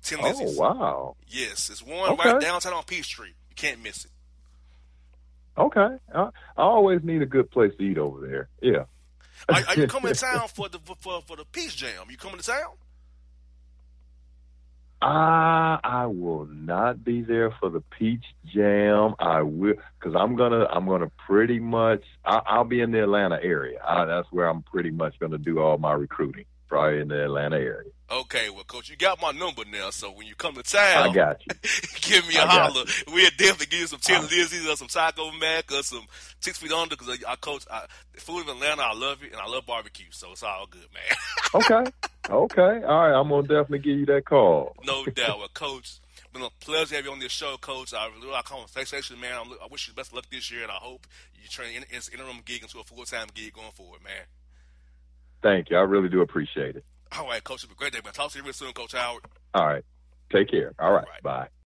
Ten 0.03 0.19
oh, 0.21 0.29
Lizzy's. 0.29 0.59
Oh 0.59 0.63
wow! 0.63 1.17
Yes, 1.27 1.71
it's 1.71 1.83
one 1.83 2.11
okay. 2.11 2.33
right 2.33 2.41
downtown 2.41 2.75
on 2.75 2.85
Peachtree. 2.85 3.29
You 3.29 3.55
can't 3.57 3.83
miss 3.83 4.05
it. 4.05 4.11
Okay, 5.57 5.97
I, 6.15 6.21
I 6.21 6.31
always 6.57 7.03
need 7.05 7.23
a 7.23 7.27
good 7.27 7.51
place 7.51 7.73
to 7.79 7.83
eat 7.85 7.97
over 7.97 8.27
there. 8.27 8.49
Yeah. 8.61 8.85
are, 9.49 9.63
are 9.69 9.75
you 9.77 9.87
coming 9.89 10.13
to 10.13 10.21
town 10.21 10.49
for 10.49 10.69
the 10.69 10.79
for, 10.99 11.23
for 11.23 11.37
the 11.37 11.45
Peach 11.47 11.77
Jam? 11.77 12.07
You 12.11 12.19
coming 12.19 12.39
to 12.39 12.45
town? 12.45 12.73
Ah, 15.03 15.81
I 15.85 16.07
will 16.07 16.47
not 16.47 17.05
be 17.05 17.21
there 17.23 17.51
for 17.61 17.69
the 17.69 17.83
peach 17.99 18.25
jam. 18.47 19.15
I 19.19 19.43
will 19.43 19.75
because 19.99 20.15
I'm 20.19 20.37
gonna 20.37 20.65
I'm 20.65 20.87
gonna 20.87 21.11
pretty 21.27 21.59
much 21.59 22.03
I, 22.25 22.59
will 22.59 22.65
be 22.65 22.81
in 22.81 22.91
the 22.91 23.03
Atlanta 23.03 23.39
area. 23.43 23.81
I, 23.87 24.05
that's 24.07 24.31
where 24.31 24.49
I'm 24.49 24.63
pretty 24.63 24.91
much 24.91 25.19
gonna 25.19 25.39
do 25.39 25.59
all 25.59 25.77
my 25.77 25.93
recruiting, 25.93 26.47
probably 26.69 27.01
in 27.01 27.09
the 27.09 27.25
Atlanta 27.25 27.57
area. 27.57 27.91
Okay, 28.11 28.51
well, 28.51 28.65
coach, 28.65 28.91
you 28.91 28.97
got 28.97 29.21
my 29.21 29.33
number 29.33 29.63
now, 29.65 29.91
so 29.91 30.11
when 30.11 30.27
you 30.27 30.35
come 30.35 30.55
to 30.55 30.63
town, 30.63 31.11
I 31.11 31.13
got 31.13 31.41
you. 31.47 31.55
give 32.03 32.29
me 32.29 32.37
a 32.37 32.47
holler. 32.47 32.85
We'll 33.09 33.31
definitely 33.31 33.67
give 33.67 33.81
you 33.81 33.87
some 33.87 34.01
uh, 34.09 34.21
Lizzy's 34.23 34.69
or 34.69 34.77
some 34.77 34.89
Taco 34.89 35.33
Mac 35.33 35.73
or 35.73 35.83
some 35.83 36.05
Six 36.41 36.59
Feet 36.59 36.71
Under 36.71 36.97
because 36.97 37.19
I 37.27 37.37
coach 37.37 37.65
I, 37.71 37.87
food 38.13 38.43
in 38.43 38.51
Atlanta. 38.51 38.83
I 38.83 38.95
love 38.95 39.23
it 39.23 39.33
and 39.33 39.41
I 39.41 39.49
love 39.49 39.67
barbecue, 39.67 40.07
so 40.11 40.33
it's 40.33 40.43
all 40.43 40.67
good, 40.71 40.87
man. 40.93 41.63
okay, 41.83 41.91
okay, 42.31 42.83
all 42.85 43.09
right. 43.09 43.19
I'm 43.19 43.29
gonna 43.29 43.43
definitely 43.43 43.81
give 43.81 43.99
you 43.99 44.07
that 44.07 44.25
call. 44.25 44.75
no 44.85 45.05
doubt, 45.05 45.39
well, 45.39 45.49
coach. 45.53 45.99
Been 46.33 46.43
a 46.43 46.51
pleasure 46.59 46.87
to 46.87 46.95
have 46.97 47.05
you 47.05 47.13
on 47.13 47.21
this 47.21 47.31
show, 47.31 47.57
Coach. 47.59 47.95
I 47.95 48.09
really 48.09 48.27
like 48.27 48.45
conversation, 48.45 49.21
man. 49.21 49.39
I'm, 49.41 49.53
i 49.53 49.69
wish 49.71 49.87
you 49.87 49.95
the 49.95 49.97
best 49.97 50.11
of 50.11 50.17
luck 50.17 50.25
this 50.33 50.51
year, 50.51 50.65
and 50.65 50.71
I 50.73 50.75
hope 50.75 51.07
you 51.41 51.49
turn 51.49 51.67
in, 51.67 51.85
interim 51.93 52.41
gig 52.45 52.63
into 52.63 52.81
a 52.81 52.83
full 52.83 53.05
time 53.05 53.29
gig 53.35 53.53
going 53.53 53.71
forward, 53.71 54.03
man. 54.03 54.25
Thank 55.43 55.71
you. 55.71 55.77
I 55.77 55.83
really 55.83 56.09
do 56.09 56.23
appreciate 56.23 56.75
it. 56.75 56.85
All 57.17 57.29
right, 57.29 57.45
Coach. 57.45 57.63
Have 57.63 57.71
a 57.71 57.75
great 57.77 57.93
day, 57.93 58.01
man. 58.03 58.13
Talk 58.13 58.33
to 58.33 58.39
you 58.39 58.43
real 58.43 58.53
soon, 58.53 58.73
Coach 58.73 58.95
Howard. 58.95 59.23
All 59.55 59.65
right. 59.65 59.85
Take 60.33 60.51
care. 60.51 60.75
All 60.81 60.91
right. 60.91 61.05
All 61.05 61.13
right. 61.13 61.23
Bye. 61.23 61.49